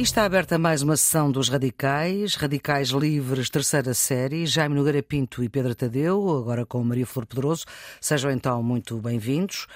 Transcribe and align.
E 0.00 0.02
está 0.02 0.24
aberta 0.24 0.58
mais 0.58 0.80
uma 0.80 0.96
sessão 0.96 1.30
dos 1.30 1.50
Radicais, 1.50 2.34
Radicais 2.34 2.88
Livres, 2.88 3.50
terceira 3.50 3.92
série, 3.92 4.46
Jaime 4.46 4.74
Nogueira 4.74 5.02
Pinto 5.02 5.44
e 5.44 5.48
Pedro 5.50 5.74
Tadeu, 5.74 6.38
agora 6.38 6.64
com 6.64 6.82
Maria 6.82 7.04
Flor 7.06 7.26
Pedroso. 7.26 7.66
Sejam 8.00 8.30
então 8.30 8.62
muito 8.62 8.96
bem-vindos. 8.96 9.66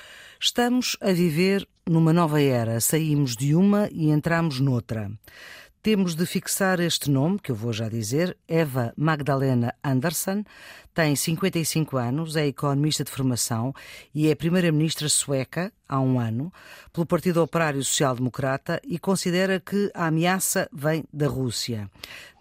Estamos 0.41 0.97
a 1.03 1.13
viver 1.13 1.69
numa 1.87 2.11
nova 2.11 2.41
era, 2.41 2.81
saímos 2.81 3.37
de 3.37 3.55
uma 3.55 3.87
e 3.93 4.09
entramos 4.09 4.61
noutra. 4.61 5.11
Temos 5.83 6.15
de 6.15 6.25
fixar 6.25 6.81
este 6.81 7.11
nome, 7.11 7.39
que 7.39 7.53
eu 7.53 7.55
vou 7.55 7.71
já 7.71 7.91
dizer, 7.91 8.35
Eva 8.49 8.95
Magdalena 8.97 9.75
Andersson, 9.85 10.43
tem 10.95 11.17
55 11.17 11.97
anos, 11.97 12.37
é 12.37 12.47
economista 12.47 13.03
de 13.03 13.11
formação 13.11 13.75
e 14.15 14.29
é 14.29 14.35
primeira-ministra 14.35 15.09
sueca 15.09 15.73
há 15.89 15.99
um 15.99 16.21
ano 16.21 16.53
pelo 16.93 17.05
Partido 17.05 17.43
Operário 17.43 17.83
Social 17.83 18.15
Democrata 18.15 18.81
e 18.85 18.97
considera 18.97 19.59
que 19.59 19.91
a 19.93 20.07
ameaça 20.07 20.69
vem 20.73 21.05
da 21.13 21.27
Rússia. 21.27 21.91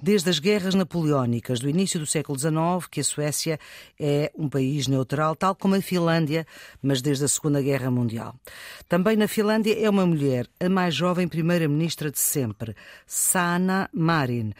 Desde 0.02 0.30
as 0.30 0.38
guerras 0.38 0.75
napoleónicas 0.75 1.59
do 1.59 1.67
início 1.67 1.99
do 1.99 2.05
século 2.05 2.38
XIX, 2.38 2.88
que 2.91 2.99
a 2.99 3.03
Suécia 3.03 3.59
é 3.99 4.31
um 4.38 4.47
país 4.47 4.88
neutral, 4.88 5.35
tal 5.35 5.55
como 5.55 5.73
a 5.73 5.81
Finlândia, 5.81 6.45
mas 6.81 7.02
desde 7.02 7.25
a 7.25 7.27
Segunda 7.27 7.59
Guerra 7.59 7.89
Mundial. 7.89 8.35
Também 8.88 9.17
na 9.17 9.27
Finlândia 9.27 9.75
é 9.83 9.89
uma 9.89 10.05
mulher, 10.05 10.47
a 10.59 10.70
mais 10.70 10.94
jovem 10.94 11.27
primeira-ministra 11.27 12.11
de 12.11 12.20
sempre, 12.20 12.75
Sanna 13.08 13.89
Marin 13.91 14.53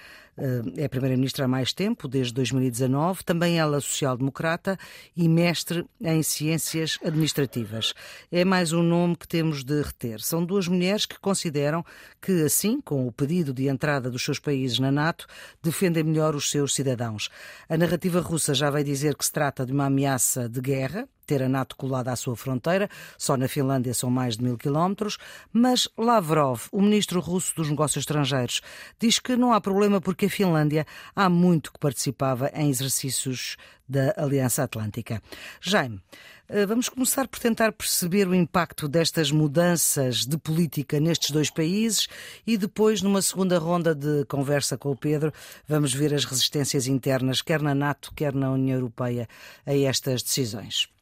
é 0.78 0.88
Primeira-Ministra 0.88 1.46
há 1.46 1.48
mais 1.48 1.74
tempo, 1.74 2.08
desde 2.08 2.34
2019, 2.34 3.24
também 3.24 3.60
ela 3.60 3.80
social-democrata 3.80 4.78
e 5.16 5.30
mestre 5.30 5.86
em 6.02 6.24
Ciências 6.24 6.98
Administrativas. 7.04 7.94
É 8.32 8.44
mais 8.44 8.74
um 8.74 8.82
nome 8.82 9.16
que 9.16 9.28
temos 9.28 9.64
de 9.64 9.82
reter. 9.82 10.22
São 10.22 10.44
duas 10.44 10.68
mulheres 10.68 11.06
que 11.06 11.20
consideram 11.20 11.86
que, 12.22 12.44
assim, 12.44 12.82
com 12.82 13.08
o 13.08 13.12
pedido 13.12 13.54
de 13.54 13.68
entrada 13.68 14.10
dos 14.10 14.24
seus 14.24 14.40
países 14.40 14.80
na 14.80 14.92
NATO, 14.92 15.28
defendem 15.62 16.04
melhor 16.04 16.36
os 16.36 16.50
seus 16.50 16.74
cidadãos. 16.74 17.30
A 17.70 17.78
narrativa 17.78 18.20
russa 18.20 18.54
já 18.54 18.70
vai 18.70 18.84
dizer 18.84 19.16
que 19.16 19.26
se 19.26 19.32
trata 19.32 19.66
de 19.66 19.72
uma 19.72 19.86
ameaça 19.86 20.50
de 20.50 20.60
guerra, 20.60 21.08
ter 21.26 21.42
a 21.42 21.50
NATO 21.50 21.76
colada 21.76 22.12
à 22.12 22.16
sua 22.16 22.36
fronteira, 22.36 22.90
só 23.18 23.38
na 23.38 23.48
Finlândia 23.48 23.94
são 23.94 24.10
mais 24.10 24.38
de 24.38 24.44
mil 24.44 24.58
quilómetros, 24.58 25.18
mas 25.52 25.88
Lavrov, 25.98 26.68
o 26.72 26.82
ministro 26.82 27.20
russo 27.20 27.56
dos 27.56 27.70
Negócios 27.70 28.04
Estrangeiros, 28.04 28.62
diz 29.00 29.20
que 29.20 29.36
não 29.36 29.54
há 29.54 29.62
problema 29.62 30.02
porque 30.02 30.26
a 30.26 30.30
Finlândia 30.30 30.86
há 31.16 31.30
muito 31.30 31.72
que 31.72 31.80
participava 31.80 32.50
em 32.54 32.70
exercícios 32.70 33.58
da 33.88 34.14
Aliança 34.18 34.64
Atlântica. 34.64 35.22
Jaime, 35.62 36.02
eh, 36.48 36.66
vamos 36.66 36.90
começar 36.90 37.28
por 37.28 37.40
tentar 37.40 37.72
perceber 37.72 38.28
o 38.28 38.36
impacto 38.36 38.88
destas 38.88 39.32
mudanças 39.32 40.26
de 40.26 40.38
política 40.38 41.00
nestes 41.00 41.32
dois 41.32 41.50
países 41.50 42.08
e 42.46 42.58
depois, 42.58 43.02
numa 43.02 43.22
segunda 43.22 43.58
ronda 43.58 43.94
de 43.94 44.26
conversa 44.26 44.78
com 44.78 44.92
o 44.92 44.96
Pedro, 44.96 45.32
vamos 45.68 45.94
ver 45.94 46.14
as 46.14 46.26
resistências 46.26 46.88
internas, 46.88 47.42
quer 47.42 47.62
na 47.62 47.76
NATO, 47.76 48.14
quer 48.16 48.34
na 48.34 48.52
União 48.52 48.78
Europeia, 48.78 49.28
a 49.66 49.76
estas 49.76 50.24
decisões. 50.24 50.93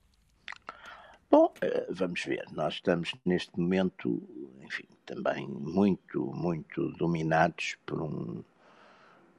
Bom, 1.31 1.53
eh, 1.61 1.87
vamos 1.89 2.25
ver. 2.25 2.43
Nós 2.51 2.73
estamos 2.73 3.13
neste 3.23 3.57
momento, 3.57 4.21
enfim, 4.61 4.83
também 5.05 5.47
muito, 5.47 6.25
muito 6.25 6.91
dominados 6.97 7.77
por 7.85 8.01
um 8.01 8.43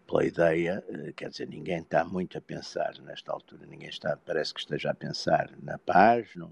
pela 0.06 0.24
ideia, 0.24 0.82
eh, 0.88 1.12
quer 1.14 1.28
dizer, 1.28 1.46
ninguém 1.48 1.80
está 1.80 2.02
muito 2.02 2.38
a 2.38 2.40
pensar 2.40 2.98
nesta 3.02 3.30
altura, 3.30 3.66
ninguém 3.66 3.90
está, 3.90 4.16
parece 4.16 4.54
que 4.54 4.60
esteja 4.60 4.90
a 4.90 4.94
pensar 4.94 5.50
na 5.62 5.76
paz, 5.76 6.34
num, 6.34 6.50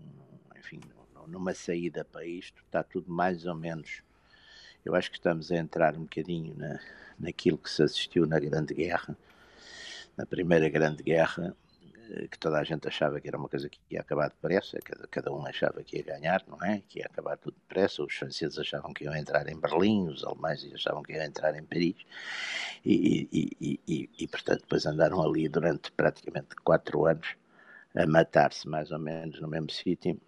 enfim, 0.58 0.80
numa 1.26 1.54
saída 1.54 2.04
para 2.04 2.26
isto, 2.26 2.62
está 2.66 2.82
tudo 2.82 3.10
mais 3.10 3.46
ou 3.46 3.54
menos. 3.54 4.02
Eu 4.84 4.94
acho 4.94 5.10
que 5.10 5.16
estamos 5.16 5.50
a 5.50 5.56
entrar 5.56 5.96
um 5.96 6.02
bocadinho 6.02 6.54
na, 6.54 6.78
naquilo 7.18 7.56
que 7.56 7.70
se 7.70 7.82
assistiu 7.82 8.26
na 8.26 8.38
Grande 8.38 8.74
Guerra, 8.74 9.16
na 10.18 10.26
Primeira 10.26 10.68
Grande 10.68 11.02
Guerra, 11.02 11.56
que 12.30 12.38
toda 12.38 12.58
a 12.58 12.64
gente 12.64 12.88
achava 12.88 13.20
que 13.20 13.28
era 13.28 13.36
uma 13.36 13.48
coisa 13.48 13.68
que 13.68 13.78
ia 13.90 14.00
acabar 14.00 14.28
depressa, 14.28 14.78
cada, 14.84 15.06
cada 15.06 15.32
um 15.32 15.46
achava 15.46 15.82
que 15.82 15.98
ia 15.98 16.02
ganhar, 16.02 16.42
não 16.48 16.62
é? 16.64 16.82
Que 16.88 17.00
ia 17.00 17.06
acabar 17.06 17.36
tudo 17.36 17.56
depressa. 17.68 18.02
Os 18.02 18.14
franceses 18.14 18.58
achavam 18.58 18.92
que 18.92 19.04
iam 19.04 19.14
entrar 19.14 19.48
em 19.48 19.58
Berlim, 19.58 20.08
os 20.08 20.24
alemães 20.24 20.68
achavam 20.74 21.02
que 21.02 21.12
iam 21.12 21.24
entrar 21.24 21.56
em 21.56 21.64
Paris, 21.64 21.96
e, 22.84 23.28
e, 23.32 23.80
e, 23.86 24.10
e 24.18 24.28
portanto, 24.28 24.60
depois 24.62 24.86
andaram 24.86 25.22
ali 25.22 25.48
durante 25.48 25.92
praticamente 25.92 26.56
quatro 26.64 27.06
anos 27.06 27.36
a 27.94 28.06
matar-se 28.06 28.68
mais 28.68 28.90
ou 28.90 28.98
menos 28.98 29.40
no 29.40 29.48
mesmo 29.48 29.70
sítio. 29.70 30.20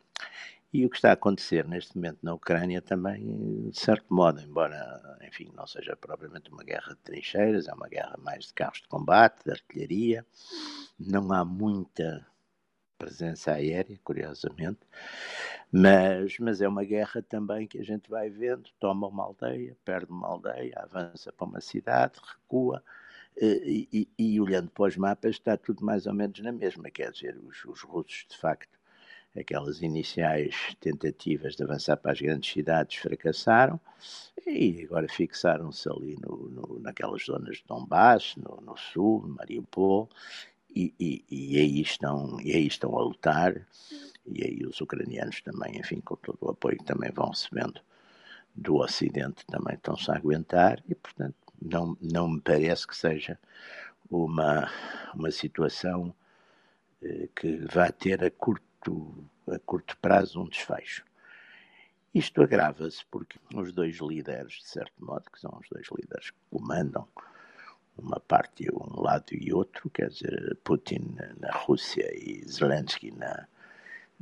E 0.73 0.87
o 0.87 0.91
que 0.91 0.97
está 0.97 1.11
a 1.11 1.13
acontecer 1.13 1.69
neste 1.69 1.97
momento 1.97 2.21
na 2.23 2.33
Ucrânia 2.33 2.81
também, 2.81 3.69
de 3.69 3.79
certo 3.79 4.13
modo, 4.13 4.41
embora, 4.41 5.19
enfim, 5.23 5.51
não 5.55 5.67
seja 5.67 5.95
propriamente 5.95 6.51
uma 6.51 6.65
guerra 6.65 6.95
de 6.95 7.01
trincheiras, 7.01 7.69
é 7.69 7.75
uma 7.75 7.89
guerra 7.89 8.17
mais 8.19 8.47
de 8.47 8.55
carros 8.55 8.81
de 8.81 8.89
combate, 8.89 9.45
de 9.45 9.51
artilharia, 9.51 10.27
não 10.99 11.31
há 11.31 11.45
muita 11.45 12.27
presença 12.97 13.53
aérea, 13.53 13.99
curiosamente, 14.03 14.81
mas, 15.71 16.39
mas 16.39 16.63
é 16.63 16.69
uma 16.69 16.85
guerra 16.85 17.21
também 17.21 17.67
que 17.67 17.79
a 17.79 17.85
gente 17.85 18.09
vai 18.09 18.31
vendo, 18.31 18.71
toma 18.81 19.09
uma 19.09 19.25
aldeia, 19.25 19.77
perde 19.85 20.11
uma 20.11 20.29
aldeia, 20.29 20.73
avança 20.77 21.31
para 21.33 21.47
uma 21.47 21.61
cidade, 21.61 22.19
recua, 22.25 22.83
e, 23.37 23.89
e, 23.93 24.09
e 24.19 24.41
olhando 24.41 24.71
para 24.71 24.85
os 24.85 24.97
mapas 24.97 25.33
está 25.33 25.55
tudo 25.57 25.85
mais 25.85 26.07
ou 26.07 26.15
menos 26.15 26.41
na 26.41 26.53
mesma, 26.53 26.91
quer 26.91 27.11
dizer, 27.13 27.37
os, 27.39 27.63
os 27.65 27.83
russos 27.83 28.27
de 28.31 28.39
facto 28.39 28.82
aquelas 29.37 29.81
iniciais 29.81 30.77
tentativas 30.81 31.57
de 31.57 31.63
avançar 31.63 31.97
para 31.97 32.13
as 32.13 32.21
grandes 32.21 32.53
cidades 32.53 32.97
fracassaram 32.97 33.81
e 34.47 34.85
agora 34.85 35.09
fixaram-se 35.09 35.89
ali 35.89 36.17
no, 36.21 36.49
no, 36.49 36.81
naquelas 36.81 37.25
zonas 37.25 37.59
de 37.59 37.65
Donbass, 37.67 38.37
no, 38.37 38.61
no 38.61 38.77
sul, 38.77 39.27
Mariupol, 39.27 40.09
e, 40.75 40.93
e, 40.99 41.25
e, 41.31 41.59
aí 41.59 41.81
estão, 41.81 42.41
e 42.41 42.53
aí 42.53 42.67
estão 42.67 42.97
a 42.97 43.03
lutar, 43.03 43.55
e 44.27 44.45
aí 44.45 44.67
os 44.67 44.81
ucranianos 44.81 45.41
também, 45.43 45.79
enfim, 45.79 46.01
com 46.01 46.17
todo 46.17 46.39
o 46.41 46.51
apoio 46.51 46.79
que 46.79 46.85
também 46.85 47.11
vão 47.11 47.29
recebendo 47.29 47.81
do 48.55 48.77
Ocidente, 48.77 49.47
também 49.47 49.75
estão-se 49.75 50.11
a 50.11 50.17
aguentar, 50.17 50.83
e 50.89 50.95
portanto 50.95 51.37
não, 51.61 51.97
não 52.01 52.29
me 52.29 52.41
parece 52.41 52.87
que 52.87 52.97
seja 52.97 53.39
uma, 54.11 54.69
uma 55.15 55.31
situação 55.31 56.15
eh, 57.03 57.29
que 57.35 57.57
vá 57.71 57.91
ter 57.91 58.23
a 58.25 58.31
curto 58.31 58.72
a 59.49 59.59
curto 59.61 59.97
prazo 59.99 60.41
um 60.41 60.49
desfecho. 60.49 61.05
Isto 62.15 62.43
agrava-se 62.43 63.05
porque 63.07 63.39
os 63.55 63.73
dois 63.73 63.97
líderes, 63.97 64.55
de 64.55 64.69
certo 64.69 64.93
modo, 64.99 65.31
que 65.31 65.41
são 65.41 65.59
os 65.61 65.69
dois 65.69 65.87
líderes 65.99 66.31
que 66.31 66.39
comandam 66.51 67.09
uma 67.97 68.21
parte, 68.21 68.67
um 68.73 69.01
lado 69.01 69.33
e 69.33 69.53
outro, 69.53 69.89
quer 69.91 70.09
dizer, 70.09 70.57
Putin 70.65 71.17
na 71.41 71.51
Rússia 71.53 72.11
e 72.15 72.45
Zelensky 72.47 73.11
na, 73.13 73.47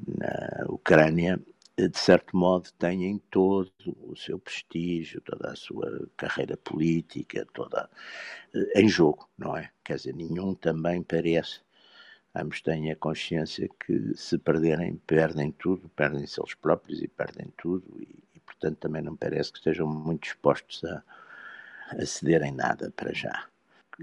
na 0.07 0.67
Ucrânia, 0.69 1.41
de 1.77 1.99
certo 1.99 2.37
modo 2.37 2.71
têm 2.73 3.19
todo 3.31 3.73
o 4.03 4.15
seu 4.17 4.39
prestígio, 4.39 5.21
toda 5.23 5.51
a 5.51 5.57
sua 5.57 6.09
carreira 6.17 6.57
política, 6.57 7.47
toda 7.53 7.89
em 8.75 8.89
jogo, 8.89 9.29
não 9.39 9.57
é? 9.57 9.71
Quer 9.83 9.97
dizer, 9.97 10.15
nenhum 10.15 10.55
também 10.55 11.03
parece 11.03 11.61
ambos 12.35 12.61
têm 12.61 12.91
a 12.91 12.97
consciência 12.97 13.69
que 13.69 14.17
se 14.17 14.39
perderem, 14.39 14.97
perdem 15.07 15.53
tudo, 15.53 15.89
perdem-se 15.91 16.41
eles 16.41 16.55
próprios 16.55 17.03
e 17.03 17.09
perdem 17.09 17.53
tudo, 17.57 17.85
e, 17.99 18.23
e, 18.35 18.41
portanto 18.41 18.79
também 18.79 19.03
não 19.03 19.17
parece 19.17 19.53
que 19.53 19.59
estejam 19.59 19.87
muito 19.87 20.23
dispostos 20.23 20.83
a, 20.85 21.03
a 21.91 22.53
nada 22.53 22.93
para 22.93 23.13
já. 23.13 23.47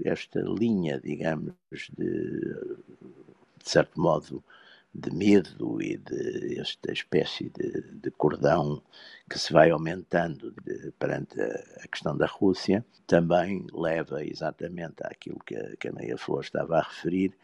Esta 0.04 0.40
linha, 0.40 1.00
digamos, 1.00 1.54
de, 1.96 2.54
de 3.56 3.68
certo 3.70 4.00
modo, 4.00 4.44
de 4.94 5.10
medo 5.14 5.80
e 5.82 5.96
de 5.96 6.58
esta 6.60 6.92
espécie 6.92 7.50
de, 7.50 7.82
de 7.82 8.10
cordão 8.12 8.82
que 9.28 9.38
se 9.38 9.52
vai 9.52 9.70
aumentando 9.70 10.52
de, 10.64 10.90
perante 10.92 11.40
a, 11.40 11.82
a, 11.84 11.88
questão 11.88 12.16
da 12.16 12.26
Rússia, 12.26 12.84
também 13.06 13.66
leva 13.72 14.24
exatamente 14.24 14.96
àquilo 15.04 15.38
que 15.44 15.56
a, 15.56 15.76
que 15.76 15.88
a 15.88 15.92
Maria 15.92 16.16
Flor 16.16 16.42
estava 16.42 16.78
a 16.78 16.82
referir, 16.82 17.34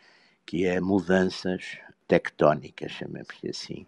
que 0.46 0.66
é 0.66 0.80
mudanças 0.80 1.78
tectónicas, 2.06 2.92
chamemos-lhe 2.92 3.50
assim, 3.50 3.86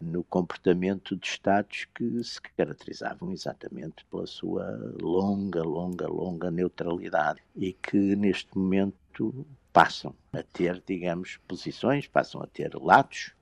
no 0.00 0.24
comportamento 0.24 1.16
de 1.16 1.26
Estados 1.26 1.86
que 1.94 2.24
se 2.24 2.40
caracterizavam 2.40 3.30
exatamente 3.32 4.04
pela 4.06 4.26
sua 4.26 4.64
longa, 5.00 5.62
longa, 5.62 6.08
longa 6.08 6.50
neutralidade 6.50 7.40
e 7.54 7.72
que 7.72 8.16
neste 8.16 8.56
momento 8.56 9.46
passam 9.72 10.14
a 10.32 10.42
ter, 10.42 10.82
digamos, 10.86 11.38
posições, 11.46 12.06
passam 12.06 12.42
a 12.42 12.46
ter 12.46 12.74
lados 12.74 13.32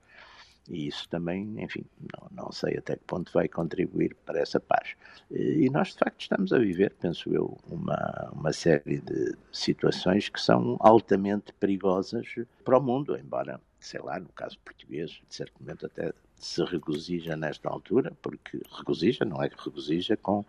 e 0.71 0.87
isso 0.87 1.09
também, 1.09 1.63
enfim, 1.63 1.85
não, 2.15 2.45
não 2.45 2.53
sei 2.53 2.79
até 2.79 2.97
que 2.97 3.05
ponto 3.05 3.33
vai 3.33 3.49
contribuir 3.49 4.17
para 4.25 4.41
essa 4.41 4.61
paz. 4.61 4.95
E 5.31 5.69
nós, 5.71 5.89
de 5.89 5.99
facto, 5.99 6.21
estamos 6.21 6.53
a 6.53 6.59
viver, 6.59 6.95
penso 7.01 7.35
eu, 7.35 7.59
uma, 7.69 8.31
uma 8.33 8.53
série 8.53 9.01
de 9.01 9.37
situações 9.53 10.29
que 10.29 10.41
são 10.41 10.77
altamente 10.81 11.53
perigosas 11.55 12.27
para 12.65 12.79
o 12.79 12.83
mundo, 12.83 13.19
embora 13.19 13.61
sei 13.81 14.01
lá, 14.01 14.21
no 14.21 14.29
caso 14.29 14.59
português, 14.61 15.21
certamente 15.29 15.87
até 15.87 16.13
se 16.45 16.65
regozija 16.65 17.37
nesta 17.37 17.69
altura, 17.69 18.13
porque 18.23 18.61
regozija, 18.79 19.25
não 19.25 19.43
é 19.43 19.49
que 19.49 19.57
regozija 19.63 20.17
com, 20.17 20.45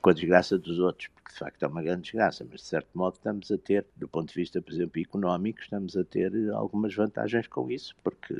com 0.00 0.10
a 0.10 0.12
desgraça 0.12 0.58
dos 0.58 0.78
outros, 0.78 1.08
porque 1.08 1.32
de 1.32 1.38
facto 1.38 1.62
é 1.62 1.66
uma 1.66 1.82
grande 1.82 2.02
desgraça, 2.02 2.46
mas 2.50 2.60
de 2.60 2.66
certo 2.66 2.88
modo 2.94 3.14
estamos 3.14 3.50
a 3.50 3.58
ter, 3.58 3.86
do 3.96 4.08
ponto 4.08 4.28
de 4.28 4.34
vista, 4.34 4.60
por 4.60 4.72
exemplo, 4.72 5.00
económico, 5.00 5.60
estamos 5.60 5.96
a 5.96 6.04
ter 6.04 6.32
algumas 6.52 6.94
vantagens 6.94 7.46
com 7.46 7.70
isso, 7.70 7.94
porque, 8.02 8.34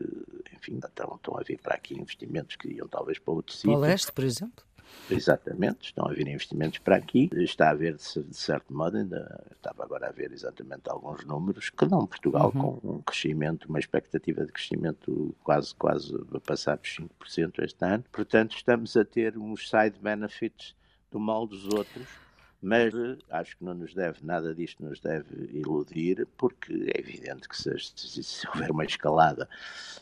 enfim, 0.55 0.79
estão, 0.85 1.17
estão 1.17 1.39
a 1.39 1.43
vir 1.43 1.59
para 1.61 1.75
aqui 1.75 1.95
investimentos 1.95 2.57
que 2.57 2.69
iam 2.69 2.89
talvez 2.89 3.19
para 3.19 3.35
outro 3.35 3.55
sítio. 3.55 3.71
Para 3.71 3.79
o 3.79 3.83
leste, 3.83 4.13
por 4.13 4.25
exemplo? 4.25 4.65
Exatamente, 5.11 5.87
estão 5.87 6.07
a 6.07 6.13
vir 6.13 6.27
investimentos 6.29 6.79
para 6.79 6.97
aqui. 6.97 7.29
Está 7.35 7.69
a 7.69 7.71
haver, 7.71 7.97
de 7.97 8.37
certo 8.37 8.73
modo, 8.73 8.97
ainda 8.97 9.45
estava 9.55 9.85
agora 9.85 10.09
a 10.09 10.13
ver 10.13 10.33
exatamente 10.33 10.89
alguns 10.89 11.25
números 11.25 11.71
que 11.71 11.87
dão 11.87 12.07
Portugal 12.07 12.51
uhum. 12.55 12.81
com 12.81 12.95
um 12.95 13.03
crescimento, 13.03 13.69
uma 13.69 13.79
expectativa 13.79 14.45
de 14.47 14.53
crescimento 14.53 15.35
quase, 15.45 15.75
quase 15.75 16.15
a 16.35 16.41
passar 16.41 16.79
dos 16.79 16.97
5% 17.31 17.63
este 17.63 17.85
ano. 17.85 18.05
Portanto, 18.11 18.57
estamos 18.57 18.97
a 18.97 19.05
ter 19.05 19.37
uns 19.37 19.69
side 19.69 19.99
benefits 20.01 20.75
do 21.11 21.21
mal 21.21 21.47
dos 21.47 21.65
outros 21.67 22.24
mas 22.65 22.95
acho 23.31 23.59
que 23.59 23.65
não 23.65 23.75
nos 23.75 23.93
deve, 23.95 24.19
nada 24.23 24.55
disto 24.55 24.83
nos 24.83 24.99
deve 24.99 25.51
iludir, 25.53 26.27
porque 26.39 26.73
é 26.95 26.99
evidente 26.99 27.47
que 27.47 27.57
se, 27.57 27.71
se, 27.95 28.23
se, 28.25 28.49
houver 28.49 28.71
uma 28.71 28.85
escalada 28.87 29.47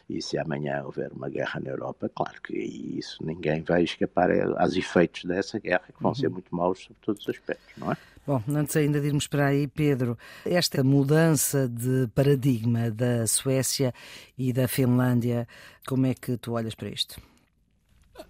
e 0.08 0.22
se 0.22 0.38
amanhã 0.38 0.84
houver 0.84 1.12
uma 1.12 1.28
guerra 1.28 1.58
na 1.58 1.70
Europa, 1.70 2.08
claro 2.14 2.40
que 2.40 2.56
isso 2.56 3.18
ninguém 3.24 3.62
vai 3.62 3.82
escapar 3.82 4.30
aos 4.58 4.76
efeitos 4.76 5.24
dessa 5.24 5.58
guerra, 5.58 5.86
que 5.88 6.00
vão 6.00 6.12
uhum. 6.12 6.14
ser 6.14 6.28
muito 6.28 6.54
maus 6.54 6.84
sobre 6.84 6.98
todos 7.02 7.22
os 7.22 7.28
aspectos, 7.28 7.72
não 7.76 7.90
é? 7.90 7.96
Bom, 8.24 8.40
antes 8.50 8.76
ainda 8.76 9.00
de 9.00 9.08
irmos 9.08 9.26
para 9.26 9.46
aí, 9.46 9.66
Pedro, 9.66 10.16
esta 10.46 10.84
mudança 10.84 11.68
de 11.68 12.06
paradigma 12.14 12.88
da 12.88 13.26
Suécia 13.26 13.92
e 14.38 14.52
da 14.52 14.68
Finlândia, 14.68 15.48
como 15.84 16.06
é 16.06 16.14
que 16.14 16.36
tu 16.36 16.52
olhas 16.52 16.76
para 16.76 16.88
isto? 16.88 17.20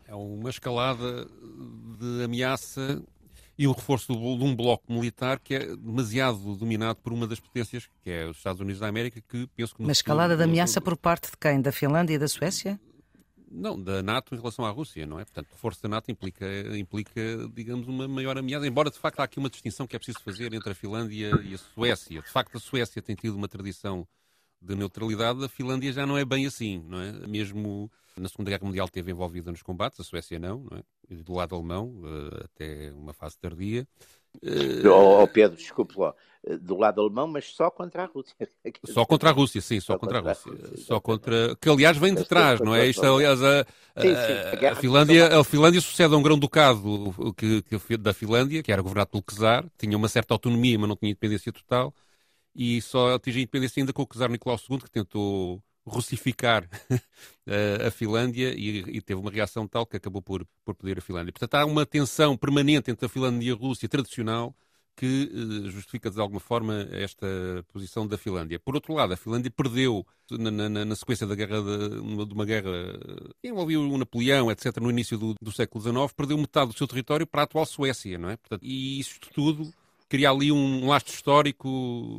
É 0.08 0.14
uma 0.14 0.48
escalada 0.48 1.26
de 1.98 2.24
ameaça 2.24 3.02
e 3.58 3.66
o 3.66 3.72
reforço 3.72 4.12
de 4.12 4.44
um 4.44 4.56
bloco 4.56 4.92
militar 4.92 5.38
que 5.38 5.54
é 5.54 5.76
demasiado 5.76 6.56
dominado 6.56 7.00
por 7.00 7.12
uma 7.12 7.26
das 7.26 7.38
potências, 7.38 7.88
que 8.02 8.10
é 8.10 8.26
os 8.26 8.36
Estados 8.36 8.60
Unidos 8.60 8.80
da 8.80 8.88
América, 8.88 9.20
que 9.20 9.46
penso 9.54 9.74
que... 9.74 9.82
Uma 9.82 9.92
escalada 9.92 10.36
de 10.36 10.42
ameaça 10.42 10.80
por 10.80 10.96
parte 10.96 11.30
de 11.30 11.36
quem? 11.36 11.60
Da 11.60 11.70
Finlândia 11.70 12.14
e 12.14 12.18
da 12.18 12.28
Suécia? 12.28 12.80
Não, 13.54 13.78
da 13.78 14.02
NATO 14.02 14.34
em 14.34 14.38
relação 14.38 14.64
à 14.64 14.70
Rússia, 14.70 15.04
não 15.04 15.20
é? 15.20 15.24
Portanto, 15.24 15.48
a 15.52 15.56
força 15.56 15.82
da 15.82 15.88
NATO 15.90 16.10
implica, 16.10 16.46
implica, 16.78 17.20
digamos, 17.54 17.86
uma 17.86 18.08
maior 18.08 18.38
ameaça, 18.38 18.66
embora 18.66 18.90
de 18.90 18.98
facto 18.98 19.20
há 19.20 19.24
aqui 19.24 19.38
uma 19.38 19.50
distinção 19.50 19.86
que 19.86 19.94
é 19.94 19.98
preciso 19.98 20.20
fazer 20.24 20.54
entre 20.54 20.70
a 20.70 20.74
Finlândia 20.74 21.30
e 21.44 21.54
a 21.54 21.58
Suécia. 21.58 22.22
De 22.22 22.30
facto, 22.30 22.56
a 22.56 22.60
Suécia 22.60 23.02
tem 23.02 23.14
tido 23.14 23.36
uma 23.36 23.48
tradição 23.48 24.08
de 24.60 24.74
neutralidade, 24.74 25.44
a 25.44 25.48
Finlândia 25.48 25.92
já 25.92 26.06
não 26.06 26.16
é 26.16 26.24
bem 26.24 26.46
assim, 26.46 26.82
não 26.88 26.98
é? 26.98 27.12
Mesmo 27.26 27.90
na 28.16 28.28
Segunda 28.28 28.50
Guerra 28.50 28.64
Mundial 28.64 28.86
esteve 28.86 29.10
envolvida 29.10 29.50
nos 29.50 29.62
combates, 29.62 30.00
a 30.00 30.04
Suécia 30.04 30.38
não, 30.38 30.60
não 30.70 30.78
é? 30.78 30.82
Do 31.16 31.34
lado 31.34 31.54
alemão, 31.54 31.94
eh, 32.04 32.44
até 32.44 32.92
uma 32.92 33.12
fase 33.12 33.38
tardia. 33.38 33.86
Oh, 34.90 35.26
Pedro, 35.28 35.56
desculpe 35.56 35.98
lá, 35.98 36.14
eh, 36.44 36.56
do 36.56 36.76
lado 36.76 37.00
alemão, 37.00 37.28
mas 37.28 37.52
só 37.52 37.70
contra 37.70 38.04
a 38.04 38.06
Rússia. 38.06 38.34
Só 38.86 39.04
contra 39.04 39.30
a 39.30 39.32
Rússia, 39.32 39.60
sim, 39.60 39.78
só, 39.78 39.92
só 39.92 39.98
contra, 39.98 40.22
contra, 40.22 40.30
a 40.30 40.34
Rússia. 40.34 40.68
Rússia 40.70 40.86
só 40.86 41.00
contra. 41.00 41.56
Que 41.56 41.68
aliás 41.68 41.96
vem 41.96 42.14
de 42.14 42.24
trás, 42.24 42.60
não 42.60 42.74
é? 42.74 42.86
Isto, 42.86 43.04
aliás, 43.04 43.42
a, 43.42 43.64
sim, 44.00 44.08
sim, 44.08 44.66
a, 44.66 44.72
a 44.72 44.74
Finlândia, 44.76 45.40
a 45.40 45.44
Finlândia 45.44 45.80
sucede 45.80 46.14
a 46.14 46.16
um 46.16 46.22
grão-ducado 46.22 47.14
que, 47.36 47.62
que, 47.62 47.96
da 47.96 48.14
Finlândia, 48.14 48.62
que 48.62 48.72
era 48.72 48.82
governado 48.82 49.10
pelo 49.10 49.22
czar, 49.22 49.64
tinha 49.78 49.96
uma 49.96 50.08
certa 50.08 50.34
autonomia, 50.34 50.78
mas 50.78 50.88
não 50.88 50.96
tinha 50.96 51.10
independência 51.10 51.52
total, 51.52 51.94
e 52.54 52.80
só 52.80 53.14
atingiu 53.14 53.40
a 53.40 53.42
independência 53.42 53.80
ainda 53.80 53.92
com 53.92 54.02
o 54.02 54.06
czar 54.06 54.30
Nicolau 54.30 54.58
II, 54.70 54.78
que 54.78 54.90
tentou 54.90 55.62
russificar 55.86 56.68
a 57.86 57.90
Finlândia 57.90 58.54
e, 58.54 58.78
e, 58.96 59.00
teve 59.00 59.20
uma 59.20 59.30
reação 59.30 59.66
tal 59.66 59.84
que 59.84 59.96
acabou 59.96 60.22
por, 60.22 60.46
por 60.64 60.74
pedir 60.74 60.98
a 60.98 61.00
Finlândia. 61.00 61.32
Portanto, 61.32 61.54
há 61.54 61.66
uma 61.66 61.84
tensão 61.84 62.36
permanente 62.36 62.90
entre 62.90 63.06
a 63.06 63.08
Finlândia 63.08 63.48
e 63.48 63.52
a 63.52 63.56
Rússia 63.56 63.88
tradicional 63.88 64.54
que 64.94 65.30
uh, 65.32 65.70
justifica 65.70 66.10
de 66.10 66.20
alguma 66.20 66.40
forma 66.40 66.86
esta 66.92 67.26
posição 67.72 68.06
da 68.06 68.18
Finlândia. 68.18 68.58
Por 68.58 68.74
outro 68.74 68.94
lado, 68.94 69.14
a 69.14 69.16
Finlândia 69.16 69.50
perdeu 69.50 70.06
na, 70.30 70.50
na, 70.50 70.84
na 70.84 70.94
sequência 70.94 71.26
da 71.26 71.34
guerra 71.34 71.60
de, 71.62 72.26
de, 72.26 72.34
uma 72.34 72.44
guerra 72.44 72.70
que 73.40 73.48
envolveu 73.48 73.80
o 73.80 73.98
Napoleão, 73.98 74.50
etc., 74.50 74.76
no 74.78 74.90
início 74.90 75.18
do, 75.18 75.34
do 75.40 75.50
século 75.50 75.82
XIX, 75.82 76.12
perdeu 76.14 76.38
metade 76.38 76.72
do 76.72 76.76
seu 76.76 76.86
território 76.86 77.26
para 77.26 77.42
a 77.42 77.44
atual 77.44 77.66
Suécia, 77.66 78.18
não 78.18 78.30
é? 78.30 78.36
Portanto, 78.36 78.64
e 78.64 79.00
isto 79.00 79.30
tudo 79.30 79.72
cria 80.12 80.28
ali 80.28 80.52
um 80.52 80.88
lastro 80.90 81.14
histórico 81.14 81.66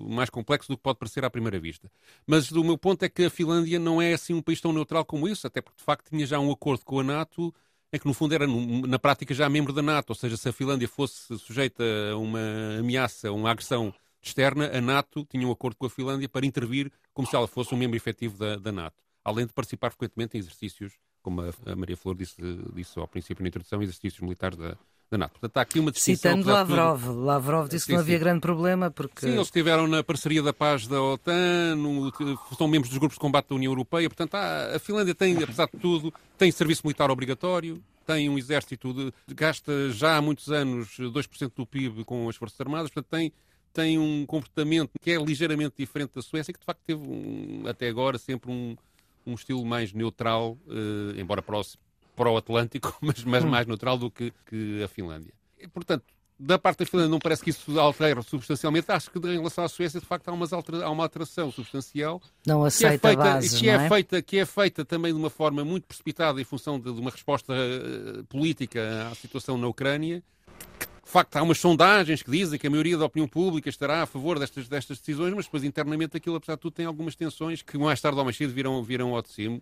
mais 0.10 0.28
complexo 0.28 0.68
do 0.68 0.76
que 0.76 0.82
pode 0.82 0.98
parecer 0.98 1.24
à 1.24 1.30
primeira 1.30 1.60
vista. 1.60 1.92
Mas 2.26 2.52
o 2.52 2.64
meu 2.64 2.76
ponto 2.76 3.04
é 3.04 3.08
que 3.08 3.26
a 3.26 3.30
Finlândia 3.30 3.78
não 3.78 4.02
é 4.02 4.14
assim 4.14 4.34
um 4.34 4.42
país 4.42 4.60
tão 4.60 4.74
neutral 4.74 5.06
como 5.06 5.28
isso, 5.28 5.46
até 5.46 5.62
porque 5.62 5.78
de 5.78 5.84
facto 5.84 6.10
tinha 6.10 6.26
já 6.26 6.40
um 6.40 6.52
acordo 6.52 6.84
com 6.84 7.00
a 7.00 7.04
NATO 7.04 7.54
em 7.94 8.00
que 8.00 8.08
no 8.08 8.14
fundo 8.16 8.34
era 8.34 8.48
na 8.48 8.98
prática 8.98 9.32
já 9.32 9.48
membro 9.48 9.72
da 9.72 9.84
NATO, 9.84 10.10
ou 10.10 10.16
seja, 10.16 10.36
se 10.36 10.50
a 10.50 10.52
Finlândia 10.52 10.88
fosse 10.88 11.38
sujeita 11.38 11.84
a 12.12 12.18
uma 12.18 12.40
ameaça, 12.80 13.28
a 13.28 13.32
uma 13.32 13.52
agressão 13.52 13.94
externa, 14.20 14.76
a 14.76 14.82
NATO 14.82 15.24
tinha 15.30 15.48
um 15.48 15.52
acordo 15.52 15.78
com 15.78 15.86
a 15.86 15.90
Finlândia 15.92 16.28
para 16.28 16.48
intervir 16.48 16.92
como 17.14 17.28
se 17.28 17.36
ela 17.36 17.48
fosse 17.48 17.76
um 17.76 17.78
membro 17.78 17.96
efetivo 17.96 18.36
da, 18.40 18.56
da 18.56 18.72
NATO, 18.72 19.04
além 19.24 19.46
de 19.46 19.54
participar 19.54 19.92
frequentemente 19.92 20.36
em 20.36 20.40
exercícios, 20.40 20.94
como 21.22 21.42
a, 21.42 21.76
Maria 21.76 21.96
Flor 21.96 22.16
disse, 22.16 22.42
disse 22.74 22.98
ao 22.98 23.08
princípio 23.08 23.44
na 23.44 23.50
introdução, 23.50 23.84
exercícios 23.84 24.22
militares 24.22 24.58
da, 24.58 24.76
da 25.10 25.18
NATO. 25.18 25.32
Portanto, 25.34 25.58
há 25.58 25.62
aqui 25.62 25.80
uma 25.80 25.92
distinção. 25.92 26.32
Citando 26.32 26.52
Lavrov. 26.52 27.04
Tudo... 27.04 27.20
Lavrov 27.22 27.70
disse 27.70 27.86
sim, 27.86 27.88
que 27.88 27.94
não 27.94 28.00
havia 28.00 28.18
sim. 28.18 28.24
grande 28.24 28.40
problema 28.40 28.92
porque... 28.92 29.22
Sim, 29.22 29.34
eles 29.34 29.48
estiveram 29.48 29.88
na 29.88 30.04
parceria 30.04 30.42
da 30.42 30.54
paz 30.54 30.88
da 30.88 31.02
OTAN, 31.02 31.76
no... 31.76 32.12
são 32.58 32.68
membros 32.68 32.90
dos 32.90 32.98
grupos 32.98 33.16
de 33.16 33.22
combate 33.22 33.50
da 33.50 33.56
União 33.56 33.72
Europeia. 33.72 34.10
Portanto, 34.10 34.36
há... 34.36 34.76
a 34.76 34.80
Finlândia 34.80 35.14
tem, 35.14 35.42
apesar 35.42 35.68
de 35.72 35.80
tudo, 35.80 36.14
tem 36.38 36.52
serviço 36.52 36.82
militar 36.86 37.12
obrigatório, 37.12 37.82
tem 38.06 38.30
um 38.30 38.38
exército, 38.38 38.94
de... 38.94 39.14
gasta 39.34 39.92
já 39.92 40.18
há 40.18 40.22
muitos 40.22 40.52
anos 40.52 40.98
2% 41.00 41.52
do 41.56 41.66
PIB 41.66 42.04
com 42.04 42.28
as 42.28 42.36
Forças 42.36 42.60
Armadas, 42.60 42.90
portanto, 42.90 43.10
tem 43.10 43.32
tem 43.74 43.98
um 43.98 44.26
comportamento 44.26 44.92
que 45.02 45.12
é 45.12 45.18
ligeiramente 45.18 45.74
diferente 45.78 46.12
da 46.14 46.22
Suécia, 46.22 46.54
que 46.54 46.60
de 46.60 46.66
facto 46.66 46.80
teve 46.86 47.02
um, 47.02 47.64
até 47.68 47.90
agora 47.90 48.20
sempre 48.20 48.52
um, 48.52 48.78
um 49.26 49.34
estilo 49.34 49.66
mais 49.66 49.92
neutral, 49.92 50.58
uh, 50.68 51.20
embora 51.20 51.42
próximo, 51.42 51.82
para 52.16 52.30
o 52.30 52.38
Atlântico, 52.38 52.96
mas, 53.02 53.24
mas 53.24 53.44
hum. 53.44 53.50
mais 53.50 53.68
neutral 53.68 53.98
do 53.98 54.10
que, 54.10 54.34
que 54.46 54.84
a 54.84 54.88
Finlândia. 54.88 55.34
E, 55.60 55.68
portanto, 55.68 56.06
da 56.40 56.58
parte 56.60 56.80
da 56.80 56.86
Finlândia 56.86 57.10
não 57.10 57.20
parece 57.20 57.44
que 57.44 57.50
isso 57.50 57.80
altere 57.80 58.22
substancialmente. 58.24 58.92
Acho 58.92 59.10
que 59.10 59.20
em 59.20 59.38
relação 59.38 59.64
à 59.64 59.68
Suécia, 59.68 60.00
de 60.00 60.06
facto, 60.06 60.28
há, 60.28 60.34
umas 60.34 60.52
altera 60.52 60.86
há 60.86 60.90
uma 60.90 61.04
alteração 61.04 61.52
substancial. 61.52 62.22
Não 62.46 62.64
aceita 62.66 62.98
que 62.98 63.06
é 63.06 63.10
feita, 63.10 63.24
bases, 63.24 63.60
que 63.60 63.70
é, 63.70 63.74
é? 63.74 63.90
feita 63.90 64.22
Que 64.22 64.38
é 64.40 64.46
feita 64.46 64.86
também 64.86 65.14
de 65.14 65.20
uma 65.20 65.30
forma 65.30 65.64
muito 65.64 65.86
precipitada 65.86 66.42
em 66.42 66.44
função 66.44 66.80
de, 66.80 66.92
de 66.92 67.00
uma 67.00 67.12
resposta 67.12 67.54
uh, 67.54 68.24
política 68.26 69.10
à 69.12 69.16
situação 69.16 69.58
na 69.58 69.68
Ucrânia. 69.68 70.24
De 71.06 71.12
facto, 71.12 71.36
há 71.36 71.44
umas 71.44 71.60
sondagens 71.60 72.24
que 72.24 72.32
dizem 72.32 72.58
que 72.58 72.66
a 72.66 72.70
maioria 72.70 72.98
da 72.98 73.06
opinião 73.06 73.28
pública 73.28 73.70
estará 73.70 74.02
a 74.02 74.06
favor 74.06 74.40
destas, 74.40 74.68
destas 74.68 74.98
decisões, 74.98 75.34
mas 75.34 75.46
depois 75.46 75.64
internamente 75.64 76.18
aquilo, 76.18 76.38
apesar 76.38 76.56
de 76.56 76.62
tudo, 76.62 76.74
tem 76.74 76.86
algumas 76.86 77.16
tensões 77.16 77.62
que 77.62 77.78
mais 77.78 78.02
tarde 78.02 78.18
ou 78.18 78.24
mais 78.24 78.36
cedo 78.36 78.52
virão, 78.52 78.82
virão 78.82 79.16
ao 79.16 79.22
de 79.22 79.30
cima 79.30 79.62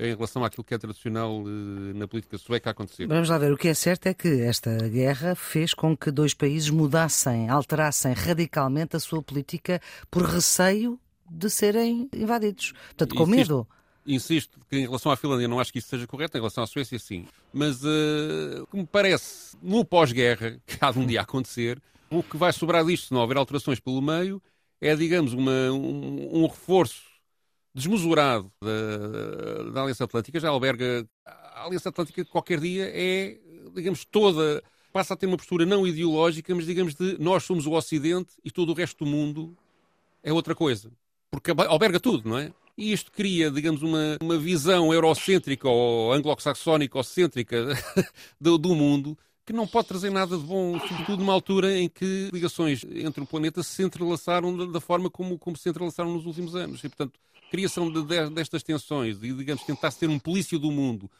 em 0.00 0.14
relação 0.14 0.42
àquilo 0.42 0.64
que 0.64 0.72
é 0.72 0.78
tradicional 0.78 1.42
eh, 1.46 1.92
na 1.94 2.08
política 2.08 2.38
sueca 2.38 2.70
acontecer. 2.70 3.06
Vamos 3.06 3.28
lá 3.28 3.36
ver. 3.36 3.52
O 3.52 3.56
que 3.56 3.68
é 3.68 3.74
certo 3.74 4.06
é 4.06 4.14
que 4.14 4.40
esta 4.40 4.88
guerra 4.88 5.34
fez 5.34 5.74
com 5.74 5.94
que 5.94 6.10
dois 6.10 6.32
países 6.32 6.70
mudassem, 6.70 7.50
alterassem 7.50 8.14
radicalmente 8.14 8.96
a 8.96 9.00
sua 9.00 9.22
política 9.22 9.80
por 10.10 10.22
receio 10.22 10.98
de 11.30 11.50
serem 11.50 12.08
invadidos. 12.14 12.72
Portanto, 12.72 13.14
com 13.14 13.24
insisto, 13.24 13.36
medo. 13.36 13.68
Insisto 14.06 14.58
que 14.68 14.76
em 14.78 14.82
relação 14.82 15.12
à 15.12 15.16
Finlândia 15.16 15.46
não 15.46 15.60
acho 15.60 15.70
que 15.70 15.78
isso 15.78 15.88
seja 15.88 16.06
correto, 16.06 16.36
em 16.36 16.40
relação 16.40 16.64
à 16.64 16.66
Suécia 16.66 16.98
sim. 16.98 17.26
Mas 17.52 17.84
uh, 17.84 18.62
o 18.62 18.66
que 18.66 18.76
me 18.78 18.86
parece, 18.86 19.54
no 19.62 19.84
pós-guerra, 19.84 20.58
que 20.66 20.78
há 20.80 20.90
de 20.90 20.98
um 20.98 21.06
dia 21.06 21.20
acontecer, 21.20 21.80
o 22.08 22.22
que 22.22 22.38
vai 22.38 22.52
sobrar 22.54 22.84
disto, 22.84 23.08
se 23.08 23.12
não 23.12 23.20
houver 23.20 23.36
alterações 23.36 23.78
pelo 23.78 24.00
meio, 24.00 24.42
é, 24.80 24.96
digamos, 24.96 25.34
uma, 25.34 25.70
um, 25.70 26.42
um 26.42 26.46
reforço 26.46 27.09
desmesurado 27.74 28.50
da, 28.62 29.70
da, 29.70 29.82
Aliança 29.82 30.04
Atlântica 30.04 30.40
já 30.40 30.48
alberga. 30.48 31.08
A 31.24 31.66
Aliança 31.66 31.88
Atlântica 31.88 32.24
qualquer 32.24 32.60
dia 32.60 32.90
é, 32.92 33.38
digamos, 33.74 34.04
toda. 34.04 34.62
passa 34.92 35.14
a 35.14 35.16
ter 35.16 35.26
uma 35.26 35.36
postura 35.36 35.64
não 35.64 35.86
ideológica, 35.86 36.54
mas 36.54 36.66
digamos 36.66 36.94
de 36.94 37.16
nós 37.18 37.44
somos 37.44 37.66
o 37.66 37.72
Ocidente 37.72 38.34
e 38.44 38.50
todo 38.50 38.70
o 38.70 38.74
resto 38.74 39.04
do 39.04 39.10
mundo 39.10 39.56
é 40.22 40.32
outra 40.32 40.54
coisa. 40.54 40.90
Porque 41.30 41.50
alberga 41.50 42.00
tudo, 42.00 42.28
não 42.28 42.38
é? 42.38 42.52
E 42.76 42.92
isto 42.92 43.12
cria, 43.12 43.50
digamos, 43.50 43.82
uma, 43.82 44.16
uma 44.22 44.38
visão 44.38 44.92
eurocêntrica 44.92 45.68
ou 45.68 46.12
anglo-saxónica 46.12 46.96
ou 46.96 47.04
cêntrica 47.04 47.66
do, 48.40 48.56
do 48.56 48.74
mundo 48.74 49.16
que 49.50 49.56
não 49.56 49.66
pode 49.66 49.88
trazer 49.88 50.10
nada 50.10 50.38
de 50.38 50.44
bom, 50.44 50.78
sobretudo 50.78 51.18
numa 51.18 51.32
altura 51.32 51.76
em 51.76 51.88
que 51.88 52.30
ligações 52.32 52.84
entre 52.88 53.20
o 53.20 53.26
planeta 53.26 53.64
se 53.64 53.82
entrelaçaram 53.82 54.70
da, 54.70 54.80
forma 54.80 55.10
como, 55.10 55.36
como 55.36 55.56
se 55.56 55.68
entrelaçaram 55.68 56.14
nos 56.14 56.24
últimos 56.24 56.54
anos. 56.54 56.84
E, 56.84 56.88
portanto, 56.88 57.18
criação 57.50 57.90
de, 57.90 58.00
de, 58.04 58.30
destas 58.30 58.62
tensões 58.62 59.16
e, 59.20 59.32
digamos, 59.32 59.64
tentar 59.64 59.90
ser 59.90 60.08
um 60.08 60.20
polícia 60.20 60.56
do 60.56 60.70
mundo 60.70 61.10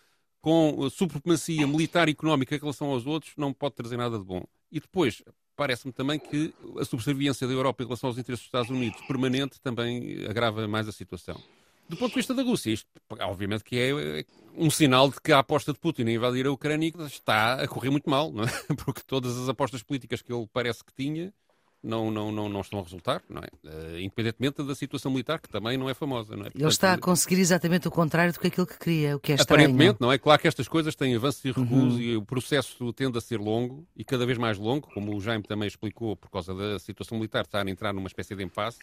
com 0.41 0.89
supremacia 0.91 1.67
militar 1.67 2.09
e 2.09 2.13
económica 2.13 2.55
em 2.55 2.59
relação 2.61 2.91
aos 2.91 3.05
outros 3.05 3.33
não 3.37 3.53
pode 3.53 3.75
trazer 3.75 3.97
nada 3.97 4.17
de 4.17 4.25
bom. 4.25 4.45
E 4.71 4.79
depois, 4.79 5.25
parece-me 5.57 5.93
também 5.93 6.21
que 6.21 6.55
a 6.79 6.85
subserviência 6.85 7.49
da 7.49 7.53
Europa 7.53 7.83
em 7.83 7.87
relação 7.87 8.11
aos 8.11 8.17
interesses 8.17 8.45
dos 8.45 8.49
Estados 8.49 8.71
Unidos 8.71 9.01
permanente 9.09 9.61
também 9.61 10.25
agrava 10.29 10.69
mais 10.69 10.89
a 10.89 10.93
situação. 10.93 11.43
Do 11.91 11.97
ponto 11.97 12.11
de 12.11 12.15
vista 12.15 12.33
da 12.33 12.43
Rússia, 12.45 12.71
isto 12.71 12.87
obviamente 13.19 13.65
que 13.65 13.77
é 13.77 14.25
um 14.57 14.71
sinal 14.71 15.11
de 15.11 15.21
que 15.21 15.33
a 15.33 15.41
aposta 15.41 15.73
de 15.73 15.79
Putin 15.81 16.03
em 16.03 16.15
invadir 16.15 16.47
a 16.47 16.53
Ucrânia 16.53 16.93
está 17.05 17.55
a 17.55 17.67
correr 17.67 17.91
muito 17.91 18.09
mal, 18.09 18.31
não 18.31 18.45
é? 18.45 18.47
Porque 18.85 19.03
todas 19.05 19.37
as 19.37 19.49
apostas 19.49 19.83
políticas 19.83 20.23
que 20.23 20.33
ele 20.33 20.47
parece 20.53 20.85
que 20.85 20.93
tinha 20.95 21.35
não, 21.83 22.09
não, 22.09 22.31
não, 22.31 22.49
não 22.49 22.61
estão 22.61 22.79
a 22.79 22.83
resultar, 22.83 23.23
não 23.29 23.43
é? 23.43 23.49
Uh, 23.69 23.99
independentemente 23.99 24.63
da 24.63 24.75
situação 24.75 25.11
militar, 25.11 25.41
que 25.41 25.49
também 25.49 25.77
não 25.77 25.91
é 25.91 25.95
famosa, 25.95 26.37
não 26.37 26.43
é? 26.43 26.45
Portanto, 26.45 26.63
Ele 26.63 26.69
está 26.71 26.93
a 26.93 26.99
conseguir 26.99 27.41
exatamente 27.41 27.89
o 27.89 27.91
contrário 27.91 28.33
do 28.33 28.39
que 28.39 28.47
aquilo 28.47 28.69
que 28.69 28.79
queria, 28.79 29.17
o 29.17 29.21
que 29.21 29.33
é 29.33 29.35
estranho. 29.35 29.65
Aparentemente, 29.65 30.01
não 30.01 30.13
é? 30.13 30.19
Claro 30.19 30.41
que 30.41 30.47
estas 30.47 30.69
coisas 30.69 30.95
têm 30.95 31.17
avanços 31.17 31.45
e 31.45 31.49
recuos 31.49 31.95
uhum. 31.95 32.01
e 32.01 32.17
o 32.17 32.23
processo 32.23 32.93
tende 32.93 33.19
a 33.19 33.21
ser 33.21 33.41
longo 33.41 33.85
e 33.97 34.05
cada 34.05 34.25
vez 34.25 34.39
mais 34.39 34.59
longo, 34.59 34.89
como 34.95 35.17
o 35.17 35.21
Jaime 35.21 35.43
também 35.43 35.67
explicou, 35.67 36.15
por 36.15 36.31
causa 36.31 36.55
da 36.55 36.79
situação 36.79 37.17
militar, 37.17 37.45
está 37.45 37.63
a 37.63 37.69
entrar 37.69 37.93
numa 37.93 38.07
espécie 38.07 38.37
de 38.37 38.45
impasse. 38.45 38.79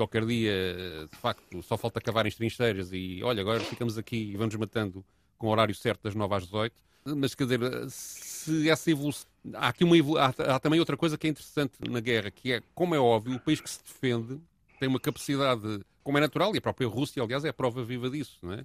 Qualquer 0.00 0.24
dia, 0.24 1.06
de 1.12 1.18
facto, 1.18 1.62
só 1.62 1.76
falta 1.76 2.00
cavar 2.00 2.26
as 2.26 2.34
trincheiras 2.34 2.90
e, 2.90 3.20
olha, 3.22 3.42
agora 3.42 3.60
ficamos 3.60 3.98
aqui 3.98 4.16
e 4.32 4.34
vamos 4.34 4.54
matando 4.54 5.04
com 5.36 5.48
o 5.48 5.50
horário 5.50 5.74
certo 5.74 6.04
das 6.04 6.14
9 6.14 6.34
às 6.34 6.44
18. 6.44 6.74
Mas, 7.04 7.34
quer 7.34 7.44
dizer, 7.44 7.60
se 7.90 8.70
essa 8.70 8.90
evolução. 8.90 9.28
Há 9.52 9.68
aqui 9.68 9.84
uma 9.84 9.98
evolu... 9.98 10.16
há, 10.16 10.28
há, 10.28 10.58
também 10.58 10.80
outra 10.80 10.96
coisa 10.96 11.18
que 11.18 11.26
é 11.26 11.30
interessante 11.30 11.74
na 11.86 12.00
guerra, 12.00 12.30
que 12.30 12.50
é, 12.50 12.62
como 12.74 12.94
é 12.94 12.98
óbvio, 12.98 13.36
o 13.36 13.40
país 13.40 13.60
que 13.60 13.68
se 13.68 13.80
defende 13.84 14.40
tem 14.78 14.88
uma 14.88 14.98
capacidade, 14.98 15.80
como 16.02 16.16
é 16.16 16.20
natural, 16.22 16.54
e 16.54 16.58
a 16.58 16.62
própria 16.62 16.88
Rússia, 16.88 17.22
aliás, 17.22 17.44
é 17.44 17.50
a 17.50 17.52
prova 17.52 17.84
viva 17.84 18.08
disso, 18.08 18.38
não 18.40 18.54
é? 18.54 18.64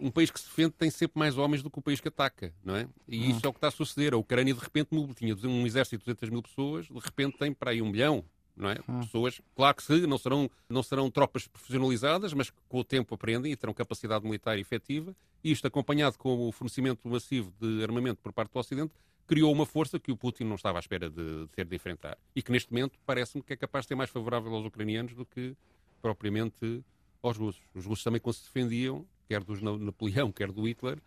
Um 0.00 0.10
país 0.10 0.28
que 0.28 0.40
se 0.40 0.46
defende 0.46 0.72
tem 0.72 0.90
sempre 0.90 1.20
mais 1.20 1.38
homens 1.38 1.62
do 1.62 1.70
que 1.70 1.78
o 1.78 1.82
país 1.82 2.00
que 2.00 2.08
ataca, 2.08 2.52
não 2.64 2.74
é? 2.74 2.88
E 3.06 3.30
isso 3.30 3.46
é 3.46 3.48
o 3.48 3.52
que 3.52 3.58
está 3.58 3.68
a 3.68 3.70
suceder. 3.70 4.12
A 4.12 4.16
Ucrânia, 4.16 4.52
de 4.52 4.58
repente, 4.58 4.88
tinha 5.14 5.36
um 5.44 5.64
exército 5.64 5.98
de 5.98 6.04
200 6.06 6.30
mil 6.30 6.42
pessoas, 6.42 6.86
de 6.86 6.98
repente 6.98 7.38
tem 7.38 7.52
para 7.52 7.70
aí 7.70 7.80
um 7.80 7.88
milhão, 7.88 8.24
não 8.56 8.70
é? 8.70 8.78
Hum. 8.88 9.00
Pessoas, 9.00 9.40
claro 9.54 9.76
que 9.76 10.06
não 10.06 10.18
serão, 10.18 10.50
não 10.68 10.82
serão 10.82 11.10
tropas 11.10 11.46
profissionalizadas, 11.46 12.32
mas 12.32 12.50
com 12.68 12.78
o 12.78 12.84
tempo 12.84 13.14
aprendem 13.14 13.52
e 13.52 13.56
terão 13.56 13.74
capacidade 13.74 14.24
militar 14.24 14.58
efetiva. 14.58 15.14
Isto, 15.42 15.66
acompanhado 15.66 16.16
com 16.18 16.48
o 16.48 16.52
fornecimento 16.52 17.08
massivo 17.08 17.52
de 17.60 17.82
armamento 17.82 18.20
por 18.22 18.32
parte 18.32 18.52
do 18.52 18.58
Ocidente, 18.58 18.92
criou 19.26 19.52
uma 19.52 19.66
força 19.66 19.98
que 19.98 20.12
o 20.12 20.16
Putin 20.16 20.44
não 20.44 20.56
estava 20.56 20.78
à 20.78 20.80
espera 20.80 21.10
de, 21.10 21.42
de 21.42 21.48
ter 21.48 21.64
de 21.64 21.76
enfrentar. 21.76 22.16
E 22.34 22.42
que, 22.42 22.52
neste 22.52 22.72
momento, 22.72 22.98
parece-me 23.04 23.42
que 23.42 23.52
é 23.52 23.56
capaz 23.56 23.84
de 23.84 23.88
ser 23.88 23.94
mais 23.94 24.10
favorável 24.10 24.54
aos 24.54 24.66
ucranianos 24.66 25.14
do 25.14 25.24
que 25.24 25.56
propriamente 26.00 26.84
aos 27.22 27.36
russos. 27.36 27.62
Os 27.74 27.86
russos 27.86 28.04
também, 28.04 28.20
quando 28.20 28.36
se 28.36 28.44
defendiam, 28.44 29.06
quer 29.26 29.42
do 29.42 29.78
Napoleão, 29.78 30.30
quer 30.30 30.52
do 30.52 30.68
Hitler, 30.68 30.98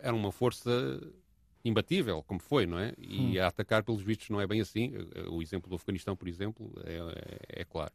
era 0.00 0.14
uma 0.14 0.30
força 0.30 0.70
imbatível, 1.68 2.22
como 2.22 2.40
foi, 2.40 2.66
não 2.66 2.78
é? 2.78 2.92
E 2.98 3.38
hum. 3.38 3.42
a 3.42 3.46
atacar, 3.46 3.82
pelos 3.82 4.02
vistos, 4.02 4.28
não 4.30 4.40
é 4.40 4.46
bem 4.46 4.60
assim. 4.60 4.92
O 5.30 5.42
exemplo 5.42 5.68
do 5.68 5.76
Afeganistão, 5.76 6.16
por 6.16 6.28
exemplo, 6.28 6.72
é, 6.84 6.96
é, 6.96 7.60
é 7.62 7.64
claro. 7.64 7.92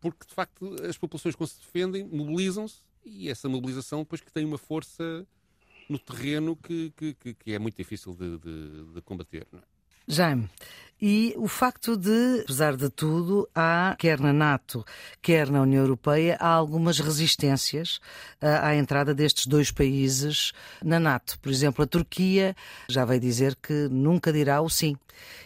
Porque, 0.00 0.26
de 0.26 0.34
facto, 0.34 0.74
as 0.88 0.98
populações, 0.98 1.34
quando 1.34 1.50
se 1.50 1.60
defendem, 1.60 2.04
mobilizam-se 2.04 2.82
e 3.04 3.28
essa 3.28 3.48
mobilização, 3.48 4.00
depois, 4.00 4.20
que 4.20 4.32
tem 4.32 4.44
uma 4.44 4.58
força 4.58 5.26
no 5.88 5.98
terreno 5.98 6.56
que, 6.56 6.92
que, 6.96 7.34
que 7.34 7.52
é 7.52 7.58
muito 7.58 7.76
difícil 7.76 8.14
de, 8.14 8.38
de, 8.38 8.94
de 8.94 9.02
combater, 9.02 9.46
não 9.52 9.58
é? 9.58 9.62
Jaime, 10.06 10.48
e 11.04 11.34
o 11.36 11.48
facto 11.48 11.96
de, 11.96 12.42
apesar 12.44 12.76
de 12.76 12.88
tudo, 12.88 13.48
há, 13.52 13.96
quer 13.98 14.20
na 14.20 14.32
NATO, 14.32 14.84
quer 15.20 15.50
na 15.50 15.62
União 15.62 15.82
Europeia, 15.82 16.36
há 16.38 16.46
algumas 16.46 17.00
resistências 17.00 17.96
uh, 18.40 18.62
à 18.62 18.76
entrada 18.76 19.12
destes 19.12 19.46
dois 19.46 19.72
países 19.72 20.52
na 20.80 21.00
NATO. 21.00 21.40
Por 21.40 21.50
exemplo, 21.50 21.82
a 21.82 21.88
Turquia 21.88 22.54
já 22.88 23.04
veio 23.04 23.20
dizer 23.20 23.56
que 23.56 23.88
nunca 23.90 24.32
dirá 24.32 24.60
o 24.60 24.70
sim. 24.70 24.96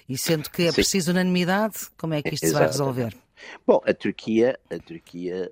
E 0.07 0.19
sendo 0.19 0.51
que 0.51 0.65
é 0.65 0.73
preciso 0.73 1.11
unanimidade, 1.11 1.89
como 1.97 2.13
é 2.13 2.21
que 2.21 2.35
isto 2.35 2.45
Exato. 2.45 2.59
se 2.59 2.59
vai 2.59 2.67
resolver? 2.67 3.17
Bom, 3.67 3.81
a 3.87 3.95
Turquia, 3.95 4.59
a 4.71 4.79
Turquia 4.79 5.51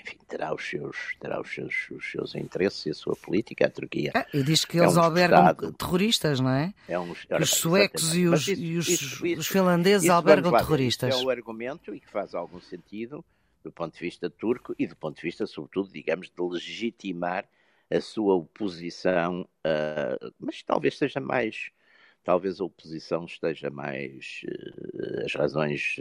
enfim, 0.00 0.18
terá 0.28 0.54
os 0.54 0.68
seus, 0.68 0.96
terá 1.20 1.40
os 1.40 1.52
seus, 1.52 1.90
os 1.90 2.10
seus 2.10 2.34
interesses 2.34 2.86
e 2.86 2.90
a 2.90 2.94
sua 2.94 3.16
política. 3.16 3.66
A 3.66 3.70
Turquia. 3.70 4.12
Ah, 4.14 4.26
e 4.32 4.42
diz 4.42 4.64
que 4.64 4.78
é 4.78 4.82
eles 4.82 4.96
um 4.96 5.00
albergam 5.00 5.40
Estado, 5.40 5.72
terroristas, 5.72 6.40
não 6.40 6.50
é? 6.50 6.74
é 6.88 6.98
um, 6.98 7.10
os 7.10 7.50
suecos 7.50 8.14
e 8.14 8.26
os, 8.26 8.48
isso, 8.48 8.60
e 8.60 8.76
os, 8.76 8.88
isso, 8.88 9.26
isso, 9.26 9.40
os 9.40 9.46
finlandeses 9.46 10.08
albergam 10.08 10.52
terroristas. 10.52 11.14
É 11.14 11.24
o 11.24 11.30
argumento 11.30 11.94
e 11.94 12.00
que 12.00 12.08
faz 12.08 12.34
algum 12.34 12.60
sentido 12.60 13.24
do 13.62 13.70
ponto 13.70 13.94
de 13.94 14.00
vista 14.00 14.28
turco 14.28 14.74
e 14.78 14.86
do 14.86 14.96
ponto 14.96 15.16
de 15.16 15.22
vista, 15.22 15.46
sobretudo, 15.46 15.90
digamos, 15.92 16.28
de 16.28 16.42
legitimar 16.42 17.44
a 17.90 18.00
sua 18.00 18.34
oposição, 18.34 19.42
uh, 19.42 20.34
mas 20.38 20.62
talvez 20.62 20.96
seja 20.96 21.20
mais, 21.20 21.70
talvez 22.24 22.60
a 22.60 22.64
oposição 22.64 23.24
esteja 23.24 23.70
mais, 23.70 24.42
uh, 24.46 25.24
as 25.24 25.34
razões 25.34 26.00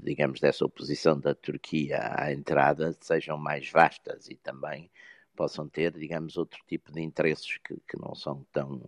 digamos, 0.00 0.40
dessa 0.40 0.64
oposição 0.64 1.18
da 1.18 1.34
Turquia 1.34 1.98
à 2.16 2.32
entrada 2.32 2.94
sejam 3.00 3.38
mais 3.38 3.70
vastas 3.70 4.28
e 4.28 4.36
também 4.36 4.90
possam 5.34 5.68
ter, 5.68 5.92
digamos, 5.92 6.36
outro 6.36 6.58
tipo 6.66 6.92
de 6.92 7.00
interesses 7.00 7.58
que, 7.58 7.76
que 7.88 7.96
não 7.96 8.14
são 8.14 8.44
tão 8.52 8.82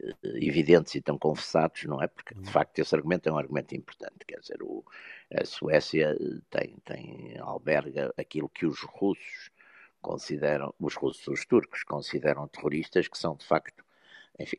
eh, 0.00 0.14
evidentes 0.34 0.94
e 0.94 1.00
tão 1.00 1.18
confessados, 1.18 1.84
não 1.84 2.00
é? 2.00 2.06
Porque, 2.06 2.34
de 2.34 2.40
uhum. 2.40 2.46
facto, 2.46 2.78
esse 2.78 2.94
argumento 2.94 3.28
é 3.28 3.32
um 3.32 3.38
argumento 3.38 3.74
importante. 3.74 4.24
Quer 4.26 4.40
dizer, 4.40 4.62
o, 4.62 4.84
a 5.34 5.44
Suécia 5.44 6.16
tem, 6.48 6.76
tem, 6.84 7.36
alberga 7.40 8.14
aquilo 8.16 8.48
que 8.48 8.66
os 8.66 8.80
russos 8.82 9.50
consideram, 10.00 10.72
os 10.78 10.94
russos, 10.94 11.26
os 11.26 11.44
turcos 11.44 11.82
consideram 11.82 12.46
terroristas, 12.48 13.08
que 13.08 13.18
são, 13.18 13.34
de 13.34 13.44
facto, 13.44 13.84
enfim, 14.38 14.58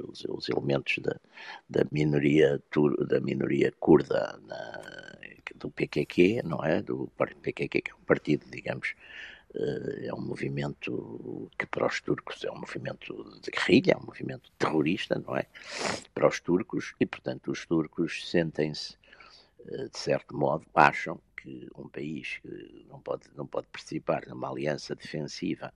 os, 0.00 0.24
os 0.28 0.48
elementos 0.48 0.98
da, 0.98 1.18
da, 1.68 1.84
minoria 1.90 2.62
da 3.08 3.20
minoria 3.20 3.72
curda 3.80 4.38
na, 4.46 5.18
do 5.54 5.70
PKK, 5.70 6.42
não 6.42 6.62
é? 6.64 6.82
Do 6.82 7.10
PKK, 7.42 7.80
que 7.80 7.90
é 7.90 7.94
um 7.94 8.04
partido, 8.04 8.44
digamos, 8.50 8.94
eh, 9.54 10.06
é 10.08 10.14
um 10.14 10.20
movimento 10.20 11.50
que 11.58 11.66
para 11.66 11.86
os 11.86 12.00
turcos 12.00 12.44
é 12.44 12.50
um 12.50 12.58
movimento 12.58 13.40
de 13.40 13.50
guerrilha, 13.50 13.92
é 13.92 13.96
um 13.96 14.04
movimento 14.04 14.50
terrorista, 14.58 15.18
não 15.18 15.36
é? 15.36 15.46
Para 16.12 16.28
os 16.28 16.40
turcos, 16.40 16.94
e 17.00 17.06
portanto 17.06 17.50
os 17.50 17.64
turcos 17.64 18.28
sentem-se, 18.30 18.96
eh, 19.68 19.88
de 19.88 19.98
certo 19.98 20.36
modo, 20.36 20.66
acham 20.74 21.20
que 21.36 21.68
um 21.76 21.88
país 21.88 22.38
que 22.38 22.86
não 22.88 23.00
pode, 23.00 23.28
não 23.36 23.46
pode 23.46 23.68
participar 23.68 24.26
numa 24.26 24.50
aliança 24.50 24.94
defensiva 24.94 25.72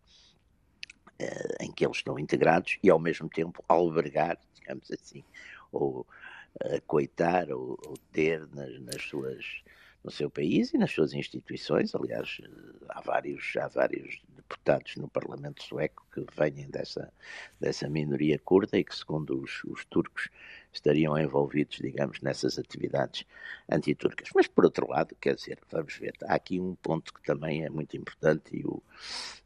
uh, 1.20 1.64
em 1.64 1.70
que 1.72 1.84
eles 1.84 1.98
estão 1.98 2.18
integrados 2.18 2.78
e 2.82 2.90
ao 2.90 2.98
mesmo 2.98 3.28
tempo 3.28 3.64
albergar, 3.68 4.38
digamos 4.54 4.90
assim, 4.90 5.24
ou 5.72 6.00
uh, 6.00 6.82
coitar 6.86 7.50
ou, 7.50 7.78
ou 7.86 7.96
ter 8.12 8.46
nas, 8.48 8.80
nas, 8.80 9.02
suas 9.02 9.62
no 10.04 10.10
seu 10.10 10.30
país 10.30 10.72
e 10.72 10.78
nas 10.78 10.92
suas 10.92 11.12
instituições. 11.12 11.94
Aliás, 11.94 12.40
eh, 12.42 12.48
há 12.88 13.00
vários, 13.00 13.56
há 13.56 13.68
vários 13.68 14.22
deputados 14.36 14.96
no 14.96 15.08
Parlamento 15.08 15.62
sueco 15.62 16.06
que 16.12 16.24
vêm 16.36 16.70
dessa, 16.70 17.12
dessa 17.60 17.88
minoria 17.88 18.38
curda 18.38 18.78
e 18.78 18.84
que, 18.84 18.96
segundo 18.96 19.42
os, 19.42 19.62
os 19.64 19.84
turcos, 19.84 20.28
estariam 20.78 21.18
envolvidos, 21.18 21.76
digamos, 21.76 22.20
nessas 22.20 22.58
atividades 22.58 23.24
antiturcas. 23.70 24.28
Mas, 24.34 24.46
por 24.46 24.64
outro 24.64 24.88
lado, 24.88 25.14
quer 25.20 25.34
dizer, 25.34 25.58
vamos 25.70 25.96
ver, 25.96 26.14
há 26.24 26.34
aqui 26.34 26.58
um 26.58 26.74
ponto 26.76 27.12
que 27.12 27.22
também 27.22 27.64
é 27.64 27.70
muito 27.70 27.96
importante 27.96 28.56
e 28.56 28.64
o, 28.64 28.82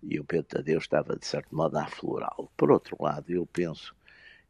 e 0.02 0.20
o 0.20 0.24
Pedro 0.24 0.46
Tadeu 0.46 0.78
estava, 0.78 1.16
de 1.16 1.26
certo 1.26 1.54
modo, 1.54 1.76
a 1.76 1.84
aflorá-lo. 1.84 2.50
Por 2.56 2.70
outro 2.70 2.96
lado, 3.00 3.32
eu 3.32 3.46
penso 3.46 3.94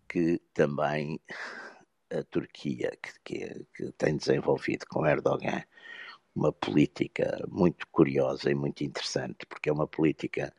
que 0.08 0.40
também 0.52 1.18
a 2.10 2.22
Turquia, 2.24 2.92
que, 3.02 3.12
que, 3.24 3.66
que 3.74 3.92
tem 3.92 4.16
desenvolvido 4.16 4.86
com 4.86 5.06
Erdogan 5.06 5.64
uma 6.34 6.52
política 6.52 7.44
muito 7.48 7.86
curiosa 7.88 8.50
e 8.50 8.54
muito 8.54 8.82
interessante, 8.82 9.46
porque 9.46 9.68
é 9.68 9.72
uma 9.72 9.86
política 9.86 10.54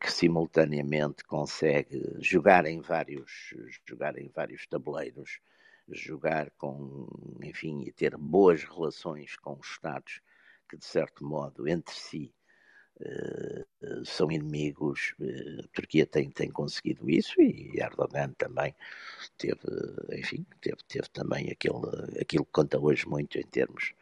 que 0.00 0.12
simultaneamente 0.12 1.24
consegue 1.24 2.02
jogar 2.18 2.66
em 2.66 2.80
vários 2.80 3.54
jogar 3.88 4.18
em 4.18 4.28
vários 4.28 4.66
tabuleiros, 4.66 5.40
jogar 5.88 6.50
com, 6.58 7.08
enfim, 7.42 7.82
e 7.86 7.92
ter 7.92 8.16
boas 8.16 8.64
relações 8.64 9.34
com 9.36 9.54
os 9.58 9.66
Estados 9.66 10.20
que 10.68 10.76
de 10.76 10.84
certo 10.84 11.24
modo 11.24 11.68
entre 11.68 11.94
si 11.94 12.34
uh, 13.00 14.04
são 14.04 14.30
inimigos. 14.30 15.14
Uh, 15.18 15.64
a 15.64 15.68
Turquia 15.68 16.06
tem, 16.06 16.30
tem 16.30 16.50
conseguido 16.50 17.08
isso 17.08 17.40
e 17.40 17.78
Erdogan 17.78 18.32
também 18.36 18.74
teve, 19.38 19.60
enfim, 20.12 20.44
teve, 20.60 20.78
teve 20.88 21.08
também 21.10 21.50
aquele, 21.50 22.20
aquilo 22.20 22.44
que 22.44 22.52
conta 22.52 22.78
hoje 22.78 23.06
muito 23.06 23.38
em 23.38 23.46
termos 23.46 23.94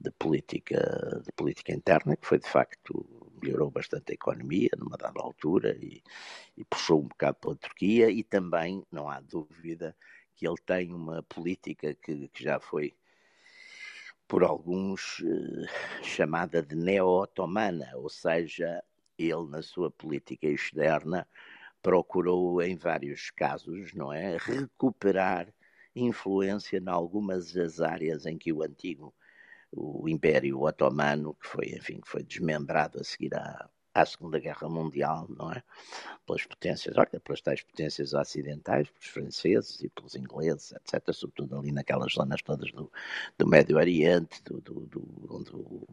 de 0.00 0.10
política, 0.12 1.22
de 1.24 1.32
política 1.32 1.72
interna, 1.72 2.16
que 2.16 2.26
foi 2.26 2.38
de 2.38 2.48
facto 2.48 3.06
melhorou 3.42 3.70
bastante 3.70 4.12
a 4.12 4.14
economia 4.14 4.70
numa 4.76 4.96
dada 4.96 5.20
altura 5.20 5.76
e, 5.80 6.02
e 6.56 6.64
puxou 6.64 7.00
um 7.00 7.08
bocado 7.08 7.38
para 7.40 7.52
a 7.52 7.56
Turquia. 7.56 8.10
E 8.10 8.22
também 8.22 8.84
não 8.90 9.08
há 9.08 9.20
dúvida 9.20 9.96
que 10.34 10.46
ele 10.46 10.56
tem 10.64 10.94
uma 10.94 11.22
política 11.22 11.94
que, 11.94 12.28
que 12.28 12.42
já 12.42 12.58
foi 12.58 12.94
por 14.26 14.44
alguns 14.44 15.22
eh, 15.24 16.02
chamada 16.02 16.62
de 16.62 16.76
neo-otomana, 16.76 17.90
ou 17.96 18.08
seja, 18.08 18.82
ele 19.18 19.48
na 19.48 19.60
sua 19.60 19.90
política 19.90 20.46
externa 20.46 21.26
procurou 21.82 22.62
em 22.62 22.76
vários 22.76 23.30
casos, 23.30 23.92
não 23.92 24.12
é, 24.12 24.36
recuperar 24.38 25.52
influência 25.96 26.78
em 26.78 26.88
algumas 26.88 27.52
das 27.52 27.80
áreas 27.80 28.24
em 28.24 28.38
que 28.38 28.52
o 28.52 28.62
antigo 28.62 29.12
o 29.72 30.08
Império 30.08 30.60
Otomano, 30.62 31.34
que 31.34 31.46
foi, 31.46 31.66
enfim, 31.70 32.00
que 32.00 32.08
foi 32.08 32.22
desmembrado 32.22 33.00
a 33.00 33.04
seguir 33.04 33.34
à, 33.34 33.68
à 33.94 34.06
Segunda 34.06 34.38
Guerra 34.38 34.68
Mundial, 34.68 35.26
não 35.28 35.52
é? 35.52 35.62
Pelas 36.26 36.44
potências, 36.46 36.96
olha, 36.96 37.20
pelas 37.20 37.40
tais 37.40 37.62
potências 37.62 38.12
ocidentais, 38.14 38.88
pelos 38.90 39.06
franceses 39.06 39.80
e 39.80 39.88
pelos 39.88 40.14
ingleses, 40.14 40.72
etc., 40.72 41.12
sobretudo 41.12 41.58
ali 41.58 41.72
naquelas 41.72 42.12
zonas 42.12 42.42
todas 42.42 42.70
do, 42.72 42.90
do 43.36 43.46
Médio 43.46 43.76
Oriente, 43.76 44.42
do, 44.44 44.60
do, 44.60 44.80
do 44.86 45.28
onde 45.30 45.50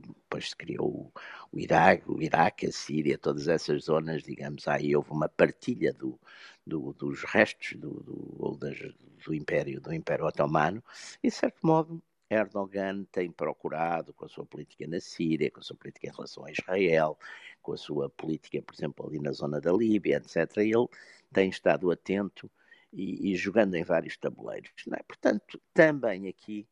depois 0.08 0.50
se 0.50 0.56
criou 0.56 0.88
o, 0.88 1.12
o 1.52 1.60
Iraque, 1.60 2.12
o 2.12 2.22
Iraque, 2.22 2.68
a 2.68 2.72
Síria, 2.72 3.18
todas 3.18 3.48
essas 3.48 3.86
zonas, 3.86 4.24
digamos, 4.24 4.68
aí 4.68 4.96
houve 4.96 5.12
uma 5.12 5.30
partilha 5.30 5.94
do, 5.94 6.20
do, 6.66 6.94
dos 6.94 7.24
restos 7.24 7.80
do, 7.80 7.92
do, 7.92 8.58
das, 8.60 8.78
do 9.26 9.34
Império 9.34 9.82
do 9.82 9.94
Império 9.94 10.26
Otomano 10.26 10.84
e 11.24 11.30
de 11.30 11.34
certo 11.34 11.66
modo 11.66 12.02
Erdogan 12.30 13.06
tem 13.06 13.32
procurado, 13.32 14.14
com 14.14 14.26
a 14.26 14.30
sua 14.30 14.46
política 14.46 14.86
na 14.88 15.00
Síria, 15.00 15.50
com 15.50 15.60
a 15.60 15.64
sua 15.64 15.76
política 15.76 16.08
em 16.08 16.12
relação 16.12 16.46
a 16.46 16.52
Israel, 16.52 17.18
com 17.62 17.74
a 17.74 17.78
sua 17.78 18.10
política, 18.10 18.62
por 18.62 18.74
exemplo, 18.76 19.08
ali 19.08 19.20
na 19.20 19.32
zona 19.32 19.62
da 19.62 19.72
Líbia, 19.72 20.18
etc., 20.18 20.58
ele 20.58 20.88
tem 21.32 21.50
estado 21.50 21.92
atento 21.92 22.50
e, 22.92 23.32
e 23.32 23.36
jogando 23.36 23.76
em 23.76 23.84
vários 23.84 24.18
tabuleiros. 24.18 24.72
É? 24.94 25.04
Portanto, 25.04 25.62
também 25.74 26.28
aqui, 26.28 26.68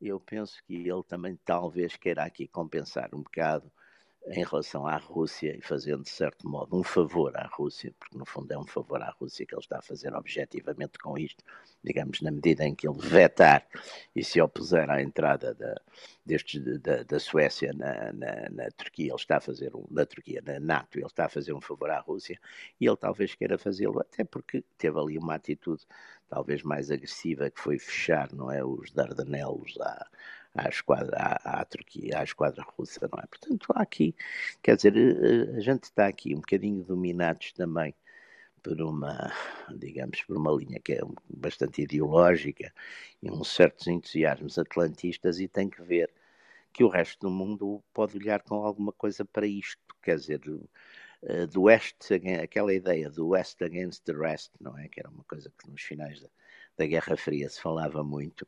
eu 0.00 0.20
penso 0.20 0.62
que 0.64 0.74
ele 0.74 1.02
também 1.06 1.38
talvez 1.44 1.96
queira 1.96 2.24
aqui 2.24 2.46
compensar 2.46 3.14
um 3.14 3.22
bocado 3.22 3.72
em 4.26 4.44
relação 4.44 4.86
à 4.86 4.96
Rússia 4.96 5.56
e 5.56 5.60
fazendo, 5.62 6.02
de 6.02 6.10
certo 6.10 6.48
modo, 6.48 6.76
um 6.76 6.82
favor 6.82 7.34
à 7.36 7.46
Rússia, 7.46 7.94
porque 7.98 8.16
no 8.16 8.26
fundo 8.26 8.52
é 8.52 8.58
um 8.58 8.66
favor 8.66 9.00
à 9.00 9.10
Rússia 9.10 9.46
que 9.46 9.54
ele 9.54 9.60
está 9.60 9.78
a 9.78 9.82
fazer 9.82 10.14
objetivamente 10.14 10.98
com 10.98 11.16
isto, 11.16 11.42
digamos, 11.82 12.20
na 12.20 12.30
medida 12.30 12.64
em 12.64 12.74
que 12.74 12.86
ele 12.86 12.98
vetar 12.98 13.66
e 14.14 14.22
se 14.22 14.40
opuser 14.40 14.90
à 14.90 15.00
entrada 15.00 15.54
da, 15.54 15.80
destes, 16.26 16.62
da, 16.80 17.02
da 17.02 17.18
Suécia 17.18 17.72
na, 17.72 18.12
na, 18.12 18.50
na, 18.50 18.70
Turquia, 18.70 19.06
ele 19.06 19.14
está 19.14 19.38
a 19.38 19.40
fazer, 19.40 19.74
um, 19.74 19.86
na 19.90 20.04
Turquia, 20.04 20.42
na 20.44 20.60
NATO, 20.60 20.98
ele 20.98 21.06
está 21.06 21.24
a 21.24 21.28
fazer 21.30 21.54
um 21.54 21.60
favor 21.60 21.90
à 21.90 22.00
Rússia 22.00 22.38
e 22.80 22.86
ele 22.86 22.96
talvez 22.96 23.34
queira 23.34 23.56
fazê-lo, 23.56 24.00
até 24.00 24.24
porque 24.24 24.62
teve 24.76 24.98
ali 24.98 25.16
uma 25.16 25.36
atitude 25.36 25.86
talvez 26.28 26.62
mais 26.62 26.90
agressiva, 26.90 27.50
que 27.50 27.60
foi 27.60 27.78
fechar, 27.78 28.30
não 28.32 28.50
é, 28.50 28.62
os 28.62 28.90
Dardanelos 28.92 29.78
à 29.80 30.06
à 30.54 30.68
esquadra, 30.68 31.16
à, 31.16 31.60
à 31.60 31.64
Turquia, 31.64 32.18
à 32.20 32.24
esquadra 32.24 32.62
russa, 32.76 33.08
não 33.12 33.18
é? 33.22 33.26
Portanto, 33.26 33.66
há 33.74 33.82
aqui, 33.82 34.14
quer 34.62 34.76
dizer, 34.76 34.96
eh, 34.96 35.56
a 35.56 35.60
gente 35.60 35.84
está 35.84 36.06
aqui 36.06 36.34
um 36.34 36.40
bocadinho 36.40 36.82
dominados 36.84 37.52
também 37.52 37.94
por 38.62 38.80
uma, 38.82 39.32
digamos, 39.76 40.22
por 40.22 40.36
uma 40.36 40.52
linha 40.52 40.80
que 40.80 40.94
é 40.94 41.00
bastante 41.28 41.82
ideológica 41.82 42.72
e 43.22 43.30
uns 43.30 43.48
certos 43.54 43.86
entusiasmos 43.86 44.58
atlantistas 44.58 45.40
e 45.40 45.48
tem 45.48 45.68
que 45.70 45.82
ver 45.82 46.10
que 46.72 46.84
o 46.84 46.88
resto 46.88 47.28
do 47.28 47.30
mundo 47.30 47.82
pode 47.92 48.16
olhar 48.16 48.42
com 48.42 48.56
alguma 48.56 48.92
coisa 48.92 49.24
para 49.24 49.46
isto, 49.46 49.78
quer 50.02 50.16
dizer, 50.16 50.40
eh, 51.22 51.46
do 51.46 51.62
West, 51.62 52.10
aquela 52.42 52.72
ideia 52.72 53.10
do 53.10 53.28
West 53.28 53.62
against 53.62 54.04
the 54.04 54.12
rest, 54.12 54.52
não 54.60 54.76
é? 54.78 54.88
Que 54.88 55.00
era 55.00 55.08
uma 55.10 55.24
coisa 55.24 55.52
que 55.58 55.70
nos 55.70 55.82
finais 55.82 56.20
da, 56.20 56.28
da 56.78 56.86
Guerra 56.86 57.16
Fria 57.16 57.50
se 57.50 57.60
falava 57.60 58.04
muito, 58.04 58.46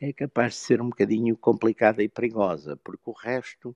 é 0.00 0.12
capaz 0.12 0.52
de 0.52 0.58
ser 0.60 0.82
um 0.82 0.90
bocadinho 0.90 1.36
complicada 1.36 2.02
e 2.02 2.08
perigosa, 2.08 2.76
porque 2.76 3.08
o 3.08 3.12
resto, 3.12 3.74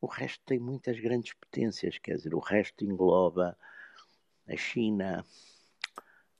o 0.00 0.06
resto 0.06 0.42
tem 0.44 0.58
muitas 0.58 0.98
grandes 0.98 1.32
potências, 1.32 1.98
quer 1.98 2.16
dizer, 2.16 2.34
o 2.34 2.40
resto 2.40 2.84
engloba 2.84 3.56
a 4.48 4.56
China, 4.56 5.24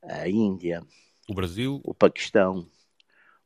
a 0.02 0.28
Índia, 0.28 0.82
o 1.28 1.34
Brasil, 1.34 1.80
o 1.84 1.94
Paquistão, 1.94 2.68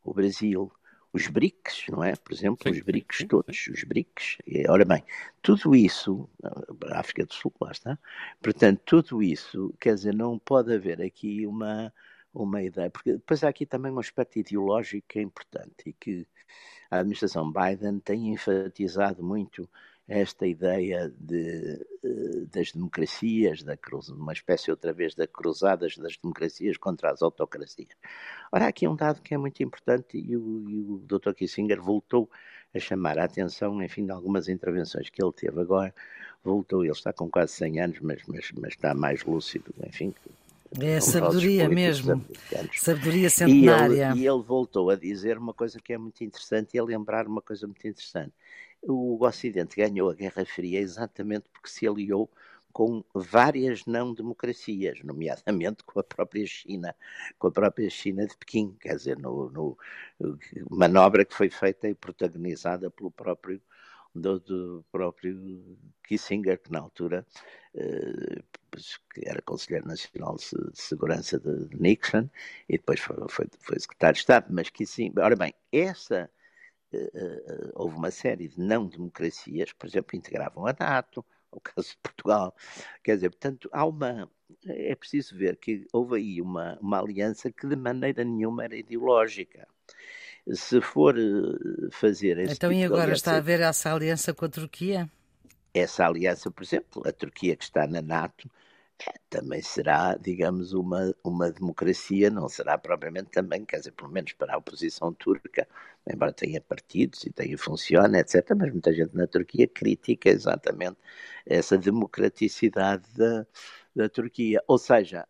o 0.03 0.15
Brasil, 0.15 0.73
os 1.13 1.29
BRICS, 1.29 1.87
não 1.91 2.03
é? 2.03 2.17
Por 2.17 2.33
exemplo, 2.33 2.63
sim, 2.63 2.79
os 2.79 2.85
BRICS 2.85 3.19
sim, 3.19 3.27
todos, 3.27 3.65
sim. 3.65 3.71
os 3.71 3.85
BRICS. 3.85 4.39
E, 4.47 4.69
ora 4.69 4.85
bem, 4.85 5.05
tudo 5.43 5.75
isso, 5.75 6.29
a 6.43 7.01
África 7.01 7.27
do 7.27 7.35
Sul, 7.35 7.53
lá 7.61 7.73
está, 7.73 7.99
portanto, 8.43 8.81
tudo 8.87 9.23
isso, 9.23 9.75
quer 9.79 9.95
dizer, 9.95 10.15
não 10.15 10.39
pode 10.39 10.73
haver 10.75 11.03
aqui 11.03 11.47
uma 11.47 11.93
uma 12.43 12.63
ideia, 12.63 12.91
porque 12.91 13.13
depois 13.13 13.43
há 13.43 13.49
aqui 13.49 13.65
também 13.65 13.91
um 13.91 13.99
aspecto 13.99 14.39
ideológico 14.39 15.07
que 15.09 15.19
é 15.19 15.23
importante 15.23 15.75
e 15.87 15.93
que 15.93 16.27
a 16.91 16.99
administração 16.99 17.51
Biden 17.51 17.99
tem 17.99 18.33
enfatizado 18.33 19.23
muito 19.23 19.69
esta 20.09 20.47
ideia 20.47 21.13
de, 21.19 21.85
eh, 22.05 22.47
das 22.53 22.71
democracias, 22.71 23.65
da 23.65 23.77
cruz, 23.77 24.09
uma 24.09 24.33
espécie 24.33 24.71
outra 24.71 24.93
vez 24.93 25.17
da 25.17 25.27
cruzadas 25.27 25.97
das 25.97 26.17
democracias 26.17 26.77
contra 26.77 27.11
as 27.11 27.23
autocracias. 27.23 27.89
Ora, 28.53 28.67
há 28.67 28.69
aqui 28.69 28.87
um 28.87 28.95
dado 28.95 29.21
que 29.21 29.35
é 29.35 29.39
muito 29.39 29.63
importante 29.65 30.17
e 30.17 30.37
o, 30.37 30.71
e 30.71 30.79
o 30.79 30.99
Dr. 30.99 31.33
Kissinger 31.33 31.83
voltou 31.83 32.31
a 32.73 32.79
chamar 32.79 33.19
a 33.19 33.25
atenção, 33.25 33.83
enfim, 33.83 34.05
de 34.05 34.13
algumas 34.13 34.49
intervenções 34.49 35.11
que 35.11 35.23
ele 35.23 35.33
teve 35.33 35.61
agora, 35.61 35.93
voltou, 36.45 36.85
ele 36.85 36.93
está 36.93 37.13
com 37.13 37.29
quase 37.29 37.55
100 37.55 37.81
anos, 37.81 38.01
mas, 38.01 38.23
mas, 38.29 38.53
mas 38.53 38.73
está 38.75 38.95
mais 38.95 39.25
lúcido, 39.25 39.75
enfim, 39.85 40.15
é 40.81 41.01
sabedoria 41.01 41.69
mesmo, 41.69 42.25
sabedoria 42.75 43.31
centenária. 43.31 43.95
E 43.95 44.01
ele, 44.01 44.21
e 44.21 44.29
ele, 44.29 44.43
voltou 44.43 44.91
a 44.91 44.97
dizer 44.97 45.39
uma 45.39 45.55
coisa 45.55 45.79
que 45.81 45.93
é 45.93 45.99
muito 45.99 46.23
interessante 46.23 46.75
e 46.75 46.79
a 46.79 46.85
lembrar 46.85 47.27
uma 47.27 47.43
coisa 47.43 47.67
muito 47.67 47.87
interessante. 47.87 48.33
O 48.83 49.25
Ocidente 49.25 49.77
ganhou 49.77 50.11
a 50.11 50.15
Guerra 50.15 50.45
Fria 50.45 50.81
exatamente 50.81 51.49
porque 51.53 51.69
se 51.69 51.87
aliou 51.87 52.31
com 52.77 53.03
várias 53.15 53.87
não-democracias, 53.87 55.03
nomeadamente 55.03 55.83
com 55.83 55.99
a 55.99 56.05
própria 56.05 56.47
China, 56.47 56.95
com 57.39 57.47
a 57.47 57.51
própria 57.51 57.89
China 57.89 58.27
de 58.27 58.37
Pequim, 58.37 58.77
quer 58.79 58.97
dizer, 58.97 59.19
no, 59.19 59.49
no 59.49 59.79
manobra 60.71 61.25
que 61.25 61.35
foi 61.35 61.49
feita 61.49 61.89
e 61.89 61.95
protagonizada 61.95 62.91
pelo 62.91 63.11
próprio 63.11 63.63
do, 64.21 64.41
do 64.41 64.85
próprio 64.91 65.79
Kissinger, 66.05 66.59
que 66.61 66.71
na 66.71 66.81
altura 66.81 67.27
eh, 67.75 68.43
era 69.25 69.43
Conselheiro 69.43 69.87
Nacional 69.87 70.37
de 70.37 70.45
Segurança 70.75 71.39
de 71.39 71.77
Nixon 71.77 72.29
e 72.69 72.77
depois 72.77 73.01
foi, 73.01 73.17
foi, 73.29 73.47
foi 73.59 73.79
Secretário 73.79 74.15
de 74.15 74.21
Estado, 74.21 74.47
mas 74.51 74.71
Kissinger, 74.71 75.25
ora 75.25 75.37
bem, 75.37 75.55
essa 75.73 76.31
uh, 76.93 77.73
houve 77.75 77.97
uma 77.97 78.11
série 78.11 78.49
de 78.49 78.61
não-democracias, 78.61 79.73
por 79.73 79.87
exemplo, 79.87 80.17
integravam 80.17 80.67
a 80.67 80.75
NATO, 80.79 81.25
o 81.51 81.61
caso 81.61 81.91
de 81.91 81.99
Portugal, 82.03 82.55
quer 83.03 83.15
dizer, 83.15 83.31
portanto, 83.31 83.69
há 83.73 83.87
uma, 83.87 84.31
é 84.67 84.95
preciso 84.95 85.37
ver 85.37 85.57
que 85.57 85.87
houve 85.93 86.17
aí 86.17 86.43
uma, 86.43 86.79
uma 86.81 87.01
aliança 87.01 87.51
que 87.51 87.67
de 87.67 87.77
maneira 87.77 88.25
nenhuma 88.25 88.65
era 88.65 88.77
ideológica 88.77 89.67
se 90.53 90.81
for 90.81 91.15
fazer 91.93 92.39
esse 92.39 92.55
Então, 92.55 92.71
tipo 92.71 92.81
e 92.81 92.85
agora 92.85 93.13
está 93.13 93.35
a 93.35 93.37
haver 93.39 93.61
essa 93.61 93.93
aliança 93.93 94.33
com 94.35 94.45
a 94.45 94.49
Turquia? 94.49 95.11
essa 95.75 96.07
aliança, 96.07 96.51
por 96.51 96.63
exemplo, 96.65 97.03
a 97.07 97.13
Turquia 97.13 97.57
que 97.57 97.65
está 97.65 97.87
na 97.87 98.01
NATO, 98.03 98.51
é, 98.99 99.13
também 99.29 99.61
será, 99.63 100.17
digamos, 100.17 100.73
uma, 100.73 101.15
uma 101.23 101.51
democracia, 101.53 102.31
não 102.31 102.49
será 102.49 102.79
propriamente 102.79 103.31
também, 103.31 103.65
quer 103.65 103.79
dizer, 103.79 103.93
pelo 103.93 104.11
menos 104.11 104.33
para 104.33 104.55
a 104.55 104.59
oposição 104.59 105.13
turca, 105.13 105.69
embora 106.11 106.33
tenha 106.33 106.61
partidos 106.63 107.25
e 107.25 107.31
tenha 107.33 107.59
funciona, 107.59 108.19
etc., 108.21 108.55
mas 108.57 108.73
muita 108.73 108.93
gente 108.95 109.15
na 109.15 109.27
Turquia 109.27 109.69
critica 109.69 110.31
exatamente 110.31 110.97
essa 111.45 111.77
democraticidade 111.79 113.05
da, 113.15 113.47
da 113.95 114.09
Turquia. 114.09 114.63
Ou 114.67 114.79
seja, 114.79 115.27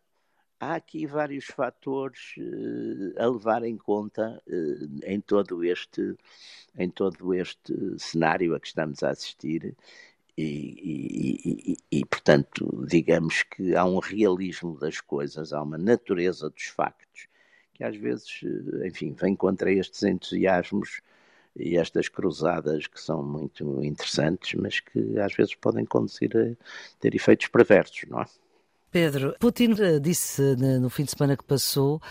há 0.59 0.75
aqui 0.75 1.05
vários 1.05 1.45
fatores 1.45 2.35
uh, 2.37 3.21
a 3.21 3.27
levar 3.27 3.63
em 3.63 3.77
conta 3.77 4.41
uh, 4.47 4.99
em 5.03 5.19
todo 5.19 5.63
este 5.63 6.15
em 6.77 6.89
todo 6.89 7.33
este 7.33 7.73
cenário 7.97 8.55
a 8.55 8.59
que 8.59 8.67
estamos 8.67 9.01
a 9.03 9.09
assistir 9.09 9.75
e, 10.37 10.43
e, 10.43 11.73
e, 11.73 11.99
e, 11.99 12.05
portanto, 12.05 12.85
digamos 12.87 13.41
que 13.41 13.75
há 13.75 13.83
um 13.85 13.97
realismo 13.97 14.77
das 14.77 15.01
coisas, 15.01 15.51
há 15.51 15.61
uma 15.63 15.79
natureza 15.79 16.47
dos 16.49 16.65
factos, 16.65 17.27
que 17.73 17.83
às 17.83 17.95
vezes, 17.95 18.41
eh, 18.43 18.87
enfim, 18.87 19.13
vem 19.13 19.35
contra 19.35 19.71
estes 19.71 20.03
entusiasmos 20.03 21.01
e 21.55 21.75
estas 21.77 22.07
cruzadas 22.07 22.85
que 22.85 23.01
são 23.01 23.23
muito 23.23 23.83
interessantes, 23.83 24.53
mas 24.59 24.79
que 24.79 25.19
às 25.19 25.33
vezes 25.33 25.55
podem 25.55 25.85
conduzir 25.85 26.31
a 26.37 26.55
ter 26.99 27.15
efeitos 27.15 27.47
perversos, 27.47 28.03
não 28.07 28.21
é? 28.21 28.25
Pedro, 28.91 29.35
Putin 29.39 29.75
eh, 29.79 29.99
disse 29.99 30.41
no 30.55 30.89
fim 30.89 31.03
de 31.03 31.11
semana 31.11 31.35
que 31.35 31.43
passou 31.43 32.01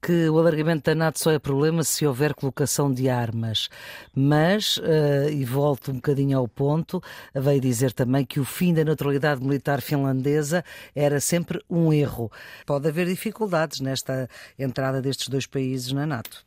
que 0.00 0.28
o 0.28 0.38
alargamento 0.38 0.84
da 0.84 0.94
NATO 0.94 1.18
só 1.18 1.32
é 1.32 1.38
problema 1.38 1.82
se 1.82 2.06
houver 2.06 2.34
colocação 2.34 2.92
de 2.92 3.08
armas. 3.08 3.68
Mas, 4.14 4.76
uh, 4.76 5.28
e 5.30 5.44
volto 5.44 5.90
um 5.90 5.94
bocadinho 5.94 6.38
ao 6.38 6.46
ponto, 6.46 7.02
veio 7.34 7.60
dizer 7.60 7.92
também 7.92 8.24
que 8.24 8.38
o 8.38 8.44
fim 8.44 8.72
da 8.72 8.84
neutralidade 8.84 9.42
militar 9.42 9.80
finlandesa 9.80 10.64
era 10.94 11.18
sempre 11.20 11.60
um 11.68 11.92
erro. 11.92 12.30
Pode 12.64 12.86
haver 12.86 13.06
dificuldades 13.06 13.80
nesta 13.80 14.28
entrada 14.58 15.02
destes 15.02 15.28
dois 15.28 15.46
países 15.46 15.90
na 15.90 16.06
NATO. 16.06 16.45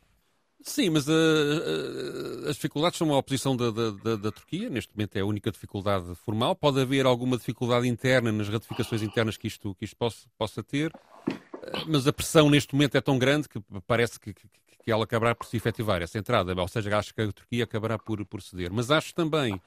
Sim, 0.62 0.90
mas 0.90 1.08
uh, 1.08 1.12
uh, 1.12 2.48
as 2.48 2.56
dificuldades 2.56 2.98
são 2.98 3.10
a 3.12 3.16
oposição 3.16 3.56
da, 3.56 3.70
da, 3.70 3.90
da, 3.90 4.16
da, 4.16 4.30
Turquia, 4.30 4.68
neste 4.68 4.94
momento 4.94 5.16
é 5.16 5.20
a 5.20 5.24
única 5.24 5.50
dificuldade 5.50 6.14
formal. 6.16 6.54
Pode 6.54 6.80
haver 6.80 7.06
alguma 7.06 7.38
dificuldade 7.38 7.88
interna 7.88 8.30
nas 8.30 8.48
ratificações 8.48 9.02
internas 9.02 9.36
que 9.38 9.46
isto, 9.46 9.74
que 9.74 9.86
isto 9.86 9.96
possa, 9.96 10.28
possa 10.36 10.62
ter, 10.62 10.92
uh, 10.92 11.84
mas 11.86 12.06
a 12.06 12.12
pressão 12.12 12.50
neste 12.50 12.74
momento 12.74 12.96
é 12.96 13.00
tão 13.00 13.18
grande 13.18 13.48
que 13.48 13.58
parece 13.86 14.20
que, 14.20 14.34
que, 14.34 14.46
que 14.84 14.92
ela 14.92 15.04
acabará 15.04 15.34
por 15.34 15.46
se 15.46 15.56
efetivar, 15.56 16.02
essa 16.02 16.18
entrada. 16.18 16.54
Ou 16.54 16.68
seja, 16.68 16.96
acho 16.98 17.14
que 17.14 17.22
a 17.22 17.32
Turquia 17.32 17.64
acabará 17.64 17.98
por, 17.98 18.24
por 18.26 18.42
ceder. 18.42 18.70
Mas 18.70 18.90
acho 18.90 19.14
também 19.14 19.60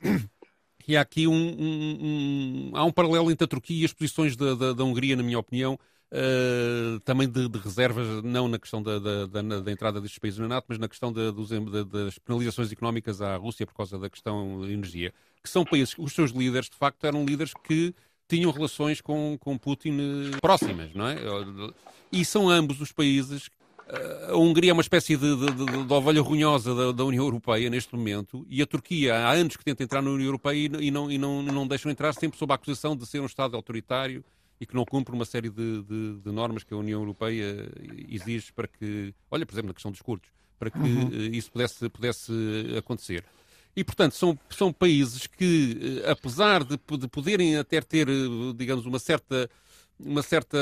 que 0.78 0.96
há 0.96 1.02
aqui 1.02 1.26
um, 1.26 1.34
um, 1.34 1.98
um, 2.00 2.70
há 2.74 2.82
um 2.84 2.92
paralelo 2.92 3.30
entre 3.30 3.44
a 3.44 3.48
Turquia 3.48 3.82
e 3.82 3.84
as 3.84 3.92
posições 3.92 4.36
da, 4.36 4.54
da, 4.54 4.72
da 4.72 4.84
Hungria, 4.84 5.16
na 5.16 5.22
minha 5.22 5.38
opinião, 5.38 5.78
Uh, 6.10 6.98
também 7.00 7.28
de, 7.28 7.48
de, 7.50 7.58
reservas, 7.58 8.22
não 8.24 8.48
na 8.48 8.58
questão 8.58 8.82
da, 8.82 8.98
da, 8.98 9.26
da, 9.26 9.60
da, 9.60 9.70
entrada 9.70 10.00
destes 10.00 10.18
países 10.18 10.38
na 10.38 10.48
NATO, 10.48 10.64
mas 10.66 10.78
na 10.78 10.88
questão 10.88 11.12
dos, 11.12 11.50
das 11.86 12.18
penalizações 12.18 12.72
económicas 12.72 13.20
à 13.20 13.36
Rússia 13.36 13.66
por 13.66 13.74
causa 13.74 13.98
da 13.98 14.08
questão 14.08 14.62
da 14.62 14.68
energia. 14.68 15.12
Que 15.42 15.50
são 15.50 15.66
países, 15.66 15.94
os 15.98 16.14
seus 16.14 16.30
líderes, 16.30 16.70
de 16.70 16.76
facto, 16.76 17.04
eram 17.04 17.26
líderes 17.26 17.52
que 17.52 17.94
tinham 18.26 18.50
relações 18.50 19.02
com, 19.02 19.36
com 19.38 19.58
Putin 19.58 19.98
eh, 20.00 20.38
próximas, 20.40 20.94
não 20.94 21.06
é? 21.06 21.16
E 22.10 22.24
são 22.24 22.48
ambos 22.48 22.80
os 22.80 22.90
países. 22.90 23.48
Uh, 23.88 24.32
a 24.32 24.36
Hungria 24.36 24.70
é 24.70 24.72
uma 24.74 24.82
espécie 24.82 25.16
de, 25.16 25.36
de, 25.36 25.52
de, 25.52 25.84
de 25.84 25.92
ovelha 25.92 26.20
runhosa 26.20 26.74
da, 26.74 26.92
da, 26.92 27.04
União 27.04 27.24
Europeia 27.24 27.70
neste 27.70 27.94
momento, 27.94 28.46
e 28.48 28.60
a 28.60 28.66
Turquia 28.66 29.14
há 29.14 29.32
anos 29.32 29.56
que 29.56 29.64
tenta 29.64 29.82
entrar 29.82 30.02
na 30.02 30.10
União 30.10 30.26
Europeia 30.26 30.56
e, 30.56 30.86
e, 30.86 30.90
não, 30.90 31.10
e 31.10 31.16
não, 31.16 31.42
não 31.42 31.66
deixam 31.66 31.90
entrar, 31.90 32.14
sempre 32.14 32.38
sob 32.38 32.52
a 32.52 32.56
acusação 32.56 32.94
de 32.94 33.06
ser 33.06 33.20
um 33.20 33.26
Estado 33.26 33.56
autoritário 33.56 34.22
e 34.60 34.66
que 34.66 34.74
não 34.74 34.84
cumpre 34.84 35.14
uma 35.14 35.24
série 35.24 35.50
de, 35.50 35.82
de, 35.82 36.16
de, 36.16 36.32
normas 36.32 36.64
que 36.64 36.74
a 36.74 36.76
União 36.76 37.00
Europeia 37.00 37.70
exige 38.08 38.52
para 38.52 38.66
que, 38.66 39.14
olha, 39.30 39.46
por 39.46 39.54
exemplo, 39.54 39.68
na 39.68 39.74
questão 39.74 39.90
dos 39.90 40.02
curtos, 40.02 40.30
para 40.58 40.70
que 40.70 40.78
uhum. 40.78 41.10
Eh, 41.12 41.36
isso 41.36 41.50
pudesse, 41.52 41.88
pudesse 41.88 42.32
acontecer. 42.76 43.24
E, 43.76 43.84
portanto, 43.84 44.14
são, 44.16 44.36
são 44.50 44.72
países 44.72 45.26
que, 45.28 46.02
eh, 46.04 46.10
apesar 46.10 46.64
de, 46.64 46.76
de 46.76 47.08
poderem 47.08 47.56
até 47.56 47.80
ter, 47.80 48.08
eh, 48.08 48.12
digamos, 48.56 48.84
uma 48.84 48.98
certa, 48.98 49.48
uma 49.98 50.22
certa, 50.22 50.58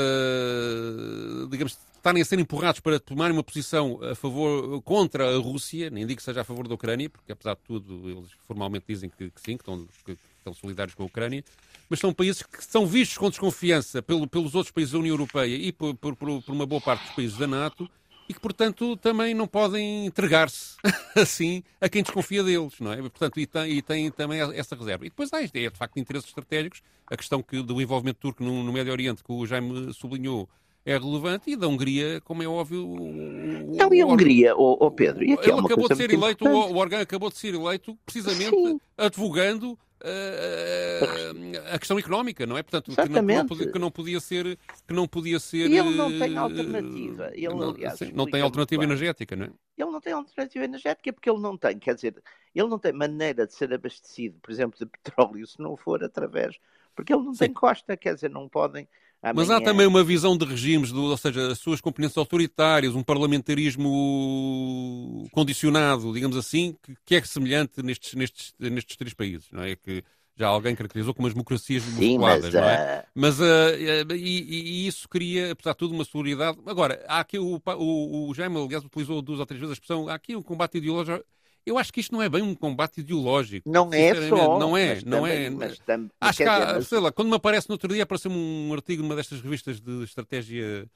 digamos, 1.49 1.79
estarem 1.95 2.21
a 2.21 2.25
ser 2.25 2.39
empurrados 2.39 2.79
para 2.79 2.99
tomarem 2.99 3.35
uma 3.35 3.43
posição 3.43 3.99
a 4.03 4.13
favor, 4.15 4.81
contra 4.83 5.35
a 5.35 5.39
Rússia, 5.39 5.89
nem 5.89 6.05
digo 6.05 6.17
que 6.17 6.23
seja 6.23 6.41
a 6.41 6.43
favor 6.43 6.67
da 6.67 6.75
Ucrânia, 6.75 7.09
porque 7.09 7.31
apesar 7.31 7.55
de 7.55 7.61
tudo 7.61 8.09
eles 8.09 8.29
formalmente 8.45 8.85
dizem 8.87 9.09
que, 9.09 9.31
que 9.31 9.41
sim, 9.41 9.57
que 9.57 9.63
estão, 9.63 9.87
que 10.05 10.17
solidários 10.53 10.95
com 10.95 11.03
a 11.03 11.05
Ucrânia, 11.05 11.43
mas 11.89 11.99
são 11.99 12.13
países 12.13 12.43
que 12.43 12.63
são 12.63 12.85
vistos 12.85 13.17
com 13.17 13.29
desconfiança 13.29 14.01
pelo, 14.01 14.27
pelos 14.27 14.55
outros 14.55 14.71
países 14.71 14.91
da 14.91 14.99
União 14.99 15.13
Europeia 15.13 15.55
e 15.55 15.71
por, 15.71 15.95
por, 15.95 16.15
por, 16.15 16.43
uma 16.47 16.65
boa 16.65 16.81
parte 16.81 17.05
dos 17.05 17.15
países 17.15 17.37
da 17.37 17.47
NATO 17.47 17.89
e 18.29 18.33
que, 18.33 18.39
portanto, 18.39 18.97
também 18.97 19.33
não 19.33 19.47
podem 19.47 20.05
entregar-se 20.05 20.75
assim 21.15 21.63
a 21.79 21.87
quem 21.87 22.03
desconfia 22.03 22.43
deles, 22.43 22.73
não 22.79 22.91
é? 22.91 22.97
Portanto, 22.97 23.39
e 23.39 23.45
tem, 23.45 23.71
e 23.71 23.81
tem 23.81 24.11
também 24.11 24.41
essa 24.53 24.75
reserva. 24.75 25.05
E 25.05 25.09
depois 25.09 25.31
há, 25.31 25.41
é 25.41 25.47
de 25.47 25.69
facto, 25.71 25.97
interesses 25.97 26.27
estratégicos, 26.27 26.81
a 27.09 27.15
questão 27.15 27.41
que, 27.41 27.61
do 27.61 27.81
envolvimento 27.81 28.19
turco 28.19 28.43
no, 28.43 28.63
no 28.63 28.73
Médio 28.73 28.91
Oriente, 28.91 29.23
que 29.23 29.31
o 29.31 29.45
Jaime 29.45 29.93
sublinhou, 29.93 30.49
é 30.85 30.97
relevante, 30.97 31.51
e 31.51 31.55
da 31.55 31.67
Hungria, 31.67 32.21
como 32.21 32.41
é 32.41 32.47
óbvio. 32.47 32.87
O, 32.87 33.75
não, 33.75 33.93
e 33.93 34.01
a 34.01 34.05
Hungria, 34.05 34.55
o, 34.55 34.77
oh, 34.79 34.89
Pedro, 34.89 35.23
e 35.23 35.33
aqui 35.33 35.49
Ele 35.49 35.59
acabou 35.59 35.89
de 35.89 35.95
ser 35.95 36.13
eleito, 36.13 36.47
o, 36.47 36.73
o 36.73 36.81
acabou 36.81 37.29
de 37.29 37.37
ser 37.37 37.53
eleito 37.53 37.97
precisamente 38.05 38.55
Sim. 38.55 38.79
advogando 38.97 39.77
uh, 40.03 41.73
a 41.73 41.79
questão 41.79 41.97
económica, 41.97 42.45
não 42.45 42.57
é? 42.57 42.63
Portanto, 42.63 42.91
que 42.91 42.97
não, 42.97 43.05
que 43.05 43.21
não, 43.21 43.71
que 43.71 43.79
não, 43.79 43.91
podia 43.91 44.19
ser, 44.19 44.57
que 44.87 44.93
não 44.93 45.07
podia 45.07 45.39
ser. 45.39 45.69
E 45.69 45.77
ele 45.77 45.95
não 45.95 46.09
tem 46.09 46.33
eh, 46.33 46.37
alternativa. 46.37 47.31
Ele, 47.33 47.47
não, 47.49 47.69
aliás, 47.69 47.97
sim, 47.97 48.11
não 48.13 48.25
tem 48.25 48.41
alternativa 48.41 48.83
energética, 48.83 49.35
não 49.35 49.45
é? 49.45 49.49
Ele 49.77 49.91
não 49.91 50.01
tem 50.01 50.13
alternativa 50.13 50.65
energética 50.65 51.13
porque 51.13 51.29
ele 51.29 51.39
não 51.39 51.57
tem, 51.57 51.77
quer 51.77 51.95
dizer, 51.95 52.21
ele 52.53 52.67
não 52.67 52.79
tem 52.79 52.91
maneira 52.91 53.45
de 53.45 53.53
ser 53.53 53.73
abastecido, 53.73 54.39
por 54.41 54.51
exemplo, 54.51 54.77
de 54.79 54.85
petróleo, 54.85 55.45
se 55.45 55.59
não 55.59 55.77
for 55.77 56.03
através, 56.03 56.57
porque 56.95 57.13
ele 57.13 57.23
não 57.23 57.33
sim. 57.33 57.45
tem 57.45 57.53
costa, 57.53 57.95
quer 57.95 58.15
dizer, 58.15 58.29
não 58.29 58.49
podem 58.49 58.87
Amanhã... 59.21 59.35
Mas 59.35 59.49
há 59.49 59.61
também 59.61 59.87
uma 59.87 60.03
visão 60.03 60.37
de 60.37 60.45
regimes, 60.45 60.91
do, 60.91 61.03
ou 61.03 61.17
seja, 61.17 61.51
as 61.51 61.57
suas 61.57 61.81
componentes 61.81 62.17
autoritárias, 62.17 62.95
um 62.95 63.03
parlamentarismo 63.03 65.27
condicionado, 65.31 66.13
digamos 66.13 66.37
assim, 66.37 66.75
que, 66.83 66.95
que 67.05 67.15
é 67.15 67.21
semelhante 67.23 67.81
nestes, 67.81 68.13
nestes, 68.13 68.53
nestes 68.59 68.95
três 68.95 69.13
países, 69.13 69.47
não 69.51 69.63
é? 69.63 69.75
Que 69.75 70.03
já 70.35 70.47
alguém 70.47 70.75
caracterizou 70.75 71.15
como 71.15 71.27
as 71.27 71.33
democracias 71.33 71.83
musculadas, 71.83 72.53
não 72.53 72.63
é? 72.63 73.05
Mas 73.15 73.39
uh, 73.39 74.13
e, 74.15 74.85
e, 74.85 74.87
isso 74.87 75.09
cria, 75.09 75.51
apesar 75.51 75.71
de 75.71 75.77
tudo, 75.77 75.95
uma 75.95 76.05
solidariedade. 76.05 76.59
Agora, 76.67 77.03
há 77.07 77.19
aqui 77.19 77.39
o, 77.39 77.59
o, 77.65 78.29
o 78.29 78.33
Jaime, 78.35 78.61
aliás, 78.61 78.85
utilizou 78.85 79.19
duas 79.21 79.39
ou 79.39 79.45
três 79.47 79.59
vezes 79.59 79.71
a 79.71 79.73
expressão, 79.73 80.07
há 80.07 80.13
aqui 80.13 80.35
um 80.35 80.43
combate 80.43 80.77
ideológico 80.77 81.25
eu 81.67 81.77
acho 81.77 81.91
que 81.91 81.99
isto 81.99 82.13
não 82.13 82.21
é 82.21 82.29
bem 82.29 82.41
um 82.41 82.55
combate 82.55 83.01
ideológico. 83.01 83.69
Não 83.69 83.93
é 83.93 84.29
só. 84.29 84.57
Não 84.57 84.77
é, 84.77 84.95
não 85.05 85.21
também, 85.21 85.45
é. 85.45 85.49
Mas 85.49 85.79
tam, 85.79 86.09
acho 86.21 86.37
que 86.37 86.43
há, 86.43 86.73
mas... 86.75 86.87
sei 86.87 86.99
lá, 86.99 87.11
quando 87.11 87.27
me 87.27 87.35
aparece 87.35 87.67
no 87.67 87.73
outro 87.73 87.93
dia, 87.93 88.03
apareceu 88.03 88.31
um 88.31 88.73
artigo 88.73 89.03
numa 89.03 89.15
destas 89.15 89.41
revistas 89.41 89.81
de 89.81 90.03
estratégia 90.03 90.89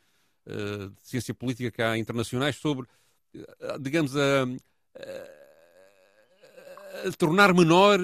uh, 0.48 0.90
de 0.90 0.96
ciência 1.02 1.34
política 1.34 1.70
que 1.72 1.82
há 1.82 1.98
internacionais 1.98 2.56
sobre, 2.56 2.88
uh, 3.36 3.80
digamos, 3.80 4.16
a. 4.16 4.46
Uh, 4.46 5.41
tornar 7.18 7.54
menor 7.54 8.00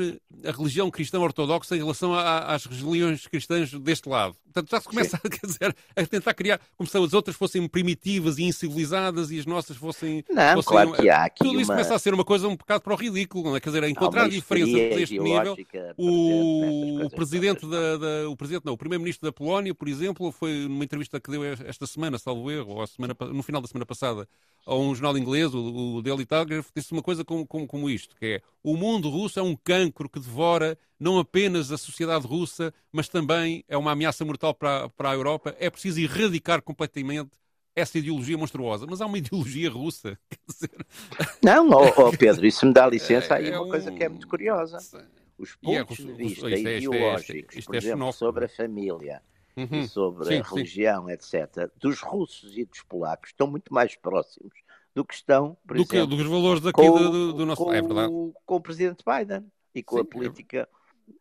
a 0.46 0.52
religião 0.52 0.90
cristã 0.90 1.20
ortodoxa 1.20 1.76
em 1.76 1.80
relação 1.80 2.14
a, 2.14 2.54
às 2.54 2.66
religiões 2.66 3.28
cristãs 3.28 3.72
deste 3.74 4.08
lado. 4.08 4.36
Portanto, 4.46 4.72
já 4.72 4.82
se 4.82 4.88
começa 4.88 5.20
a, 5.24 5.48
dizer, 5.48 5.76
a 5.96 6.06
tentar 6.06 6.34
criar 6.34 6.60
como 6.76 6.90
se 6.90 6.98
as 6.98 7.14
outras 7.14 7.36
fossem 7.36 7.68
primitivas 7.68 8.38
e 8.38 8.44
incivilizadas 8.44 9.32
e 9.32 9.40
as 9.40 9.46
nossas 9.46 9.78
fossem. 9.78 10.24
Não, 10.30 10.56
fossem, 10.56 10.72
claro 10.72 10.94
que 10.94 11.10
há 11.10 11.26
aqui. 11.26 11.44
Tudo 11.44 11.52
uma... 11.52 11.62
isso 11.62 11.72
começa 11.72 11.96
a 11.96 12.00
ser 12.00 12.14
uma 12.14 12.26
coisa 12.26 12.48
um 12.48 12.56
bocado 12.56 12.82
para 12.82 12.94
o 12.94 12.96
ridículo, 12.96 13.46
não 13.46 13.56
é? 13.56 13.60
Quer 13.60 13.70
dizer, 13.70 13.84
a 13.84 13.90
encontrar 13.90 14.30
diferenças 14.30 14.74
deste 14.74 15.20
nível. 15.20 15.58
O, 15.98 17.06
o 17.06 17.10
presidente 17.10 17.68
da, 17.68 17.98
da, 17.98 18.30
O 18.30 18.36
presidente, 18.36 18.66
não, 18.66 18.74
o 18.74 18.78
primeiro-ministro 18.78 19.28
da 19.28 19.32
Polónia, 19.32 19.74
por 19.74 19.88
exemplo, 19.88 20.32
foi 20.32 20.68
numa 20.68 20.84
entrevista 20.84 21.20
que 21.20 21.30
deu 21.30 21.44
esta 21.44 21.86
semana, 21.86 22.18
salvo 22.18 22.50
erro, 22.50 22.76
ou 22.76 22.82
a 22.82 22.88
semana, 22.88 23.16
no 23.32 23.44
final 23.44 23.62
da 23.62 23.68
semana 23.68 23.86
passada, 23.86 24.28
a 24.68 24.76
um 24.76 24.94
jornal 24.94 25.18
inglês, 25.18 25.54
o, 25.54 25.96
o 25.96 26.02
Daily 26.02 26.26
Telegraph, 26.26 26.68
disse 26.76 26.92
uma 26.92 27.02
coisa 27.02 27.24
como, 27.24 27.48
como, 27.48 27.66
como 27.66 27.90
isto, 27.90 28.14
que 28.18 28.26
é 28.26 28.42
o 28.62 28.76
mundo 28.76 29.10
russo 29.10 29.40
é 29.40 29.42
um 29.42 29.56
cancro 29.56 30.10
que 30.10 30.20
devora 30.20 30.78
não 31.00 31.18
apenas 31.18 31.72
a 31.72 31.78
sociedade 31.78 32.28
russa, 32.28 32.74
mas 32.92 33.08
também 33.08 33.64
é 33.70 33.78
uma 33.78 33.92
ameaça 33.92 34.26
mortal 34.26 34.54
para, 34.54 34.90
para 34.90 35.12
a 35.12 35.14
Europa. 35.14 35.56
É 35.58 35.70
preciso 35.70 36.02
erradicar 36.02 36.62
completamente 36.62 37.32
essa 37.74 37.98
ideologia 37.98 38.38
monstruosa. 38.38 38.86
Mas 38.90 39.00
há 39.00 39.06
uma 39.06 39.18
ideologia 39.20 39.70
russa. 39.70 40.20
Não, 41.42 41.70
oh, 41.70 42.08
oh 42.08 42.12
Pedro, 42.12 42.46
isso 42.46 42.66
me 42.66 42.74
dá 42.74 42.88
licença. 42.88 43.36
Aí 43.36 43.46
é, 43.46 43.52
é 43.52 43.60
uma 43.60 43.68
um... 43.68 43.70
coisa 43.70 43.90
que 43.92 44.04
é 44.04 44.10
muito 44.10 44.28
curiosa. 44.28 44.80
Os 45.38 45.52
é 45.52 45.84
pontos 45.84 46.00
é, 46.00 46.04
de 46.04 46.14
vista 46.14 46.50
é, 46.50 46.60
ideológicos, 46.60 47.56
isto 47.56 47.56
é, 47.56 47.60
isto 47.60 47.68
por 47.68 47.76
exemplo, 47.76 48.12
sobre 48.12 48.46
a 48.46 48.50
família 48.50 49.22
uhum. 49.58 49.82
e 49.82 49.88
sobre 49.88 50.26
sim, 50.26 50.40
a 50.40 50.44
religião, 50.44 51.08
sim. 51.08 51.12
etc., 51.12 51.72
dos 51.78 52.00
russos 52.00 52.58
e 52.58 52.64
dos 52.64 52.82
polacos 52.84 53.32
estão 53.32 53.48
muito 53.48 53.74
mais 53.74 53.96
próximos 53.96 54.54
do 54.94 55.04
que 55.04 55.14
estão, 55.14 55.58
por 55.68 55.78
do 55.78 55.84
exemplo, 55.84 56.10
que, 56.10 56.16
dos 56.16 56.26
valores 56.26 56.62
daqui 56.62 56.82
com, 56.82 57.12
do, 57.12 57.34
do, 57.34 57.46
nosso... 57.46 57.64
Com, 57.64 57.74
é 57.74 57.82
verdade. 57.82 58.14
com 58.46 58.56
o 58.56 58.62
presidente 58.62 59.04
Biden 59.06 59.46
e 59.76 59.84
com 59.84 59.98
sim, 59.98 60.02
a 60.02 60.06
política 60.06 60.70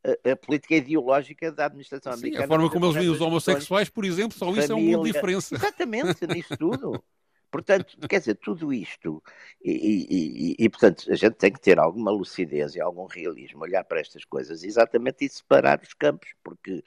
a, 0.05 0.33
a, 0.33 0.37
política 0.37 0.75
ideológica 0.77 1.53
da 1.53 1.67
administração 1.67 2.13
Sim, 2.15 2.19
americana. 2.19 2.45
A 2.45 2.49
forma 2.49 2.71
como 2.71 2.87
eles 2.87 2.97
veem 2.97 3.09
os 3.09 3.21
homossexuais, 3.21 3.89
por 3.89 4.05
exemplo, 4.05 4.37
só 4.37 4.51
isso 4.51 4.73
é 4.73 4.75
um 4.75 4.81
mundo 4.81 5.05
de 5.05 5.13
diferença. 5.13 5.55
Exatamente, 5.55 6.27
nisso 6.27 6.57
tudo. 6.57 7.03
Portanto, 7.51 7.97
quer 8.09 8.19
dizer, 8.19 8.35
tudo 8.35 8.73
isto, 8.73 9.23
e, 9.65 9.71
e, 9.71 10.07
e, 10.11 10.57
e, 10.59 10.69
portanto 10.69 11.11
a 11.11 11.15
gente 11.15 11.35
tem 11.35 11.53
que 11.53 11.61
ter 11.61 11.79
alguma 11.79 12.11
lucidez 12.11 12.75
e 12.75 12.81
algum 12.81 13.07
realismo, 13.07 13.63
olhar 13.63 13.85
para 13.85 14.01
estas 14.01 14.25
coisas 14.25 14.65
exatamente 14.65 15.25
e 15.25 15.29
separar 15.29 15.81
os 15.81 15.95
campos, 15.95 16.29
porque 16.43 16.85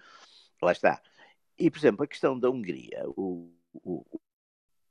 lá 0.62 0.72
está. 0.72 1.02
E, 1.60 1.70
por 1.70 1.78
exemplo, 1.78 2.04
a 2.04 2.08
questão 2.08 2.40
da 2.40 2.50
Hungria, 2.50 3.04
o, 3.18 3.52
o, 3.74 4.06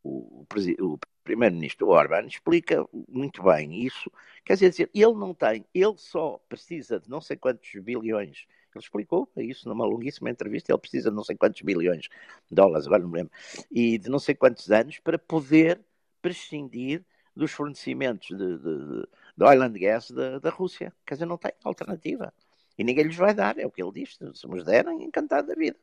o, 0.02 0.46
o 0.80 0.98
primeiro-ministro 1.24 1.88
Orban 1.88 2.26
explica 2.26 2.86
muito 3.08 3.42
bem 3.42 3.86
isso. 3.86 4.10
Quer 4.44 4.54
dizer, 4.56 4.90
ele 4.94 5.14
não 5.14 5.32
tem, 5.32 5.64
ele 5.74 5.94
só 5.96 6.38
precisa 6.48 7.00
de 7.00 7.08
não 7.08 7.20
sei 7.20 7.36
quantos 7.36 7.70
bilhões. 7.82 8.46
Ele 8.74 8.84
explicou 8.84 9.28
isso 9.38 9.68
numa 9.68 9.86
longuíssima 9.86 10.30
entrevista. 10.30 10.70
Ele 10.70 10.78
precisa 10.78 11.10
de 11.10 11.16
não 11.16 11.24
sei 11.24 11.36
quantos 11.36 11.62
bilhões 11.62 12.02
de 12.02 12.54
dólares, 12.54 12.86
agora 12.86 13.02
não 13.02 13.10
me 13.10 13.18
lembro, 13.18 13.32
e 13.70 13.98
de 13.98 14.10
não 14.10 14.18
sei 14.18 14.34
quantos 14.34 14.70
anos 14.70 14.98
para 14.98 15.18
poder 15.18 15.80
prescindir 16.20 17.04
dos 17.34 17.52
fornecimentos 17.52 18.28
de, 18.28 18.58
de, 18.58 19.08
de 19.36 19.44
oil 19.44 19.62
and 19.62 19.72
gas 19.72 20.10
da, 20.10 20.38
da 20.38 20.50
Rússia. 20.50 20.92
Quer 21.06 21.14
dizer, 21.14 21.26
não 21.26 21.38
tem 21.38 21.52
alternativa. 21.64 22.32
E 22.76 22.84
ninguém 22.84 23.04
lhes 23.04 23.16
vai 23.16 23.34
dar, 23.34 23.58
é 23.58 23.66
o 23.66 23.70
que 23.70 23.82
ele 23.82 23.92
diz. 23.92 24.18
Se 24.34 24.46
nos 24.46 24.64
derem, 24.64 25.02
encantado 25.02 25.48
da 25.48 25.54
vida. 25.54 25.78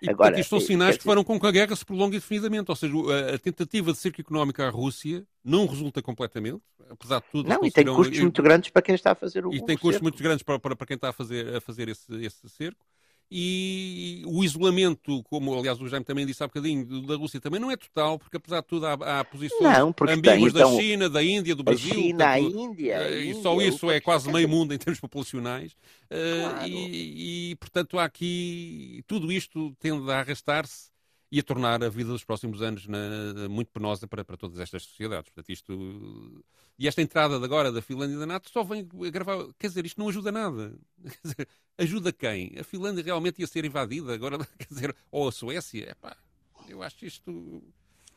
E, 0.00 0.08
Agora, 0.08 0.30
portanto, 0.30 0.40
isto 0.40 0.50
são 0.50 0.60
sinais 0.60 0.96
que 0.96 1.04
farão 1.04 1.24
com 1.24 1.38
que 1.40 1.46
a 1.46 1.50
guerra 1.50 1.74
se 1.74 1.84
prolongue 1.84 2.16
indefinidamente. 2.16 2.70
Ou 2.70 2.76
seja, 2.76 2.94
a, 2.94 3.34
a 3.34 3.38
tentativa 3.38 3.92
de 3.92 3.98
cerco 3.98 4.20
económico 4.20 4.62
à 4.62 4.68
Rússia 4.68 5.26
não 5.44 5.66
resulta 5.66 6.00
completamente, 6.00 6.62
apesar 6.88 7.20
de 7.20 7.26
tudo. 7.32 7.48
Não, 7.48 7.64
e 7.64 7.70
tem 7.70 7.84
custos 7.84 8.18
muito 8.18 8.42
grandes 8.42 8.70
para 8.70 8.82
quem 8.82 8.94
está 8.94 9.12
a 9.12 9.14
fazer 9.14 9.44
o 9.44 9.52
E 9.52 9.64
tem 9.64 9.76
custos 9.76 10.00
muito 10.00 10.22
grandes 10.22 10.42
para, 10.42 10.58
para, 10.58 10.76
para 10.76 10.86
quem 10.86 10.94
está 10.94 11.08
a 11.08 11.12
fazer, 11.12 11.56
a 11.56 11.60
fazer 11.60 11.88
esse, 11.88 12.14
esse 12.24 12.48
cerco 12.48 12.86
e 13.30 14.22
o 14.26 14.42
isolamento, 14.42 15.22
como 15.24 15.54
aliás 15.54 15.80
o 15.80 15.88
Jaime 15.88 16.04
também 16.04 16.24
disse 16.24 16.42
há 16.42 16.46
bocadinho, 16.46 17.06
da 17.06 17.14
Rússia 17.16 17.40
também 17.40 17.60
não 17.60 17.70
é 17.70 17.76
total, 17.76 18.18
porque 18.18 18.38
apesar 18.38 18.60
de 18.60 18.66
tudo 18.66 18.86
há, 18.86 19.20
há 19.20 19.24
posições 19.24 19.60
não, 19.60 19.94
ambíguas 20.08 20.22
tem, 20.22 20.46
então, 20.46 20.76
da 20.76 20.80
China, 20.80 21.10
da 21.10 21.22
Índia, 21.22 21.54
do 21.54 21.62
Brasil. 21.62 21.90
A 21.90 21.94
China, 21.94 22.24
portanto, 22.24 22.58
a 22.58 22.62
Índia. 22.62 22.98
A 22.98 23.10
e 23.10 23.28
Índia, 23.28 23.42
só 23.42 23.60
isso 23.60 23.90
é 23.90 24.00
quase 24.00 24.32
meio 24.32 24.48
mundo 24.48 24.72
em 24.72 24.78
termos 24.78 24.98
populacionais. 24.98 25.76
Eh, 26.10 26.40
claro. 26.42 26.68
E, 26.68 27.50
e, 27.50 27.56
portanto 27.56 27.98
há 27.98 28.04
aqui. 28.04 29.02
Tudo 29.06 29.30
isto 29.30 29.74
tende 29.78 30.10
a 30.10 30.20
arrastar-se 30.20 30.90
e 31.30 31.40
a 31.40 31.42
tornar 31.42 31.82
a 31.82 31.88
vida 31.88 32.10
dos 32.10 32.24
próximos 32.24 32.62
anos 32.62 32.86
na, 32.86 33.48
muito 33.48 33.70
penosa 33.70 34.06
para, 34.06 34.24
para 34.24 34.36
todas 34.36 34.58
estas 34.58 34.82
sociedades. 34.84 35.30
Portanto, 35.30 35.50
isto, 35.50 36.44
e 36.78 36.88
esta 36.88 37.02
entrada 37.02 37.38
de 37.38 37.44
agora 37.44 37.70
da 37.70 37.82
Finlândia 37.82 38.16
e 38.16 38.18
da 38.18 38.26
NATO 38.26 38.50
só 38.50 38.62
vem 38.64 38.88
agravar. 39.06 39.46
Quer 39.58 39.68
dizer, 39.68 39.84
isto 39.84 40.00
não 40.00 40.08
ajuda 40.08 40.32
nada. 40.32 40.74
Dizer, 41.22 41.48
ajuda 41.76 42.12
quem? 42.12 42.54
A 42.58 42.64
Finlândia 42.64 43.04
realmente 43.04 43.40
ia 43.40 43.46
ser 43.46 43.64
invadida 43.64 44.12
agora, 44.12 44.38
quer 44.58 44.68
dizer, 44.68 44.96
ou 45.10 45.28
a 45.28 45.32
Suécia? 45.32 45.90
Epá, 45.90 46.16
eu 46.68 46.82
acho 46.82 47.04
isto 47.04 47.62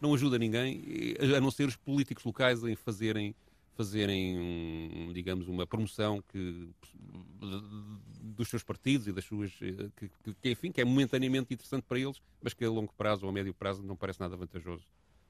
não 0.02 0.16
ajuda 0.16 0.40
ninguém, 0.40 1.16
a 1.38 1.40
não 1.40 1.52
ser 1.52 1.68
os 1.68 1.76
políticos 1.76 2.24
locais 2.24 2.64
em 2.64 2.76
fazerem 2.76 3.36
fazerem, 3.76 5.12
digamos, 5.14 5.48
uma 5.48 5.66
promoção 5.66 6.22
que, 6.22 6.70
dos 8.22 8.50
seus 8.50 8.64
partidos 8.64 9.08
e 9.08 9.12
das 9.12 9.26
suas. 9.26 9.52
Eh, 9.62 9.90
que, 9.96 10.36
que, 10.42 10.50
enfim, 10.50 10.72
que 10.72 10.82
é 10.82 10.86
momentaneamente 10.86 11.54
interessante 11.54 11.84
para 11.84 12.00
eles, 12.00 12.22
mas 12.42 12.54
que 12.54 12.64
a 12.66 12.70
longo 12.70 12.94
prazo 12.94 13.26
ou 13.26 13.30
a 13.30 13.34
médio 13.34 13.54
prazo 13.54 13.84
não 13.84 13.96
parece 13.96 14.20
nada 14.20 14.36
vantajoso 14.36 14.86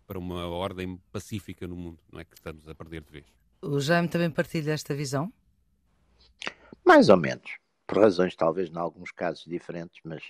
para 0.06 0.20
uma 0.20 0.48
ordem 0.48 1.00
pacífica 1.12 1.68
no 1.68 1.76
mundo, 1.76 2.00
não 2.12 2.20
é 2.20 2.26
que 2.26 2.36
estamos 2.36 2.68
a 2.68 2.76
perder 2.76 3.02
de 3.02 3.12
vez. 3.12 3.26
O 3.62 3.80
Jaime 3.80 4.10
também 4.10 4.30
partilha 4.30 4.72
esta 4.72 4.94
visão? 4.94 5.32
Mais 6.84 7.10
ou 7.10 7.18
menos. 7.18 7.58
Por 7.88 8.00
razões, 8.00 8.36
talvez, 8.36 8.70
em 8.70 8.78
alguns 8.78 9.12
casos 9.12 9.46
diferentes, 9.46 10.00
mas, 10.04 10.24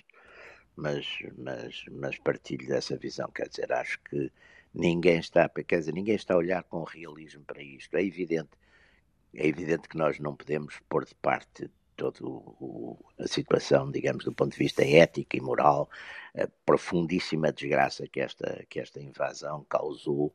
mas, 0.76 1.06
mas, 1.36 1.84
mas 1.90 2.18
partilho 2.18 2.66
dessa 2.68 2.96
visão. 2.96 3.30
Quer 3.30 3.48
dizer, 3.48 3.72
acho 3.72 3.98
que 4.02 4.30
ninguém 4.74 5.18
está, 5.18 5.48
quer 5.48 5.78
dizer, 5.78 5.92
ninguém 5.92 6.14
está 6.14 6.34
a 6.34 6.38
olhar 6.38 6.62
com 6.64 6.82
realismo 6.82 7.44
para 7.44 7.62
isto. 7.62 7.96
É 7.96 8.02
evidente, 8.02 8.50
é 9.34 9.46
evidente 9.46 9.88
que 9.88 9.96
nós 9.96 10.18
não 10.18 10.34
podemos 10.34 10.80
pôr 10.88 11.04
de 11.04 11.14
parte 11.16 11.70
toda 11.96 12.18
a 13.18 13.28
situação, 13.28 13.90
digamos, 13.90 14.24
do 14.24 14.32
ponto 14.32 14.52
de 14.52 14.58
vista 14.58 14.82
ético 14.84 15.36
e 15.36 15.40
moral, 15.40 15.88
a 16.34 16.48
profundíssima 16.64 17.52
desgraça 17.52 18.08
que 18.08 18.20
esta, 18.20 18.64
que 18.68 18.80
esta 18.80 19.00
invasão 19.00 19.64
causou, 19.68 20.32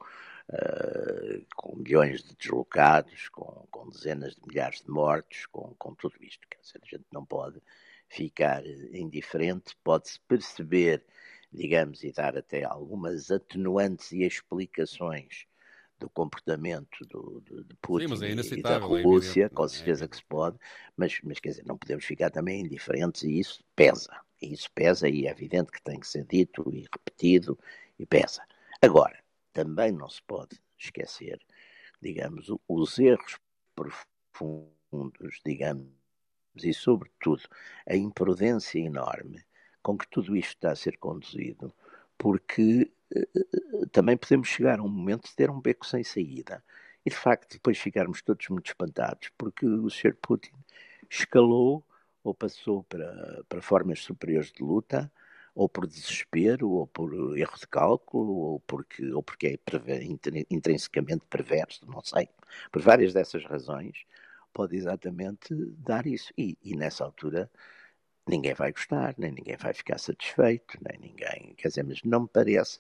uh, 0.50 1.45
com 1.56 1.76
milhões 1.76 2.23
de 2.23 2.36
deslocados, 2.36 3.28
com, 3.30 3.67
com, 3.71 3.89
dezenas 3.89 4.36
de 4.36 4.41
milhares 4.47 4.82
de 4.82 4.89
mortos, 4.89 5.45
com, 5.47 5.73
com 5.78 5.93
tudo 5.95 6.15
isto. 6.21 6.47
Quer 6.50 6.62
dizer, 6.62 6.80
a 6.82 6.86
gente 6.86 7.06
não 7.12 7.26
pode 7.26 7.62
ficar 8.08 8.65
indiferente, 8.93 9.76
pode-se 9.84 10.19
perceber 10.21 11.04
digamos, 11.51 12.03
e 12.03 12.12
dar 12.12 12.38
até 12.38 12.63
algumas 12.63 13.31
atenuantes 13.31 14.12
e 14.12 14.23
explicações 14.23 15.45
do 15.99 16.10
comportamento 16.10 17.05
do, 17.07 17.41
do, 17.41 17.63
de 17.63 17.75
Putin 17.81 18.15
Sim, 18.15 18.25
é 18.25 18.60
e 18.60 18.62
da 18.62 18.75
é 18.75 18.77
Rússia, 18.77 19.45
é 19.45 19.49
com 19.49 19.67
certeza 19.67 20.05
é 20.05 20.07
que 20.07 20.17
se 20.17 20.23
pode, 20.23 20.57
mas, 20.95 21.19
mas 21.23 21.39
quer 21.39 21.49
dizer, 21.49 21.65
não 21.65 21.77
podemos 21.77 22.05
ficar 22.05 22.29
também 22.29 22.62
indiferentes 22.62 23.23
e 23.23 23.39
isso 23.39 23.63
pesa. 23.75 24.12
E 24.41 24.53
isso 24.53 24.69
pesa 24.73 25.10
e 25.10 25.25
é 25.25 25.31
evidente 25.31 25.71
que 25.71 25.81
tem 25.81 25.99
que 25.99 26.07
ser 26.07 26.25
dito 26.25 26.69
e 26.71 26.81
repetido 26.81 27.57
e 27.97 28.05
pesa. 28.05 28.43
Agora, 28.81 29.17
também 29.51 29.91
não 29.91 30.07
se 30.07 30.21
pode 30.21 30.62
esquecer, 30.77 31.39
digamos, 31.99 32.47
os 32.67 32.99
erros 32.99 33.39
profundos, 33.75 35.41
digamos, 35.43 35.88
e 36.63 36.73
sobretudo 36.73 37.43
a 37.88 37.95
imprudência 37.95 38.79
enorme 38.79 39.43
com 39.88 39.97
que 39.97 40.08
tudo 40.10 40.36
isto 40.36 40.50
está 40.50 40.71
a 40.71 40.76
ser 40.76 40.97
conduzido, 40.97 41.73
porque 42.17 42.91
uh, 43.15 43.88
também 43.88 44.17
podemos 44.17 44.50
chegar 44.50 44.80
a 44.80 44.84
um 44.84 44.89
momento 44.89 45.30
de 45.30 45.34
ter 45.34 45.50
um 45.50 45.62
beco 45.62 45.88
sem 45.88 46.04
saída. 46.04 46.62
E 47.06 47.10
de 47.10 47.15
facto, 47.15 47.54
depois 47.54 47.78
ficarmos 47.78 48.21
todos 48.21 48.50
muito 48.50 48.67
espantados, 48.67 49.32
porque 49.38 49.65
o 49.65 49.89
Sr. 49.89 50.13
Putin 50.21 50.52
escalou 51.10 51.86
ou 52.21 52.34
passou 52.34 52.84
para, 52.84 53.45
para 53.47 53.62
formas 53.62 54.02
superiores 54.02 54.52
de 54.52 54.62
luta, 54.62 55.10
ou 55.56 55.69
por 55.69 55.88
desespero, 55.88 56.69
ou 56.69 56.86
por 56.86 57.38
erro 57.38 57.58
de 57.58 57.67
cálculo, 57.67 58.34
ou 58.34 58.60
porque, 58.60 59.10
ou 59.13 59.23
porque 59.23 59.47
é 59.47 60.04
intrinsecamente 60.52 61.23
perverso, 61.30 61.86
não 61.86 62.04
sei. 62.04 62.28
Por 62.73 62.82
várias 62.82 63.13
dessas 63.13 63.45
razões, 63.45 64.06
pode 64.54 64.76
exatamente 64.76 65.56
dar 65.78 66.06
isso. 66.06 66.34
E, 66.38 66.58
e 66.62 66.76
nessa 66.76 67.06
altura 67.06 67.50
ninguém 68.27 68.53
vai 68.53 68.71
gostar, 68.71 69.15
nem 69.17 69.31
ninguém 69.31 69.57
vai 69.57 69.73
ficar 69.73 69.97
satisfeito, 69.97 70.77
nem 70.81 70.99
ninguém. 70.99 71.53
Quer 71.57 71.69
dizer, 71.69 71.83
mas 71.83 72.01
não 72.03 72.21
me 72.21 72.27
parece 72.27 72.79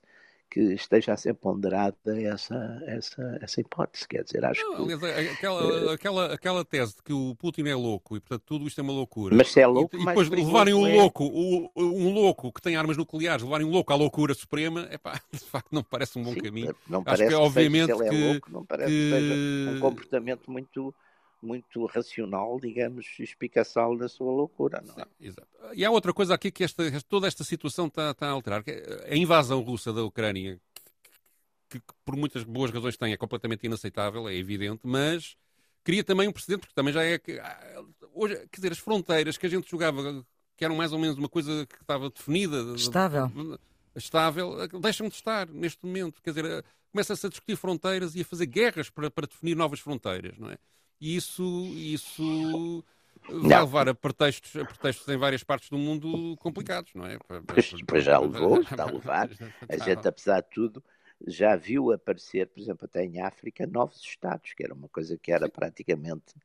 que 0.49 0.61
esteja 0.73 1.13
a 1.13 1.17
ser 1.17 1.33
ponderada 1.33 2.21
essa, 2.21 2.81
essa, 2.85 3.37
essa 3.41 3.61
hipótese. 3.61 4.07
Quer 4.07 4.23
dizer, 4.23 4.45
acho 4.45 4.63
não, 4.63 4.87
que. 4.87 4.93
Aliás, 4.93 5.31
aquela, 5.33 5.85
uh, 5.85 5.89
aquela, 5.89 6.33
aquela 6.33 6.65
tese 6.65 6.95
de 6.95 7.03
que 7.03 7.13
o 7.13 7.35
Putin 7.35 7.67
é 7.67 7.75
louco 7.75 8.15
e, 8.15 8.19
portanto, 8.19 8.43
tudo 8.45 8.67
isto 8.67 8.79
é 8.79 8.81
uma 8.81 8.93
loucura. 8.93 9.35
Mas 9.35 9.51
se 9.51 9.59
é 9.59 9.67
louco, 9.67 9.95
e, 9.95 10.01
e 10.01 10.05
depois 10.05 10.29
levarem 10.29 10.73
um 10.73 10.87
é... 10.87 10.95
louco, 10.95 11.25
um, 11.25 11.69
um, 11.75 12.13
louco 12.13 12.51
que 12.51 12.61
tem 12.61 12.75
armas 12.75 12.97
nucleares, 12.97 13.43
levarem 13.43 13.67
um 13.67 13.71
louco 13.71 13.91
à 13.91 13.95
loucura 13.95 14.33
suprema, 14.33 14.87
é 14.89 14.97
pá, 14.97 15.19
de 15.31 15.39
facto, 15.39 15.67
não 15.71 15.83
parece 15.83 16.17
um 16.17 16.23
bom 16.23 16.33
Sim, 16.33 16.39
caminho. 16.39 16.75
Não 16.87 17.03
parece 17.03 17.23
acho 17.23 17.31
que, 17.31 17.37
que 17.37 17.43
obviamente, 17.43 17.93
que, 17.93 18.03
é 18.03 18.29
louco, 18.31 18.51
não 18.51 18.65
parece 18.65 18.89
que... 18.89 18.97
que 18.97 19.09
seja 19.09 19.71
um 19.71 19.79
comportamento 19.79 20.51
muito 20.51 20.93
muito 21.41 21.85
racional, 21.85 22.59
digamos, 22.59 23.05
espicaçal 23.19 23.97
da 23.97 24.07
sua 24.07 24.31
loucura. 24.31 24.83
Não 24.85 24.95
é? 24.95 25.05
Sim, 25.05 25.09
exato. 25.19 25.47
E 25.73 25.85
há 25.85 25.91
outra 25.91 26.13
coisa 26.13 26.33
aqui 26.33 26.51
que 26.51 26.63
esta, 26.63 26.83
toda 27.07 27.27
esta 27.27 27.43
situação 27.43 27.87
está, 27.87 28.11
está 28.11 28.27
a 28.27 28.31
alterar, 28.31 28.63
que 28.63 28.71
é 28.71 29.13
a 29.13 29.15
invasão 29.15 29.61
russa 29.61 29.93
da 29.93 30.03
Ucrânia, 30.03 30.59
que, 31.69 31.79
que, 31.79 31.93
por 32.05 32.15
muitas 32.15 32.43
boas 32.43 32.71
razões 32.71 32.97
tem, 32.97 33.13
é 33.13 33.17
completamente 33.17 33.65
inaceitável, 33.65 34.27
é 34.27 34.35
evidente, 34.35 34.81
mas 34.83 35.37
cria 35.83 36.03
também 36.03 36.27
um 36.27 36.33
precedente, 36.33 36.61
porque 36.61 36.73
também 36.73 36.93
já 36.93 37.03
é 37.03 37.17
que 37.17 37.39
ah, 37.39 37.83
hoje, 38.13 38.35
quer 38.51 38.57
dizer, 38.57 38.71
as 38.71 38.79
fronteiras 38.79 39.37
que 39.37 39.45
a 39.45 39.49
gente 39.49 39.69
jogava, 39.69 40.25
que 40.55 40.65
eram 40.65 40.75
mais 40.75 40.91
ou 40.91 40.99
menos 40.99 41.17
uma 41.17 41.29
coisa 41.29 41.65
que 41.65 41.81
estava 41.81 42.09
definida, 42.09 42.57
estável, 42.75 43.59
estável 43.95 44.67
deixam 44.79 45.07
de 45.07 45.15
estar 45.15 45.47
neste 45.47 45.85
momento. 45.85 46.21
Quer 46.21 46.31
dizer, 46.31 46.65
começa-se 46.91 47.25
a 47.25 47.29
discutir 47.29 47.55
fronteiras 47.55 48.15
e 48.15 48.21
a 48.21 48.25
fazer 48.25 48.45
guerras 48.47 48.89
para, 48.89 49.11
para 49.11 49.27
definir 49.27 49.55
novas 49.55 49.79
fronteiras, 49.79 50.37
não 50.37 50.49
é? 50.49 50.57
E 50.99 51.15
isso, 51.15 51.43
isso 51.75 52.83
vai 53.29 53.59
levar 53.59 53.89
a 53.89 53.93
pretextos, 53.93 54.55
a 54.55 54.65
pretextos 54.65 55.07
em 55.07 55.17
várias 55.17 55.43
partes 55.43 55.69
do 55.69 55.77
mundo 55.77 56.35
complicados, 56.37 56.93
não 56.95 57.05
é? 57.05 57.17
Pois, 57.45 57.73
pois 57.85 58.03
já 58.03 58.19
levou, 58.19 58.61
está 58.61 58.83
a 58.83 58.91
levar. 58.91 59.29
A 59.69 59.77
gente, 59.77 60.07
apesar 60.07 60.41
de 60.41 60.49
tudo, 60.49 60.83
já 61.25 61.55
viu 61.55 61.91
aparecer, 61.91 62.47
por 62.47 62.61
exemplo, 62.61 62.85
até 62.85 63.03
em 63.03 63.21
África, 63.21 63.65
novos 63.65 64.01
Estados, 64.01 64.53
que 64.53 64.63
era 64.63 64.73
uma 64.73 64.87
coisa 64.87 65.17
que 65.17 65.31
era 65.31 65.49
praticamente, 65.49 66.35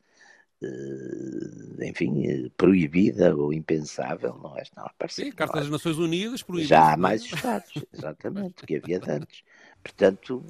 uh, 0.62 1.84
enfim, 1.84 2.50
proibida 2.56 3.34
ou 3.36 3.52
impensável, 3.52 4.38
não 4.42 4.56
é? 4.56 4.62
Não, 4.76 4.86
Sim, 5.08 5.30
Carta 5.32 5.60
das 5.60 5.70
Nações 5.70 5.98
Unidas 5.98 6.42
proíbe. 6.42 6.66
Já 6.66 6.94
há 6.94 6.96
mais 6.96 7.22
Estados, 7.22 7.72
exatamente, 7.92 8.60
do 8.60 8.66
que 8.66 8.76
havia 8.76 9.00
antes. 9.06 9.42
Portanto, 9.82 10.44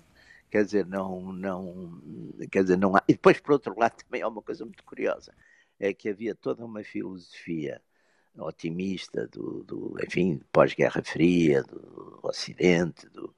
quer 0.52 0.66
dizer, 0.66 0.86
não, 0.86 1.32
não, 1.32 1.98
quer 2.50 2.62
dizer, 2.62 2.76
não 2.76 2.94
há. 2.94 3.02
E 3.08 3.14
depois, 3.14 3.40
por 3.40 3.52
outro 3.52 3.74
lado, 3.78 3.96
também 4.04 4.20
há 4.20 4.28
uma 4.28 4.42
coisa 4.42 4.64
muito 4.66 4.84
curiosa, 4.84 5.34
é 5.80 5.94
que 5.94 6.10
havia 6.10 6.34
toda 6.34 6.62
uma 6.62 6.84
filosofia 6.84 7.80
otimista 8.38 9.26
do, 9.28 9.62
do 9.64 9.96
enfim, 10.02 10.40
pós-Guerra 10.52 11.02
Fria, 11.02 11.62
do 11.62 12.18
Ocidente, 12.22 13.06
do, 13.10 13.34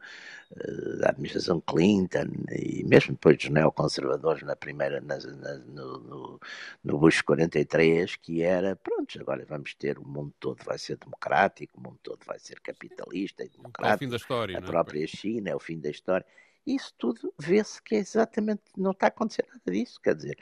uh, 0.52 0.98
da 0.98 1.10
administração 1.10 1.60
Clinton 1.60 2.30
e 2.52 2.84
mesmo 2.84 3.12
depois 3.12 3.36
dos 3.36 3.48
neoconservadores 3.48 4.42
na 4.42 4.54
primeira, 4.54 5.00
na, 5.00 5.18
na, 5.18 5.54
no, 5.58 6.40
no, 6.82 6.98
Bush 6.98 7.22
43, 7.22 8.16
que 8.16 8.42
era, 8.42 8.76
pronto, 8.76 9.20
agora 9.20 9.44
vamos 9.48 9.74
ter, 9.74 9.98
o 9.98 10.06
mundo 10.06 10.32
todo 10.38 10.62
vai 10.64 10.78
ser 10.78 10.96
democrático, 10.96 11.78
o 11.78 11.82
mundo 11.82 11.98
todo 12.02 12.24
vai 12.24 12.38
ser 12.38 12.60
capitalista 12.60 13.44
e 13.44 13.48
democrático. 13.48 13.92
É 13.92 13.96
o 13.96 13.98
fim 13.98 14.08
da 14.08 14.16
história. 14.16 14.56
A 14.56 14.60
é? 14.60 14.62
própria 14.62 15.06
China 15.08 15.50
é 15.50 15.56
o 15.56 15.60
fim 15.60 15.78
da 15.80 15.90
história. 15.90 16.26
Isso 16.66 16.94
tudo 16.98 17.32
vê-se 17.38 17.82
que 17.82 17.94
é 17.94 17.98
exatamente 17.98 18.62
não 18.76 18.92
está 18.92 19.06
a 19.06 19.08
acontecer 19.08 19.46
nada 19.48 19.70
disso, 19.70 20.00
quer 20.00 20.14
dizer. 20.14 20.38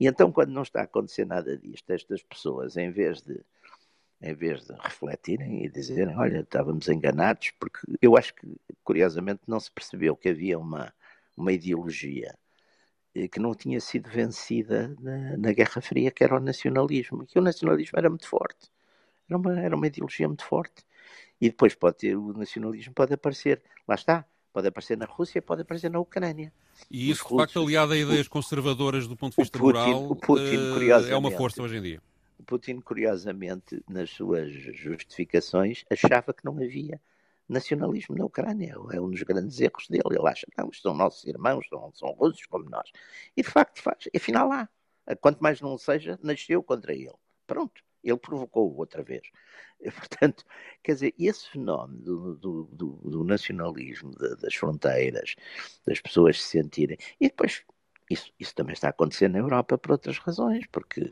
E 0.00 0.06
então, 0.06 0.32
quando 0.32 0.50
não 0.50 0.62
está 0.62 0.80
a 0.80 0.84
acontecer 0.84 1.26
nada 1.26 1.56
disto, 1.56 1.90
estas 1.90 2.22
pessoas, 2.22 2.76
em 2.76 2.90
vez 2.90 3.22
de 3.22 3.44
em 4.20 4.34
vez 4.34 4.64
de 4.66 4.72
refletirem 4.74 5.64
e 5.64 5.68
dizerem, 5.68 6.16
olha, 6.16 6.40
estávamos 6.40 6.88
enganados, 6.88 7.50
porque 7.60 7.80
eu 8.00 8.16
acho 8.16 8.34
que, 8.34 8.46
curiosamente, 8.82 9.42
não 9.46 9.60
se 9.60 9.70
percebeu 9.70 10.16
que 10.16 10.28
havia 10.28 10.58
uma, 10.58 10.92
uma 11.36 11.52
ideologia 11.52 12.34
eh, 13.14 13.28
que 13.28 13.40
não 13.40 13.54
tinha 13.54 13.80
sido 13.80 14.08
vencida 14.10 14.94
na, 15.00 15.36
na 15.36 15.52
Guerra 15.52 15.80
Fria, 15.82 16.10
que 16.10 16.24
era 16.24 16.36
o 16.36 16.40
nacionalismo, 16.40 17.22
e 17.24 17.26
que 17.26 17.38
o 17.38 17.42
nacionalismo 17.42 17.98
era 17.98 18.08
muito 18.10 18.28
forte, 18.28 18.70
era 19.28 19.38
uma, 19.38 19.60
era 19.60 19.76
uma 19.76 19.86
ideologia 19.86 20.28
muito 20.28 20.44
forte. 20.44 20.84
E 21.40 21.50
depois 21.50 21.74
pode 21.74 21.98
ter, 21.98 22.16
o 22.16 22.32
nacionalismo 22.32 22.94
pode 22.94 23.14
aparecer, 23.14 23.62
lá 23.86 23.94
está, 23.94 24.26
Pode 24.56 24.68
aparecer 24.68 24.96
na 24.96 25.04
Rússia, 25.04 25.42
pode 25.42 25.60
aparecer 25.60 25.90
na 25.90 26.00
Ucrânia. 26.00 26.50
E 26.90 27.10
isso, 27.10 27.28
de 27.28 27.36
facto, 27.36 27.60
aliado 27.60 27.92
a 27.92 27.96
ideias 27.98 28.26
conservadoras 28.26 29.06
do 29.06 29.14
ponto 29.14 29.36
de 29.36 29.42
vista 29.42 29.58
Putin, 29.58 29.76
moral, 29.76 30.16
Putin, 30.16 31.10
é 31.10 31.14
uma 31.14 31.30
força 31.30 31.62
hoje 31.62 31.76
em 31.76 31.82
dia. 31.82 32.02
Putin, 32.46 32.80
curiosamente, 32.80 33.84
nas 33.86 34.08
suas 34.08 34.50
justificações, 34.50 35.84
achava 35.90 36.32
que 36.32 36.42
não 36.42 36.54
havia 36.54 36.98
nacionalismo 37.46 38.16
na 38.16 38.24
Ucrânia. 38.24 38.76
É 38.92 38.98
um 38.98 39.10
dos 39.10 39.22
grandes 39.24 39.60
erros 39.60 39.88
dele. 39.88 40.04
Ele 40.06 40.26
acha 40.26 40.46
que 40.46 40.56
não, 40.56 40.72
são 40.72 40.94
nossos 40.94 41.26
irmãos, 41.26 41.66
são, 41.68 41.92
são 41.92 42.08
russos 42.12 42.46
como 42.46 42.64
nós. 42.70 42.90
E, 43.36 43.42
de 43.42 43.50
facto, 43.50 43.82
faz. 43.82 44.08
Afinal, 44.16 44.48
lá. 44.48 44.66
Quanto 45.20 45.38
mais 45.42 45.60
não 45.60 45.76
seja, 45.76 46.18
nasceu 46.22 46.62
contra 46.62 46.94
ele. 46.94 47.12
Pronto. 47.46 47.82
Ele 48.06 48.18
provocou 48.18 48.74
outra 48.76 49.02
vez. 49.02 49.28
Portanto, 49.94 50.44
quer 50.82 50.94
dizer, 50.94 51.14
esse 51.18 51.50
fenómeno 51.50 51.98
do, 52.00 52.34
do, 52.36 52.64
do, 52.72 52.86
do 53.04 53.24
nacionalismo, 53.24 54.12
de, 54.16 54.36
das 54.36 54.54
fronteiras, 54.54 55.34
das 55.86 56.00
pessoas 56.00 56.40
se 56.40 56.48
sentirem. 56.48 56.96
E 57.20 57.28
depois 57.28 57.64
isso, 58.08 58.32
isso, 58.38 58.54
também 58.54 58.72
está 58.72 58.86
a 58.86 58.90
acontecer 58.90 59.28
na 59.28 59.38
Europa 59.38 59.76
por 59.76 59.92
outras 59.92 60.18
razões, 60.18 60.64
porque... 60.70 61.10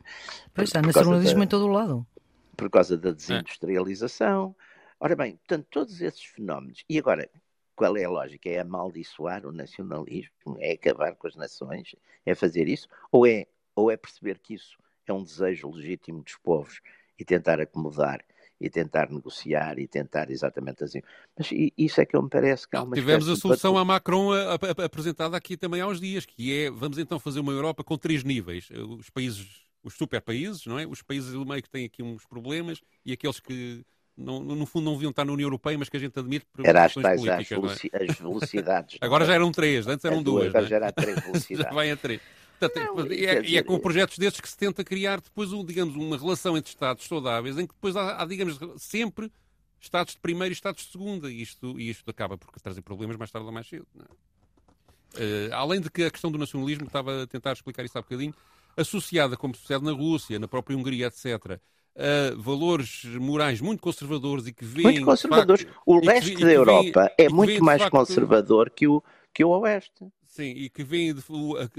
Pois 0.53 0.73
há 0.73 0.81
nacionalismo 0.81 1.39
da, 1.39 1.45
em 1.45 1.47
todo 1.47 1.65
o 1.65 1.71
lado. 1.71 2.07
Por 2.55 2.69
causa 2.69 2.97
da 2.97 3.11
desindustrialização. 3.11 4.55
Ora 4.97 5.15
bem, 5.15 5.35
portanto, 5.35 5.67
todos 5.69 6.01
esses 6.01 6.23
fenómenos... 6.23 6.85
E 6.89 6.97
agora, 6.97 7.29
qual 7.75 7.97
é 7.97 8.05
a 8.05 8.09
lógica? 8.09 8.49
É 8.49 8.59
amaldiçoar 8.59 9.45
o 9.45 9.51
nacionalismo? 9.51 10.55
É 10.59 10.71
acabar 10.71 11.13
com 11.15 11.27
as 11.27 11.35
nações? 11.35 11.93
É 12.25 12.33
fazer 12.33 12.69
isso? 12.69 12.87
Ou 13.11 13.27
é, 13.27 13.47
ou 13.75 13.91
é 13.91 13.97
perceber 13.97 14.39
que 14.39 14.53
isso 14.53 14.77
é 15.11 15.13
um 15.13 15.23
desejo 15.23 15.71
legítimo 15.71 16.21
dos 16.23 16.35
povos 16.37 16.81
e 17.17 17.23
tentar 17.23 17.59
acomodar 17.61 18.23
e 18.59 18.69
tentar 18.69 19.09
negociar 19.09 19.77
e 19.79 19.87
tentar 19.87 20.31
exatamente 20.31 20.83
assim. 20.83 21.01
Mas 21.37 21.49
isso 21.77 21.99
é 21.99 22.05
que 22.05 22.17
me 22.17 22.29
parece 22.29 22.67
que 22.67 22.75
há 22.75 22.83
uma 22.83 22.95
Tivemos 22.95 23.27
a 23.27 23.35
solução 23.35 23.77
à 23.77 23.83
Macron 23.83 24.31
a, 24.31 24.53
a, 24.53 24.81
a, 24.81 24.85
apresentada 24.85 25.35
aqui 25.35 25.57
também 25.57 25.81
há 25.81 25.87
uns 25.87 25.99
dias, 25.99 26.25
que 26.25 26.65
é, 26.65 26.71
vamos 26.71 26.97
então 26.97 27.19
fazer 27.19 27.41
uma 27.41 27.51
Europa 27.51 27.83
com 27.83 27.97
três 27.97 28.23
níveis. 28.23 28.69
Os 28.71 29.09
países, 29.09 29.45
os 29.83 29.93
super 29.95 30.21
países, 30.21 30.65
não 30.65 30.79
é? 30.79 30.87
Os 30.87 31.01
países 31.01 31.33
do 31.33 31.45
meio 31.45 31.61
que 31.61 31.69
têm 31.69 31.85
aqui 31.85 32.01
uns 32.01 32.25
problemas 32.25 32.81
e 33.05 33.11
aqueles 33.11 33.39
que 33.39 33.85
não, 34.17 34.39
no 34.41 34.65
fundo 34.65 34.85
não 34.85 34.93
deviam 34.93 35.09
estar 35.09 35.25
na 35.25 35.33
União 35.33 35.47
Europeia, 35.47 35.77
mas 35.77 35.89
que 35.89 35.97
a 35.97 35.99
gente 35.99 36.17
admite 36.17 36.45
por 36.53 36.65
Era 36.65 36.85
as 36.85 36.93
tais 36.93 37.21
políticas, 37.21 37.63
as, 37.63 37.85
é? 37.85 38.09
as 38.09 38.17
velocidades. 38.17 38.97
agora 39.01 39.25
já 39.25 39.33
eram 39.33 39.51
três, 39.51 39.85
antes 39.87 40.05
eram 40.05 40.23
duas. 40.23 40.47
Agora 40.47 40.65
é? 40.65 40.69
já 40.69 40.75
era 40.77 40.91
três 40.91 41.19
velocidades. 41.25 41.69
já 41.69 41.75
vai 41.75 41.91
a 41.91 41.97
três. 41.97 42.21
Portanto, 42.59 43.11
é, 43.11 43.23
é, 43.23 43.41
dizer, 43.41 43.57
é, 43.57 43.63
com 43.63 43.79
projetos 43.79 44.17
destes 44.17 44.41
que 44.41 44.49
se 44.49 44.57
tenta 44.57 44.83
criar 44.83 45.19
depois, 45.19 45.51
um, 45.51 45.63
digamos, 45.63 45.95
uma 45.95 46.17
relação 46.17 46.57
entre 46.57 46.69
Estados 46.69 47.05
saudáveis, 47.05 47.57
em 47.57 47.67
que 47.67 47.73
depois 47.73 47.95
há, 47.95 48.21
há 48.21 48.25
digamos, 48.25 48.57
sempre 48.77 49.31
Estados 49.79 50.13
de 50.13 50.19
primeira 50.19 50.51
e 50.51 50.53
Estados 50.53 50.85
de 50.85 50.91
segunda, 50.91 51.31
e 51.31 51.41
isto, 51.41 51.79
e 51.79 51.89
isto 51.89 52.09
acaba 52.09 52.37
por 52.37 52.49
trazer 52.59 52.81
problemas 52.81 53.17
mais 53.17 53.29
tarde 53.29 53.45
ou 53.45 53.53
mais 53.53 53.67
cedo. 53.67 53.85
Uh, 53.95 55.53
além 55.53 55.79
de 55.79 55.89
que 55.89 56.03
a 56.03 56.11
questão 56.11 56.31
do 56.31 56.37
nacionalismo, 56.37 56.85
estava 56.85 57.23
a 57.23 57.27
tentar 57.27 57.53
explicar 57.53 57.85
isso 57.85 57.97
há 57.97 58.01
bocadinho, 58.01 58.33
associada, 58.75 59.37
como 59.37 59.55
sucede 59.55 59.83
na 59.83 59.91
Rússia, 59.91 60.39
na 60.39 60.47
própria 60.47 60.75
Hungria, 60.75 61.07
etc., 61.07 61.59
a 61.97 62.35
valores 62.35 63.05
morais 63.05 63.61
muito 63.61 63.79
conservadores 63.79 64.47
e 64.47 64.53
que 64.53 64.65
vêm. 64.65 64.83
Muito 64.83 65.05
conservadores. 65.05 65.63
Facto, 65.63 65.81
o 65.85 65.99
leste 66.05 66.35
da 66.35 66.51
Europa 66.51 67.11
é 67.17 67.29
muito 67.29 67.63
mais 67.63 67.81
facto, 67.81 67.91
conservador 67.91 68.69
que 68.69 68.85
o, 68.85 69.01
que 69.33 69.45
o 69.45 69.49
oeste. 69.59 70.05
Sim, 70.35 70.51
e 70.51 70.69
que 70.69 70.83
vem, 70.83 71.15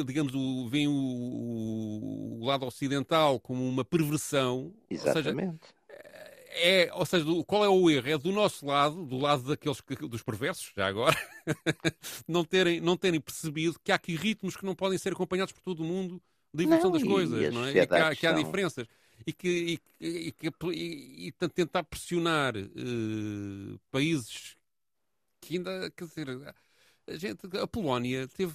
digamos, 0.07 0.35
o, 0.35 0.67
vem 0.67 0.89
o, 0.89 2.41
o, 2.41 2.47
lado 2.47 2.65
ocidental 2.65 3.39
como 3.39 3.69
uma 3.69 3.85
perversão. 3.85 4.73
Exatamente. 4.89 5.47
Ou 5.47 5.53
seja, 5.53 5.77
é, 6.59 6.91
ou 6.95 7.05
seja, 7.05 7.27
qual 7.47 7.67
é 7.67 7.69
o 7.69 7.91
erro? 7.91 8.09
É 8.09 8.17
do 8.17 8.33
nosso 8.33 8.65
lado, 8.65 9.05
do 9.05 9.19
lado 9.19 9.43
daqueles 9.43 9.83
que, 9.83 9.95
dos 9.95 10.23
perversos, 10.23 10.73
já 10.75 10.87
agora, 10.87 11.15
não, 12.27 12.47
terem, 12.47 12.81
não 12.81 12.97
terem 12.97 13.21
percebido 13.21 13.79
que 13.85 13.93
há 13.93 13.97
aqui 13.97 14.17
ritmos 14.17 14.57
que 14.57 14.65
não 14.65 14.75
podem 14.75 14.97
ser 14.97 15.13
acompanhados 15.13 15.53
por 15.53 15.61
todo 15.61 15.81
o 15.81 15.85
mundo 15.85 16.19
da 16.51 16.63
evolução 16.63 16.91
das 16.91 17.03
coisas, 17.03 17.53
não 17.53 17.63
é? 17.63 17.71
E 17.73 17.87
que 17.87 17.95
há, 17.95 18.17
que 18.17 18.27
há 18.27 18.33
diferenças. 18.33 18.87
E 19.27 19.35
que, 19.35 19.79
e, 20.01 20.33
e, 20.33 20.35
e, 20.73 21.27
e 21.27 21.33
tentar 21.33 21.85
pressionar 21.85 22.57
uh, 22.57 23.79
países 23.91 24.57
que 25.43 25.59
ainda, 25.59 25.91
quer 25.91 26.07
dizer, 26.07 26.55
a, 27.07 27.17
gente, 27.17 27.41
a 27.59 27.67
Polónia 27.67 28.29
teve 28.29 28.55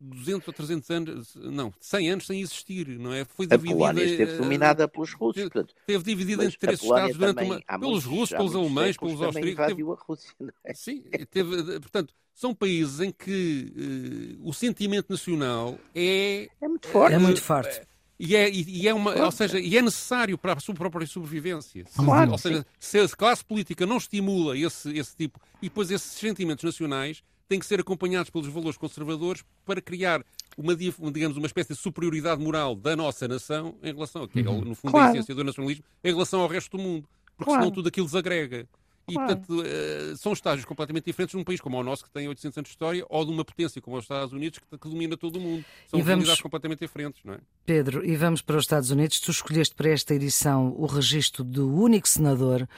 200 0.00 0.46
ou 0.46 0.54
300 0.54 0.90
anos, 0.90 1.34
não, 1.36 1.72
100 1.80 2.10
anos 2.10 2.26
sem 2.26 2.40
existir, 2.40 2.86
não 2.98 3.12
é? 3.12 3.24
Foi 3.24 3.46
dividida. 3.46 3.74
A 3.74 3.76
Polónia 3.76 4.04
esteve 4.04 4.36
dominada 4.36 4.88
pelos 4.88 5.12
russos. 5.12 5.34
Teve, 5.34 5.50
portanto, 5.50 5.74
teve 5.86 6.04
dividida 6.04 6.44
entre 6.44 6.58
três 6.58 6.82
Estados 6.82 7.16
durante 7.16 7.42
uma. 7.42 7.60
Pelos 7.80 8.04
russos, 8.04 8.36
pelos 8.36 8.54
alemães, 8.54 8.96
pelos 8.96 9.20
austríacos. 9.20 9.66
Teve, 9.66 9.82
a 9.82 9.94
Rússia, 9.94 10.34
não 10.38 10.52
é? 10.64 10.74
Sim, 10.74 11.02
teve, 11.30 11.80
portanto, 11.80 12.14
são 12.32 12.54
países 12.54 13.00
em 13.00 13.10
que 13.10 14.38
uh, 14.40 14.48
o 14.48 14.52
sentimento 14.52 15.10
nacional 15.10 15.76
é. 15.94 16.48
É 16.60 16.68
muito 16.68 16.86
forte. 16.86 17.14
É 17.14 17.18
muito 17.18 17.42
forte. 17.42 17.80
E 18.20 18.34
é, 18.34 18.50
e 18.50 18.88
é 18.88 18.92
uma, 18.92 19.14
ou 19.24 19.30
seja, 19.30 19.60
e 19.60 19.76
é 19.76 19.82
necessário 19.82 20.36
para 20.36 20.54
a 20.54 20.60
sua 20.60 20.74
própria 20.74 21.06
sobrevivência. 21.06 21.84
Claro, 21.94 22.32
ou 22.32 22.38
seja, 22.38 22.66
se 22.78 22.98
a 22.98 23.08
classe 23.08 23.44
política 23.44 23.86
não 23.86 23.96
estimula 23.96 24.58
esse, 24.58 24.90
esse 24.98 25.16
tipo, 25.16 25.40
e 25.62 25.68
depois 25.68 25.88
esses 25.88 26.18
sentimentos 26.18 26.64
nacionais, 26.64 27.22
têm 27.48 27.58
que 27.58 27.66
ser 27.66 27.80
acompanhados 27.80 28.30
pelos 28.30 28.48
valores 28.48 28.76
conservadores 28.76 29.44
para 29.64 29.80
criar 29.80 30.22
uma, 30.56 30.76
digamos, 30.76 31.36
uma 31.36 31.46
espécie 31.46 31.72
de 31.72 31.78
superioridade 31.78 32.42
moral 32.42 32.74
da 32.74 32.94
nossa 32.94 33.26
nação 33.26 33.76
em 33.82 33.92
relação 33.92 34.26
que 34.28 34.40
é, 34.40 34.48
uhum. 34.48 34.60
no 34.60 34.74
fundo, 34.74 34.90
claro. 34.90 35.08
a 35.08 35.12
essência 35.12 35.34
do 35.34 35.44
nacionalismo, 35.44 35.84
em 36.04 36.10
relação 36.10 36.40
ao 36.40 36.48
resto 36.48 36.76
do 36.76 36.82
mundo. 36.82 37.08
Porque 37.36 37.44
claro. 37.44 37.62
senão 37.62 37.74
tudo 37.74 37.88
aquilo 37.88 38.06
desagrega. 38.06 38.68
E, 39.08 39.14
claro. 39.14 39.36
portanto, 39.36 39.62
uh, 39.62 40.16
são 40.16 40.32
estágios 40.32 40.64
completamente 40.64 41.04
diferentes 41.04 41.34
num 41.34 41.44
país 41.44 41.60
como 41.60 41.78
o 41.78 41.82
nosso, 41.82 42.04
que 42.04 42.10
tem 42.10 42.28
800 42.28 42.58
anos 42.58 42.68
de 42.68 42.72
história, 42.72 43.04
ou 43.08 43.24
de 43.24 43.30
uma 43.30 43.44
potência 43.44 43.80
como 43.80 43.96
os 43.96 44.04
Estados 44.04 44.32
Unidos, 44.32 44.58
que, 44.58 44.78
que 44.78 44.88
domina 44.88 45.16
todo 45.16 45.36
o 45.36 45.40
mundo. 45.40 45.64
São 45.88 46.00
realidades 46.00 46.40
completamente 46.40 46.80
diferentes, 46.80 47.22
não 47.24 47.34
é? 47.34 47.38
Pedro, 47.64 48.04
e 48.04 48.16
vamos 48.16 48.42
para 48.42 48.56
os 48.56 48.64
Estados 48.64 48.90
Unidos. 48.90 49.20
Tu 49.20 49.30
escolheste 49.30 49.74
para 49.74 49.90
esta 49.90 50.14
edição 50.14 50.74
o 50.76 50.86
registro 50.86 51.42
do 51.42 51.74
único 51.74 52.08
senador, 52.08 52.68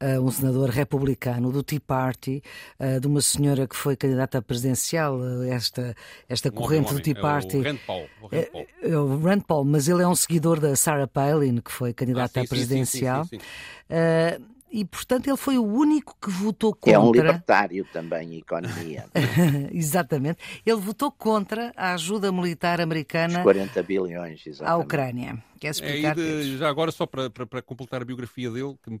uh, 0.00 0.20
um 0.20 0.30
senador 0.30 0.70
republicano, 0.70 1.52
do 1.52 1.62
Tea 1.62 1.80
Party, 1.80 2.42
uh, 2.80 3.00
de 3.00 3.06
uma 3.06 3.20
senhora 3.20 3.66
que 3.66 3.76
foi 3.76 3.96
candidata 3.96 4.42
presidencial, 4.42 5.18
esta, 5.44 5.94
esta 6.28 6.48
um 6.48 6.52
corrente 6.52 6.90
homem, 6.90 7.00
do 7.00 7.04
Tea 7.04 7.20
Party. 7.20 7.56
É 7.56 7.60
o 7.60 7.62
Rand 7.62 7.78
Paul. 7.86 8.08
O 8.20 8.26
Rand 8.26 8.44
Paul. 8.52 8.66
É 8.82 8.98
o 8.98 9.20
Rand 9.20 9.40
Paul, 9.40 9.64
mas 9.64 9.88
ele 9.88 10.02
é 10.02 10.08
um 10.08 10.14
seguidor 10.14 10.60
da 10.60 10.74
Sarah 10.74 11.06
Palin, 11.06 11.58
que 11.58 11.70
foi 11.70 11.92
candidata 11.92 12.40
ah, 12.40 12.42
sim, 12.42 12.48
presidencial. 12.48 13.24
Sim, 13.24 13.38
sim, 13.38 14.46
e, 14.70 14.84
portanto, 14.84 15.28
ele 15.28 15.36
foi 15.36 15.56
o 15.58 15.64
único 15.64 16.16
que 16.20 16.28
votou 16.30 16.74
contra. 16.74 16.92
É 16.92 16.98
um 16.98 17.12
libertário 17.12 17.86
também 17.92 18.34
em 18.34 18.38
economia. 18.38 19.06
exatamente. 19.72 20.38
Ele 20.66 20.80
votou 20.80 21.10
contra 21.10 21.72
a 21.76 21.94
ajuda 21.94 22.32
militar 22.32 22.80
americana. 22.80 23.38
Os 23.38 23.44
40 23.44 23.82
bilhões, 23.84 24.46
exatamente. 24.46 24.74
À 24.74 24.76
Ucrânia. 24.76 25.44
Quer 25.60 25.70
explicar? 25.70 26.12
É, 26.12 26.14
de, 26.14 26.58
já 26.58 26.68
agora, 26.68 26.90
só 26.90 27.06
para, 27.06 27.30
para, 27.30 27.46
para, 27.46 27.62
completar 27.62 28.02
a 28.02 28.04
biografia 28.04 28.50
dele, 28.50 28.76
que, 28.82 28.90
uh, 28.90 29.00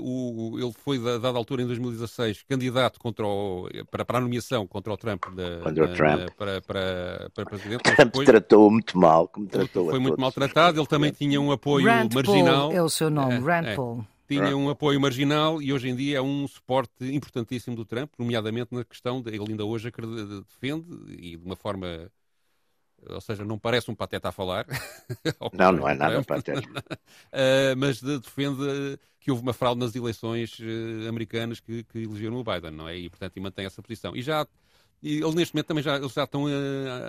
o, 0.00 0.58
ele 0.58 0.72
foi, 0.72 0.98
dada 0.98 1.36
altura, 1.36 1.62
em 1.62 1.66
2016, 1.66 2.44
candidato 2.48 2.98
contra 2.98 3.26
o, 3.26 3.68
para, 3.90 4.04
para 4.04 4.18
a 4.18 4.20
nomeação 4.20 4.66
contra 4.66 4.92
o 4.92 4.96
Trump, 4.96 5.24
da, 5.34 5.60
contra 5.62 5.84
o 5.84 5.92
Trump. 5.92 6.30
para, 6.36 6.62
para, 6.62 7.30
para 7.34 7.44
presidente. 7.44 7.82
Trump 7.82 7.98
depois, 7.98 8.26
tratou 8.26 8.70
muito 8.70 8.96
mal, 8.96 9.28
como 9.28 9.46
tratou 9.46 9.90
Foi 9.90 9.98
muito 9.98 10.18
maltratado, 10.18 10.80
ele 10.80 10.86
também 10.86 11.10
tinha 11.10 11.40
um 11.40 11.52
apoio 11.52 11.86
Rand 11.86 12.08
marginal. 12.14 12.68
Paul 12.68 12.78
é 12.78 12.82
o 12.82 12.88
seu 12.88 13.10
nome, 13.10 13.34
é, 13.34 13.38
Rand 13.38 13.66
é. 13.66 13.76
Tinha 14.30 14.56
um 14.56 14.70
apoio 14.70 15.00
marginal 15.00 15.60
e 15.60 15.72
hoje 15.72 15.88
em 15.88 15.96
dia 15.96 16.18
é 16.18 16.22
um 16.22 16.46
suporte 16.46 17.04
importantíssimo 17.04 17.74
do 17.74 17.84
Trump, 17.84 18.12
nomeadamente 18.16 18.72
na 18.72 18.84
questão, 18.84 19.20
de, 19.20 19.30
ele 19.30 19.44
ainda 19.48 19.64
hoje 19.64 19.90
defende, 20.48 20.86
e 21.08 21.36
de 21.36 21.44
uma 21.44 21.56
forma, 21.56 22.08
ou 23.08 23.20
seja, 23.20 23.44
não 23.44 23.58
parece 23.58 23.90
um 23.90 23.94
pateta 23.94 24.28
a 24.28 24.32
falar. 24.32 24.66
não, 25.52 25.72
não 25.72 25.88
é 25.88 25.94
nada 25.94 26.22
pateta. 26.22 26.60
uh, 26.60 27.74
mas 27.76 28.00
de, 28.00 28.20
defende 28.20 28.98
que 29.18 29.32
houve 29.32 29.42
uma 29.42 29.52
fraude 29.52 29.80
nas 29.80 29.96
eleições 29.96 30.58
uh, 30.60 31.08
americanas 31.08 31.58
que, 31.58 31.82
que 31.82 31.98
elegeram 31.98 32.36
o 32.36 32.44
Biden, 32.44 32.70
não 32.70 32.88
é? 32.88 32.96
E, 32.96 33.10
portanto, 33.10 33.36
e 33.36 33.40
mantém 33.40 33.66
essa 33.66 33.82
posição. 33.82 34.14
E 34.14 34.22
já 34.22 34.46
e 35.02 35.16
eles 35.18 35.34
neste 35.34 35.54
momento 35.54 35.66
também 35.66 35.82
já, 35.82 35.96
eles 35.96 36.12
já 36.12 36.24
estão, 36.24 36.44
uh, 36.44 36.48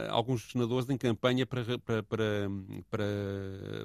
alguns 0.09 0.49
senadores, 0.49 0.89
em 0.89 0.97
campanha 0.97 1.45
para, 1.45 1.63
para, 1.79 2.03
para, 2.03 2.49
para, 2.89 3.05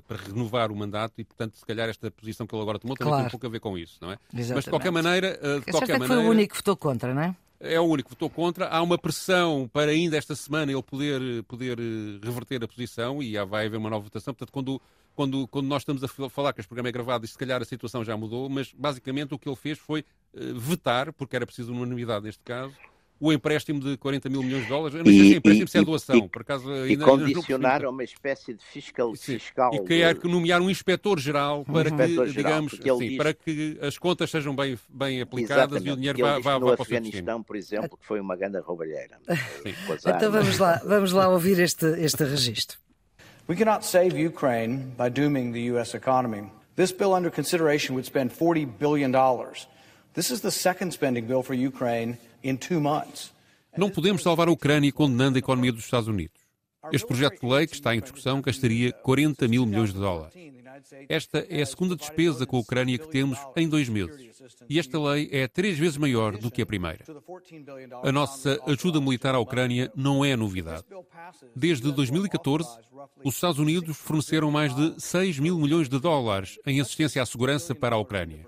para 0.07 0.17
renovar 0.17 0.71
o 0.71 0.77
mandato 0.77 1.15
e, 1.21 1.25
portanto, 1.25 1.57
se 1.57 1.67
calhar 1.67 1.89
esta 1.89 2.09
posição 2.11 2.47
que 2.47 2.55
ele 2.55 2.63
agora 2.63 2.79
tomou 2.79 2.97
também 2.97 3.11
claro. 3.11 3.25
tem 3.25 3.29
um 3.29 3.31
pouco 3.31 3.47
a 3.47 3.51
ver 3.51 3.61
com 3.61 3.77
isso, 3.77 3.99
não 4.01 4.13
é? 4.13 4.19
Exatamente. 4.33 4.55
Mas, 4.55 4.65
de 4.65 4.71
qualquer 4.71 4.93
maneira... 4.93 5.41
Uh, 5.43 5.61
de 5.61 5.73
qualquer 5.73 5.99
maneira 5.99 6.15
foi 6.15 6.25
o 6.25 6.31
único 6.31 6.53
que 6.53 6.59
votou 6.59 6.77
contra, 6.77 7.13
não 7.13 7.23
é? 7.23 7.37
É 7.59 7.81
o 7.81 7.85
único 7.85 8.11
que 8.11 8.15
votou 8.15 8.31
contra. 8.31 8.69
Há 8.69 8.81
uma 8.81 8.97
pressão 8.97 9.69
para 9.73 9.91
ainda 9.91 10.17
esta 10.17 10.37
semana 10.37 10.71
ele 10.71 10.83
poder, 10.83 11.43
poder 11.45 11.79
eh, 11.81 12.21
reverter 12.23 12.63
a 12.63 12.69
posição 12.69 13.23
e 13.23 13.33
vai 13.47 13.67
haver 13.67 13.79
uma 13.79 13.89
nova 13.89 14.05
votação. 14.05 14.35
Portanto, 14.35 14.53
quando, 14.53 14.81
quando, 15.15 15.49
quando 15.49 15.67
nós 15.67 15.81
estamos 15.81 16.05
a 16.05 16.09
falar 16.29 16.53
que 16.53 16.61
este 16.61 16.69
programa 16.69 16.91
é 16.91 16.93
gravado 16.93 17.25
e 17.25 17.29
se 17.29 17.37
calhar 17.37 17.63
a 17.63 17.65
situação 17.65 18.05
já 18.05 18.15
mudou, 18.15 18.51
mas 18.51 18.75
basicamente 18.77 19.33
o 19.33 19.39
que 19.39 19.49
ele 19.49 19.57
fez 19.57 19.79
foi 19.79 20.05
vetar, 20.35 21.15
porque 21.15 21.35
era 21.35 21.47
preciso 21.47 21.73
unanimidade 21.73 22.27
neste 22.27 22.45
caso, 22.45 22.75
o 23.19 23.33
empréstimo 23.33 23.81
de 23.81 23.97
40 23.97 24.29
mil 24.29 24.43
milhões 24.43 24.65
de 24.65 24.69
dólares. 24.69 24.95
Eu 24.97 25.05
não 25.05 25.11
sei 25.11 25.29
se 25.29 25.35
é 25.35 25.37
empréstimo, 25.39 25.69
se 25.69 25.79
é 25.79 25.83
doação. 25.85 26.17
E, 26.17 26.29
por 26.29 26.43
acaso, 26.43 26.71
ainda, 26.71 26.93
e 26.93 26.97
condicionar 26.97 27.85
a 27.85 27.91
uma 27.91 28.05
espécie 28.05 28.55
de 28.55 28.65
fiscal. 28.65 29.15
Sim, 29.17 29.39
fiscal 29.39 29.75
e 29.75 29.81
quer 29.81 30.19
de... 30.19 30.29
nomear 30.29 30.61
um 30.61 30.69
inspetor-geral 30.69 31.65
para, 31.65 31.93
um 31.93 31.97
que, 31.97 32.33
digamos, 32.33 32.73
sim, 32.73 32.99
diz... 32.99 33.17
para 33.17 33.33
que 33.33 33.79
as 33.81 33.97
contas 33.99 34.31
sejam 34.31 34.55
bem, 34.55 34.79
bem 34.89 35.21
aplicadas 35.21 35.83
Exatamente, 35.83 35.89
e 35.89 35.93
o 35.93 35.97
dinheiro 35.97 36.19
vá, 36.19 36.39
vá, 36.39 36.59
vá 36.59 36.61
para 36.61 36.69
o 36.69 36.73
Afeganistão, 36.83 37.43
por 37.43 37.57
exemplo, 37.57 37.97
que 37.97 38.07
foi 38.07 38.21
uma 38.21 38.37
grande 38.37 38.59
roubalheira. 38.59 39.19
então 40.07 40.31
vamos 40.31 40.59
lá, 40.59 40.81
vamos 40.85 41.13
lá 41.13 41.29
ouvir 41.29 41.59
este, 41.59 41.87
este 41.99 42.25
registro. 42.25 42.79
We 43.49 43.55
cannot 43.55 43.87
save 43.87 44.17
Ukraine 44.17 44.93
by 44.99 45.09
dooming 45.09 45.53
the 45.53 45.71
U.S. 45.73 45.97
economy. 45.97 46.51
This 46.75 46.93
bill 46.93 47.15
under 47.15 47.31
consideration 47.31 47.95
would 47.95 48.05
spend 48.05 48.33
$40 48.33 48.79
billion. 48.79 49.13
This 50.15 50.31
is 50.31 50.41
the 50.41 50.51
second 50.51 50.93
spending 50.93 51.27
bill 51.27 51.43
for 51.43 51.55
Ukraine. 51.55 52.19
Não 53.77 53.91
podemos 53.91 54.23
salvar 54.23 54.49
a 54.49 54.53
Ucrânia 54.53 54.91
condenando 54.93 55.37
a 55.37 55.39
economia 55.39 55.73
dos 55.73 55.85
Estados 55.85 56.09
Unidos. 56.09 56.47
Este 56.93 57.07
projeto 57.07 57.41
de 57.41 57.47
lei 57.47 57.67
que 57.67 57.75
está 57.75 57.95
em 57.95 58.01
discussão 58.01 58.41
gastaria 58.41 58.93
40 58.93 59.49
mil 59.49 59.67
milhões 59.67 59.93
de 59.93 59.99
dólares. 59.99 60.35
Esta 61.09 61.47
é 61.49 61.63
a 61.63 61.67
segunda 61.67 61.97
despesa 61.97 62.47
com 62.47 62.57
a 62.57 62.61
Ucrânia 62.61 62.99
que 62.99 63.09
temos 63.09 63.39
em 63.57 63.69
dois 63.69 63.89
meses. 63.89 64.37
E 64.69 64.79
esta 64.79 65.01
lei 65.01 65.29
é 65.33 65.49
três 65.49 65.79
vezes 65.79 65.97
maior 65.97 66.37
do 66.37 66.51
que 66.51 66.63
a 66.63 66.67
primeira. 66.67 67.05
A 68.03 68.13
nossa 68.13 68.61
ajuda 68.67 69.01
militar 69.01 69.35
à 69.35 69.39
Ucrânia 69.39 69.91
não 69.97 70.25
é 70.25 70.37
novidade. 70.37 70.85
Desde 71.55 71.91
2014, 71.91 72.69
os 73.25 73.35
Estados 73.35 73.59
Unidos 73.59 73.97
forneceram 73.97 74.51
mais 74.51 74.75
de 74.75 75.01
6 75.01 75.39
mil 75.39 75.59
milhões 75.59 75.89
de 75.89 75.99
dólares 75.99 76.59
em 76.67 76.81
assistência 76.81 77.23
à 77.23 77.27
segurança 77.27 77.75
para 77.75 77.97
a 77.97 77.99
Ucrânia. 77.99 78.47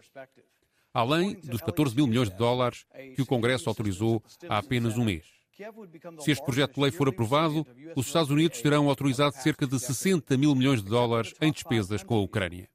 Além 0.98 1.34
dos 1.44 1.60
14 1.60 1.94
mil 1.94 2.08
milhões 2.08 2.28
de 2.28 2.34
dólares 2.34 2.84
que 3.14 3.22
o 3.22 3.26
Congresso 3.26 3.68
autorizou 3.68 4.20
há 4.48 4.58
apenas 4.58 4.98
um 4.98 5.04
mês. 5.04 5.26
Se 6.18 6.32
este 6.32 6.44
projeto 6.44 6.74
de 6.74 6.80
lei 6.80 6.90
for 6.90 7.08
aprovado, 7.08 7.64
os 7.94 8.08
Estados 8.08 8.32
Unidos 8.32 8.60
terão 8.60 8.88
autorizado 8.88 9.36
cerca 9.36 9.64
de 9.64 9.78
60 9.78 10.36
mil 10.36 10.56
milhões 10.56 10.82
de 10.82 10.88
dólares 10.88 11.34
em 11.40 11.52
despesas 11.52 12.02
com 12.02 12.16
a 12.16 12.20
Ucrânia. 12.20 12.68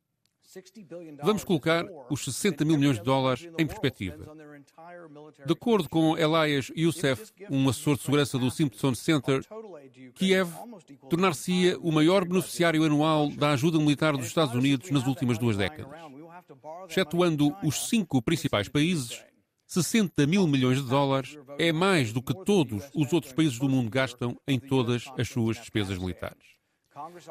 Vamos 1.21 1.43
colocar 1.43 1.83
os 2.09 2.23
60 2.23 2.63
mil 2.63 2.77
milhões 2.77 2.97
de 2.97 3.03
dólares 3.03 3.45
em 3.57 3.67
perspectiva. 3.67 4.33
De 5.45 5.51
acordo 5.51 5.89
com 5.89 6.17
Elias 6.17 6.71
Youssef, 6.77 7.29
um 7.49 7.67
assessor 7.67 7.97
de 7.97 8.03
segurança 8.03 8.39
do 8.39 8.49
Simpson 8.49 8.95
Center, 8.95 9.41
Kiev 10.15 10.49
tornar-se-ia 11.09 11.77
o 11.79 11.91
maior 11.91 12.23
beneficiário 12.23 12.85
anual 12.85 13.29
da 13.31 13.51
ajuda 13.51 13.79
militar 13.79 14.15
dos 14.15 14.27
Estados 14.27 14.55
Unidos 14.55 14.89
nas 14.91 15.05
últimas 15.05 15.37
duas 15.37 15.57
décadas. 15.57 15.91
Excetuando 16.87 17.55
os 17.63 17.87
cinco 17.89 18.21
principais 18.21 18.67
países, 18.67 19.23
60 19.67 20.27
mil 20.27 20.47
milhões 20.47 20.81
de 20.81 20.87
dólares 20.87 21.37
é 21.57 21.71
mais 21.71 22.13
do 22.13 22.21
que 22.21 22.33
todos 22.45 22.83
os 22.93 23.11
outros 23.11 23.33
países 23.33 23.57
do 23.57 23.67
mundo 23.67 23.89
gastam 23.89 24.37
em 24.47 24.59
todas 24.59 25.05
as 25.17 25.27
suas 25.27 25.57
despesas 25.57 25.97
militares. 25.97 26.53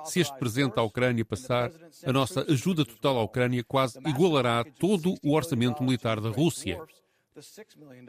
Se 0.04 0.20
este 0.20 0.36
presente 0.38 0.78
à 0.78 0.82
Ucrânia 0.82 1.24
passar, 1.24 1.70
a 2.04 2.12
nossa 2.12 2.44
ajuda 2.50 2.84
total 2.84 3.18
à 3.18 3.22
Ucrânia 3.22 3.62
quase 3.62 3.98
igualará 4.06 4.64
todo 4.64 5.14
o 5.22 5.34
orçamento 5.34 5.82
militar 5.84 6.20
da 6.20 6.30
Rússia. 6.30 6.80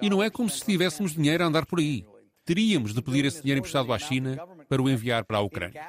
E 0.02 0.10
não 0.10 0.22
é 0.22 0.30
como 0.30 0.50
se 0.50 0.66
tivéssemos 0.66 1.14
dinheiro 1.14 1.44
a 1.44 1.48
andar 1.48 1.66
por 1.66 1.80
aí. 1.80 2.06
Teríamos 2.46 2.94
de 2.94 3.02
pedir 3.02 3.24
esse 3.24 3.42
dinheiro 3.42 3.60
emprestado 3.60 3.94
à 3.94 3.98
China 3.98 4.38
para 4.68 4.82
o 4.82 4.90
enviar 4.90 5.24
para 5.24 5.38
a 5.38 5.42
Ucrânia. 5.42 5.82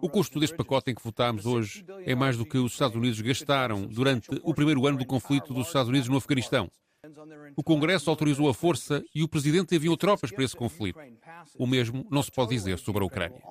O 0.00 0.08
custo 0.08 0.40
deste 0.40 0.56
pacote 0.56 0.90
em 0.90 0.94
que 0.94 1.02
votámos 1.02 1.44
hoje 1.44 1.84
é 2.06 2.14
mais 2.14 2.38
do 2.38 2.46
que 2.46 2.56
os 2.56 2.72
Estados 2.72 2.96
Unidos 2.96 3.20
gastaram 3.20 3.86
durante 3.86 4.28
o 4.42 4.54
primeiro 4.54 4.86
ano 4.86 4.96
do 4.96 5.04
conflito 5.04 5.52
dos 5.52 5.66
Estados 5.66 5.90
Unidos 5.90 6.08
no 6.08 6.16
Afeganistão. 6.16 6.70
O 7.56 7.64
Congresso 7.64 8.08
autorizou 8.10 8.48
a 8.48 8.54
força 8.54 9.04
e 9.12 9.24
o 9.24 9.28
Presidente 9.28 9.74
enviou 9.74 9.96
tropas 9.96 10.30
para 10.30 10.44
esse 10.44 10.54
conflito. 10.54 11.00
O 11.58 11.66
mesmo 11.66 12.06
não 12.08 12.22
se 12.22 12.30
pode 12.30 12.50
dizer 12.50 12.78
sobre 12.78 13.02
a 13.02 13.06
Ucrânia. 13.06 13.42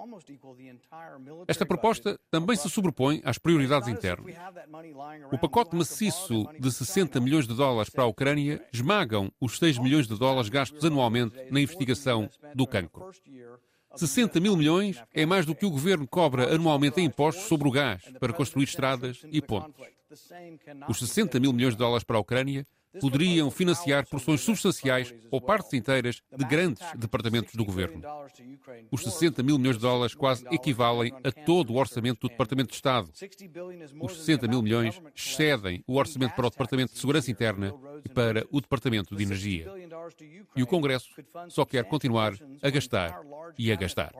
Esta 1.47 1.65
proposta 1.65 2.17
também 2.29 2.55
se 2.55 2.69
sobrepõe 2.69 3.21
às 3.25 3.37
prioridades 3.37 3.89
internas. 3.89 4.33
O 5.33 5.37
pacote 5.37 5.75
maciço 5.75 6.47
de 6.57 6.71
60 6.71 7.19
milhões 7.19 7.45
de 7.45 7.53
dólares 7.53 7.89
para 7.89 8.05
a 8.05 8.07
Ucrânia 8.07 8.65
esmagam 8.71 9.29
os 9.39 9.57
6 9.57 9.79
milhões 9.79 10.07
de 10.07 10.17
dólares 10.17 10.47
gastos 10.47 10.85
anualmente 10.85 11.35
na 11.51 11.59
investigação 11.59 12.29
do 12.55 12.65
cancro. 12.65 13.11
60 13.93 14.39
mil 14.39 14.55
milhões 14.55 15.03
é 15.13 15.25
mais 15.25 15.45
do 15.45 15.53
que 15.53 15.65
o 15.65 15.71
governo 15.71 16.07
cobra 16.07 16.55
anualmente 16.55 17.01
em 17.01 17.05
impostos 17.05 17.43
sobre 17.47 17.67
o 17.67 17.71
gás 17.71 18.01
para 18.17 18.31
construir 18.31 18.63
estradas 18.63 19.21
e 19.29 19.41
pontes. 19.41 19.75
Os 20.87 20.99
60 20.99 21.37
mil 21.37 21.51
milhões 21.51 21.73
de 21.73 21.79
dólares 21.79 22.05
para 22.05 22.15
a 22.15 22.21
Ucrânia 22.21 22.65
poderiam 22.99 23.49
financiar 23.49 24.05
porções 24.07 24.41
substanciais 24.41 25.13
ou 25.29 25.39
partes 25.39 25.73
inteiras 25.73 26.21
de 26.35 26.45
grandes 26.45 26.85
departamentos 26.95 27.55
do 27.55 27.63
governo. 27.63 28.01
Os 28.91 29.03
60 29.03 29.41
mil 29.43 29.57
milhões 29.57 29.77
de 29.77 29.81
dólares 29.81 30.15
quase 30.15 30.45
equivalem 30.51 31.13
a 31.23 31.31
todo 31.31 31.73
o 31.73 31.77
orçamento 31.77 32.21
do 32.21 32.29
Departamento 32.29 32.69
de 32.69 32.75
Estado. 32.75 33.09
Os 34.01 34.17
60 34.17 34.47
mil 34.47 34.61
milhões 34.61 35.01
excedem 35.15 35.83
o 35.87 35.97
orçamento 35.97 36.35
para 36.35 36.47
o 36.47 36.49
Departamento 36.49 36.93
de 36.93 36.99
Segurança 36.99 37.31
Interna 37.31 37.73
e 38.03 38.09
para 38.09 38.45
o 38.51 38.59
Departamento 38.59 39.15
de 39.15 39.23
Energia. 39.23 39.71
E 40.55 40.63
o 40.63 40.67
Congresso 40.67 41.09
só 41.49 41.65
quer 41.65 41.85
continuar 41.85 42.33
a 42.61 42.69
gastar 42.69 43.21
e 43.57 43.71
a 43.71 43.75
gastar. 43.75 44.13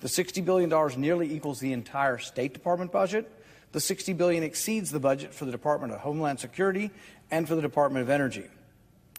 The 0.00 0.08
60 0.08 0.42
billion 0.42 0.68
dollars 0.68 0.96
nearly 0.96 1.34
equals 1.34 1.58
the 1.58 1.72
entire 1.72 2.20
State 2.20 2.52
Department 2.52 2.92
budget. 2.92 3.26
The 3.72 3.80
60 3.80 4.14
billion 4.14 4.42
exceeds 4.42 4.90
the 4.90 4.98
budget 4.98 5.34
for 5.34 5.44
the 5.44 5.52
Department 5.52 5.92
of 5.92 6.00
Homeland 6.00 6.40
Security 6.40 6.90
and 7.30 7.46
for 7.46 7.54
the 7.54 7.60
Department 7.60 8.02
of 8.02 8.10
Energy. 8.10 8.46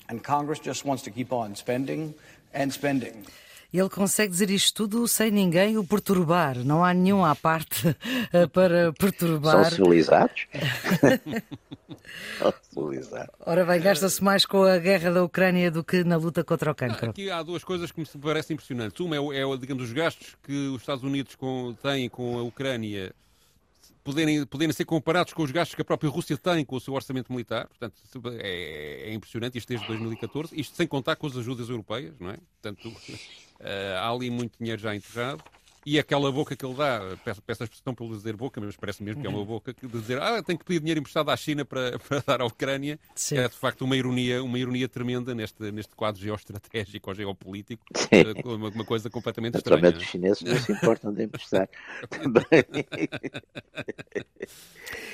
And 0.09 0.23
Congress 0.23 0.59
just 0.59 0.85
wants 0.85 1.03
to 1.03 1.11
keep 1.11 1.31
on 1.31 1.55
spending 1.55 2.15
and 2.53 2.73
spending. 2.73 3.25
Ele 3.71 3.89
consegue 3.89 4.31
dizer 4.31 4.49
isto 4.49 4.73
tudo 4.87 5.07
sem 5.07 5.29
ninguém 5.29 5.77
o 5.77 5.83
perturbar. 5.83 6.57
Não 6.65 6.83
há 6.83 6.91
nenhum 6.91 7.23
à 7.23 7.35
parte 7.35 7.95
eh, 8.33 8.47
para 8.47 8.91
perturbar. 8.93 9.65
São 9.65 9.85
civilizados? 9.85 10.47
São 12.39 12.53
civilizados. 12.73 13.35
Ora 13.45 13.63
bem, 13.65 13.79
gasta-se 13.79 14.23
mais 14.23 14.43
com 14.43 14.63
a 14.63 14.79
guerra 14.79 15.11
da 15.11 15.23
Ucrânia 15.23 15.69
do 15.69 15.83
que 15.83 16.03
na 16.03 16.17
luta 16.17 16.43
contra 16.43 16.71
o 16.71 16.75
cancro. 16.75 17.11
Aqui 17.11 17.29
há 17.29 17.43
duas 17.43 17.63
coisas 17.63 17.91
que 17.91 17.99
me 17.99 18.07
parecem 18.19 18.55
impressionantes. 18.55 18.99
Uma 18.99 19.15
é, 19.15 19.19
é 19.19 19.57
digamos, 19.57 19.83
os 19.83 19.93
gastos 19.93 20.35
que 20.41 20.69
os 20.69 20.81
Estados 20.81 21.03
Unidos 21.03 21.35
com, 21.35 21.75
têm 21.83 22.09
com 22.09 22.39
a 22.39 22.41
Ucrânia 22.41 23.13
poderem, 24.03 24.45
poderem 24.45 24.73
ser 24.73 24.85
comparados 24.85 25.33
com 25.33 25.43
os 25.43 25.51
gastos 25.51 25.75
que 25.75 25.81
a 25.81 25.85
própria 25.85 26.09
Rússia 26.09 26.37
tem 26.37 26.65
com 26.65 26.75
o 26.75 26.79
seu 26.79 26.93
orçamento 26.93 27.31
militar. 27.31 27.67
Portanto, 27.67 27.95
é, 28.39 29.09
é 29.09 29.13
impressionante 29.13 29.57
isto 29.57 29.67
desde 29.67 29.85
2014. 29.87 30.59
Isto 30.59 30.75
sem 30.75 30.87
contar 30.87 31.15
com 31.15 31.27
as 31.27 31.37
ajudas 31.37 31.69
europeias, 31.69 32.13
não 32.19 32.29
é? 32.29 32.37
Portanto, 32.61 32.87
uh, 32.89 32.93
há 33.99 34.09
ali 34.09 34.29
muito 34.29 34.57
dinheiro 34.59 34.81
já 34.81 34.95
enterrado. 34.95 35.43
E 35.89 35.97
aquela 35.97 36.31
boca 36.31 36.55
que 36.55 36.63
ele 36.63 36.75
dá, 36.75 37.01
peço, 37.25 37.41
peço 37.41 37.63
a 37.63 37.65
expressão 37.65 37.95
para 37.95 38.05
ele 38.05 38.15
dizer 38.15 38.35
boca, 38.35 38.61
mas 38.61 38.75
parece 38.75 39.01
mesmo 39.01 39.21
que 39.21 39.25
é 39.25 39.29
uma 39.29 39.43
boca, 39.43 39.73
de 39.73 39.87
dizer 39.87 40.21
ah, 40.21 40.43
tem 40.43 40.55
que 40.55 40.63
pedir 40.63 40.81
dinheiro 40.81 40.99
emprestado 40.99 41.31
à 41.31 41.35
China 41.35 41.65
para, 41.65 41.97
para 42.07 42.21
dar 42.23 42.41
à 42.41 42.45
Ucrânia, 42.45 42.99
Sim. 43.15 43.39
é 43.39 43.49
de 43.49 43.55
facto 43.55 43.81
uma 43.85 43.97
ironia, 43.97 44.43
uma 44.43 44.59
ironia 44.59 44.87
tremenda 44.87 45.33
neste, 45.33 45.71
neste 45.71 45.95
quadro 45.95 46.21
geoestratégico 46.21 47.09
ou 47.09 47.15
geopolítico, 47.15 47.83
eh, 48.11 48.39
uma, 48.45 48.69
uma 48.69 48.85
coisa 48.85 49.09
completamente 49.09 49.57
estranha. 49.57 49.81
Naturalmente 49.81 50.05
os 50.05 50.11
chineses 50.11 50.43
não 50.43 50.59
se 50.59 50.71
importam 50.77 51.11
de 51.11 51.23
emprestar 51.23 51.67
também. 52.07 52.43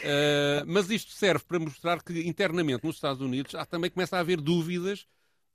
uh, 0.03 0.65
mas 0.67 0.89
isto 0.89 1.13
serve 1.13 1.45
para 1.47 1.57
mostrar 1.57 2.03
que 2.03 2.27
internamente 2.27 2.85
nos 2.85 2.97
Estados 2.97 3.21
Unidos 3.21 3.55
há, 3.55 3.65
também 3.65 3.89
começa 3.89 4.17
a 4.17 4.19
haver 4.19 4.41
dúvidas 4.41 5.07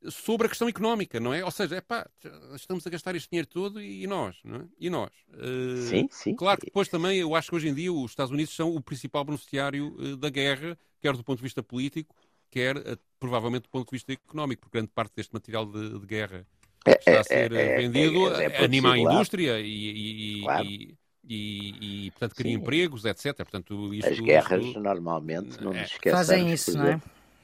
sobre 0.08 0.46
a 0.46 0.48
questão 0.48 0.68
económica, 0.68 1.20
não 1.20 1.34
é? 1.34 1.44
Ou 1.44 1.50
seja, 1.50 1.76
é 1.76 1.80
pá, 1.80 2.08
estamos 2.54 2.86
a 2.86 2.90
gastar 2.90 3.14
este 3.14 3.28
dinheiro 3.30 3.48
todo 3.48 3.82
e, 3.82 4.06
nós, 4.06 4.36
não 4.44 4.56
é? 4.56 4.64
E 4.78 4.88
nós? 4.88 5.10
Uh, 5.28 5.76
sim, 5.88 6.08
sim. 6.10 6.34
Claro 6.34 6.60
que 6.60 6.66
depois 6.66 6.88
também, 6.88 7.18
eu 7.18 7.34
acho 7.34 7.50
que 7.50 7.56
hoje 7.56 7.68
em 7.68 7.74
dia 7.74 7.92
os 7.92 8.10
Estados 8.10 8.32
Unidos 8.32 8.54
são 8.54 8.74
o 8.74 8.80
principal 8.80 9.24
beneficiário 9.24 9.94
uh, 9.98 10.16
da 10.16 10.30
guerra, 10.30 10.78
quer 11.00 11.12
do 11.14 11.22
ponto 11.22 11.38
de 11.38 11.42
vista 11.42 11.62
político, 11.62 12.14
quer 12.50 12.76
uh, 12.76 12.98
provavelmente 13.18 13.64
do 13.64 13.68
ponto 13.68 13.86
de 13.86 13.96
vista 13.96 14.12
económico, 14.12 14.62
porque 14.62 14.78
grande 14.78 14.92
parte 14.94 15.12
deste 15.14 15.34
material 15.34 15.66
de, 15.66 15.98
de 15.98 16.06
guerra 16.06 16.46
é, 16.86 16.92
está 16.92 17.10
a 17.10 17.14
é, 17.14 17.22
ser 17.22 17.52
é, 17.52 17.62
é, 17.62 17.76
vendido, 17.76 18.34
é, 18.34 18.44
é 18.44 18.64
anima 18.64 18.94
a 18.94 18.98
indústria 18.98 19.60
e, 19.60 20.38
e, 20.38 20.42
claro. 20.42 20.64
e 20.64 20.98
e, 21.22 22.06
e, 22.06 22.10
portanto 22.10 22.34
cria 22.34 22.52
empregos, 22.52 23.04
etc. 23.04 23.36
Portanto, 23.36 23.94
isto, 23.94 24.10
As 24.10 24.18
guerras 24.18 24.64
isto, 24.64 24.80
normalmente 24.80 25.62
não 25.62 25.72
nos 25.72 25.82
esquecemos. 25.82 26.26
Fazem 26.26 26.52
isso, 26.52 26.76
não 26.76 26.86
é? 26.86 27.00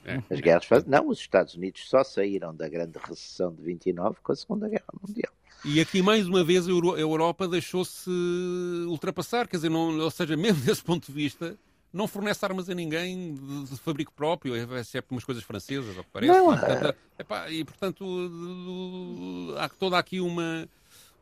É. 0.07 0.23
As 0.33 0.41
guerras 0.41 0.65
fazem. 0.65 0.89
Não, 0.89 1.09
os 1.09 1.19
Estados 1.19 1.55
Unidos 1.55 1.89
só 1.89 2.05
saíram 2.05 2.55
da 2.55 2.69
grande 2.69 2.99
recessão 2.99 3.53
de 3.53 3.63
29 3.63 4.19
com 4.23 4.33
a 4.33 4.37
Segunda 4.37 4.69
Guerra 4.69 4.85
Mundial. 5.03 5.33
E 5.65 5.81
aqui, 5.81 6.01
mais 6.01 6.29
uma 6.29 6.45
vez, 6.45 6.69
a 6.69 6.71
Europa 6.71 7.49
deixou-se 7.49 8.09
ultrapassar, 8.89 9.49
quer 9.49 9.57
dizer, 9.57 9.69
não, 9.69 9.99
ou 9.99 10.11
seja, 10.11 10.37
mesmo 10.39 10.65
desse 10.65 10.83
ponto 10.83 11.07
de 11.07 11.13
vista, 11.13 11.59
não 11.93 12.07
fornece 12.07 12.45
armas 12.45 12.71
a 12.71 12.75
ninguém 12.75 13.35
de, 13.35 13.65
de 13.65 13.77
fabrico 13.79 14.13
próprio, 14.13 14.55
é 14.55 14.85
sempre 14.85 15.09
umas 15.11 15.25
coisas 15.25 15.43
francesas, 15.43 15.97
ao 15.97 16.05
que 16.05 16.11
parece. 16.13 16.33
Não, 16.33 16.55
é... 16.55 16.95
Epá, 17.19 17.51
e, 17.51 17.65
portanto, 17.65 18.05
há 19.59 19.69
toda 19.69 19.99
aqui 19.99 20.21
uma 20.21 20.69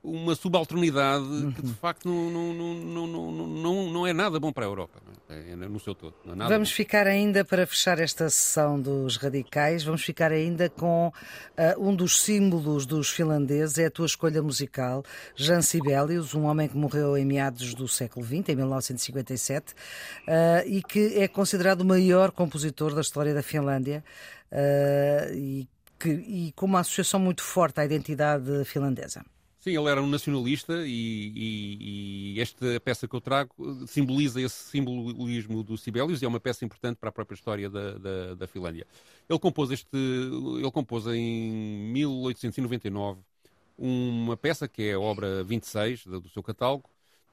uma 0.04 0.34
subalternidade 0.34 1.24
que 1.56 1.62
de 1.62 1.72
facto 1.72 2.06
não, 2.06 2.52
não, 2.52 2.74
não, 2.74 3.06
não, 3.06 3.90
não, 3.90 4.06
é 4.06 4.12
nada 4.12 4.38
bom 4.38 4.52
para 4.52 4.66
a 4.66 4.68
Europa, 4.68 5.00
é? 5.30 5.52
é, 5.52 5.56
no 5.56 5.80
seu 5.80 5.94
todo. 5.94 6.14
É 6.26 6.34
vamos 6.34 6.68
bom. 6.68 6.74
ficar 6.74 7.06
ainda, 7.06 7.42
para 7.42 7.66
fechar 7.66 7.98
esta 7.98 8.28
sessão 8.28 8.78
dos 8.78 9.16
radicais, 9.16 9.82
vamos 9.82 10.04
ficar 10.04 10.30
ainda 10.30 10.68
com 10.68 11.08
uh, 11.08 11.12
um 11.88 11.96
dos 11.96 12.20
símbolos 12.20 12.84
dos 12.84 13.08
finlandeses, 13.08 13.78
é 13.78 13.86
a 13.86 13.90
tua 13.90 14.04
escolha 14.04 14.42
musical, 14.42 15.02
Jan 15.34 15.62
Sibelius, 15.62 16.34
um 16.34 16.44
homem 16.44 16.68
que 16.68 16.76
morreu 16.76 17.16
em 17.16 17.24
meados 17.24 17.72
do 17.72 17.88
século 17.88 18.26
XX, 18.26 18.50
em 18.50 18.56
1957, 18.56 19.72
uh, 19.72 19.74
e 20.66 20.82
que 20.82 21.18
é 21.18 21.26
considerado 21.26 21.80
o 21.80 21.84
maior 21.84 22.30
compositor 22.30 22.94
da 22.94 23.00
história 23.00 23.32
da 23.32 23.42
Finlândia 23.42 24.04
uh, 24.52 25.34
e, 25.34 25.66
que, 25.98 26.10
e 26.10 26.52
com 26.54 26.66
uma 26.66 26.80
associação 26.80 27.18
muito 27.18 27.42
forte 27.42 27.80
à 27.80 27.86
identidade 27.86 28.66
finlandesa. 28.66 29.24
Sim, 29.64 29.78
ele 29.78 29.88
era 29.88 30.02
um 30.02 30.06
nacionalista 30.06 30.86
e, 30.86 31.32
e, 31.34 32.34
e, 32.34 32.40
esta 32.42 32.78
peça 32.80 33.08
que 33.08 33.16
eu 33.16 33.20
trago 33.22 33.50
simboliza 33.86 34.38
esse 34.38 34.62
simbolismo 34.68 35.62
do 35.62 35.78
Sibelius 35.78 36.20
e 36.20 36.26
é 36.26 36.28
uma 36.28 36.38
peça 36.38 36.66
importante 36.66 36.98
para 36.98 37.08
a 37.08 37.12
própria 37.12 37.34
história 37.34 37.70
da, 37.70 37.92
da, 37.92 38.34
da 38.34 38.46
Finlândia. 38.46 38.86
Ele 39.26 39.38
compôs, 39.38 39.70
este, 39.70 39.96
ele 39.96 40.70
compôs 40.70 41.06
em 41.06 41.50
1899 41.94 43.22
uma 43.78 44.36
peça 44.36 44.68
que 44.68 44.82
é 44.82 44.92
a 44.92 45.00
obra 45.00 45.42
26 45.42 46.08
do 46.08 46.28
seu 46.28 46.42
catálogo, 46.42 46.84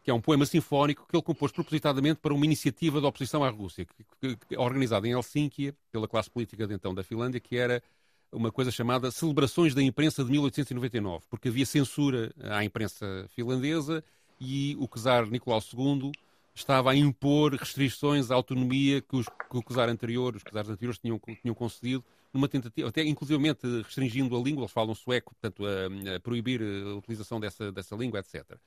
que 0.02 0.10
é 0.10 0.14
um 0.14 0.22
poema 0.22 0.46
sinfónico 0.46 1.06
que 1.10 1.14
ele 1.18 1.24
compôs 1.24 1.52
propositadamente 1.52 2.22
para 2.22 2.34
uma 2.34 2.46
iniciativa 2.46 3.02
de 3.02 3.08
oposição 3.08 3.44
à 3.44 3.50
Rússia, 3.50 3.86
que, 3.86 4.38
que, 4.38 4.56
organizada 4.56 5.06
em 5.06 5.12
Helsínquia 5.12 5.76
pela 5.92 6.08
classe 6.08 6.30
política 6.30 6.66
de 6.66 6.74
então 6.76 6.96
da 6.96 7.04
Finlândia, 7.04 7.42
que 7.42 7.58
era 7.58 7.84
uma 8.32 8.52
coisa 8.52 8.72
chamada 8.72 9.12
Celebrações 9.12 9.76
da 9.76 9.82
Imprensa 9.82 10.24
de 10.24 10.32
1899, 10.32 11.26
porque 11.30 11.50
havia 11.50 11.66
censura 11.66 12.34
à 12.42 12.64
imprensa 12.64 13.26
finlandesa 13.36 14.04
e 14.40 14.76
o 14.80 14.88
czar 14.88 15.28
Nicolau 15.28 15.62
II 15.62 16.12
estava 16.54 16.92
a 16.92 16.96
impor 16.96 17.54
restrições 17.54 18.32
à 18.32 18.36
autonomia 18.36 19.02
que, 19.02 19.16
os, 19.16 19.26
que 19.28 19.58
o 19.58 19.64
czar 19.64 19.90
anterior, 19.90 20.36
os 20.36 20.70
anteriores 20.70 21.00
tinham, 21.00 21.20
tinham 21.42 21.56
concedido, 21.56 22.04
numa 22.34 22.48
tentativa, 22.48 22.88
até 22.88 23.04
inclusivamente 23.04 23.68
restringindo 23.82 24.38
a 24.38 24.40
língua, 24.42 24.64
eles 24.64 24.72
falam 24.72 24.96
sueco, 24.96 25.36
portanto, 25.36 25.64
a, 25.66 26.16
a 26.16 26.20
proibir 26.20 26.62
a 26.62 26.96
utilização 26.96 27.40
dessa, 27.40 27.72
dessa 27.72 27.96
língua, 27.96 28.20
etc. 28.20 28.44
Uh, 28.52 28.58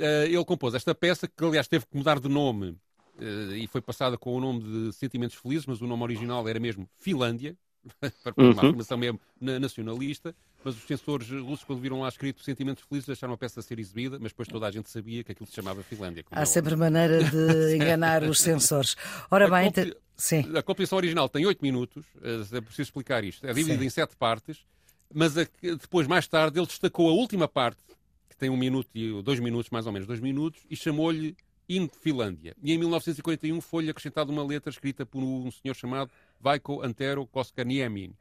eh, 0.00 0.26
ele 0.26 0.44
compôs 0.44 0.74
esta 0.74 0.94
peça, 0.94 1.28
que 1.28 1.44
aliás 1.44 1.68
teve 1.68 1.86
que 1.86 1.96
mudar 1.96 2.18
de 2.18 2.28
nome 2.28 2.70
uh, 3.18 3.54
e 3.54 3.68
foi 3.68 3.80
passada 3.80 4.18
com 4.18 4.34
o 4.34 4.40
nome 4.40 4.62
de 4.62 4.92
Sentimentos 4.92 5.36
Felizes, 5.36 5.66
mas 5.66 5.80
o 5.80 5.86
nome 5.86 6.02
original 6.02 6.46
era 6.48 6.58
mesmo 6.58 6.88
Finlândia, 6.98 7.56
para 8.22 8.34
uma 8.36 8.46
uhum. 8.46 8.58
afirmação 8.58 8.98
mesmo 8.98 9.20
nacionalista, 9.40 10.34
mas 10.64 10.76
os 10.76 10.82
censores 10.84 11.28
russos, 11.30 11.64
quando 11.64 11.80
viram 11.80 12.00
lá 12.00 12.08
escrito 12.08 12.42
Sentimentos 12.42 12.84
Felizes, 12.88 13.06
deixaram 13.06 13.34
a 13.34 13.36
peça 13.36 13.60
a 13.60 13.62
ser 13.62 13.78
exibida, 13.78 14.18
mas 14.18 14.32
depois 14.32 14.48
toda 14.48 14.66
a 14.66 14.70
gente 14.70 14.88
sabia 14.90 15.22
que 15.22 15.32
aquilo 15.32 15.46
se 15.46 15.54
chamava 15.54 15.82
Finlândia. 15.82 16.24
Há 16.30 16.42
é 16.42 16.44
sempre 16.44 16.76
maneira 16.76 17.22
de 17.22 17.76
enganar 17.76 18.22
os 18.22 18.40
censores. 18.40 18.96
Ora 19.30 19.48
bem, 19.48 19.70
te... 19.70 19.96
Sim. 20.16 20.56
a 20.56 20.62
composição 20.62 20.96
original 20.96 21.28
tem 21.28 21.44
oito 21.44 21.60
minutos, 21.60 22.04
é 22.22 22.60
preciso 22.60 22.82
explicar 22.82 23.24
isto, 23.24 23.44
é 23.46 23.52
dividida 23.52 23.80
Sim. 23.80 23.86
em 23.86 23.90
sete 23.90 24.16
partes, 24.16 24.64
mas 25.12 25.36
a, 25.36 25.46
depois, 25.62 26.06
mais 26.06 26.26
tarde, 26.26 26.58
ele 26.58 26.66
destacou 26.66 27.08
a 27.08 27.12
última 27.12 27.46
parte, 27.48 27.82
que 28.28 28.36
tem 28.36 28.48
um 28.48 28.56
minuto 28.56 28.88
e 28.94 29.22
dois 29.22 29.38
minutos, 29.40 29.70
mais 29.70 29.86
ou 29.86 29.92
menos 29.92 30.06
dois 30.06 30.20
minutos, 30.20 30.62
e 30.70 30.76
chamou-lhe 30.76 31.36
Hino 31.68 31.88
Finlândia. 32.00 32.54
E 32.62 32.72
em 32.72 32.78
1941 32.78 33.60
foi-lhe 33.60 33.90
acrescentada 33.90 34.30
uma 34.30 34.44
letra 34.44 34.70
escrita 34.70 35.06
por 35.06 35.22
um 35.22 35.50
senhor 35.50 35.74
chamado 35.74 36.10
Vaiko 36.44 36.82
Antero 36.82 37.26
Koskaniemi. 37.26 38.14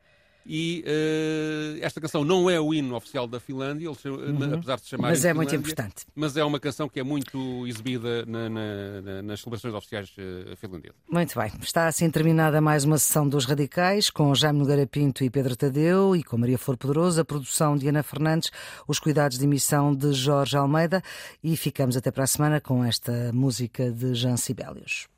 E 0.45 0.83
uh, 0.85 1.79
esta 1.81 2.01
canção 2.01 2.25
não 2.25 2.49
é 2.49 2.59
o 2.59 2.73
hino 2.73 2.95
oficial 2.95 3.25
da 3.27 3.39
Finlândia, 3.39 3.89
uhum. 3.89 4.53
apesar 4.55 4.75
de 4.75 4.81
se 4.81 4.89
chamar. 4.89 5.09
Mas 5.09 5.23
é 5.23 5.33
muito 5.33 5.55
importante. 5.55 6.05
Mas 6.13 6.35
é 6.35 6.43
uma 6.43 6.59
canção 6.59 6.89
que 6.89 6.99
é 6.99 7.03
muito 7.03 7.65
exibida 7.65 8.25
na, 8.25 8.49
na, 8.49 9.21
nas 9.23 9.39
celebrações 9.39 9.73
oficiais 9.73 10.09
uh, 10.17 10.55
finlandesas. 10.57 10.97
Muito 11.09 11.39
bem. 11.39 11.51
Está 11.61 11.87
assim 11.87 12.09
terminada 12.09 12.59
mais 12.59 12.83
uma 12.83 12.97
sessão 12.97 13.27
dos 13.27 13.45
Radicais, 13.45 14.09
com 14.09 14.35
Jaime 14.35 14.59
Nogueira 14.59 14.85
Pinto 14.85 15.23
e 15.23 15.29
Pedro 15.29 15.55
Tadeu, 15.55 16.13
e 16.13 16.23
com 16.23 16.37
Maria 16.37 16.57
Flor 16.57 16.77
Poderoso, 16.77 17.21
a 17.21 17.25
produção 17.25 17.77
de 17.77 17.87
Ana 17.87 18.03
Fernandes, 18.03 18.51
os 18.85 18.99
cuidados 18.99 19.37
de 19.37 19.45
emissão 19.45 19.95
de 19.95 20.11
Jorge 20.11 20.57
Almeida, 20.57 21.01
e 21.41 21.55
ficamos 21.55 21.95
até 21.95 22.11
para 22.11 22.25
a 22.25 22.27
semana 22.27 22.59
com 22.59 22.83
esta 22.83 23.31
música 23.31 23.89
de 23.89 24.13
Jean 24.13 24.35
Sibelius. 24.35 25.12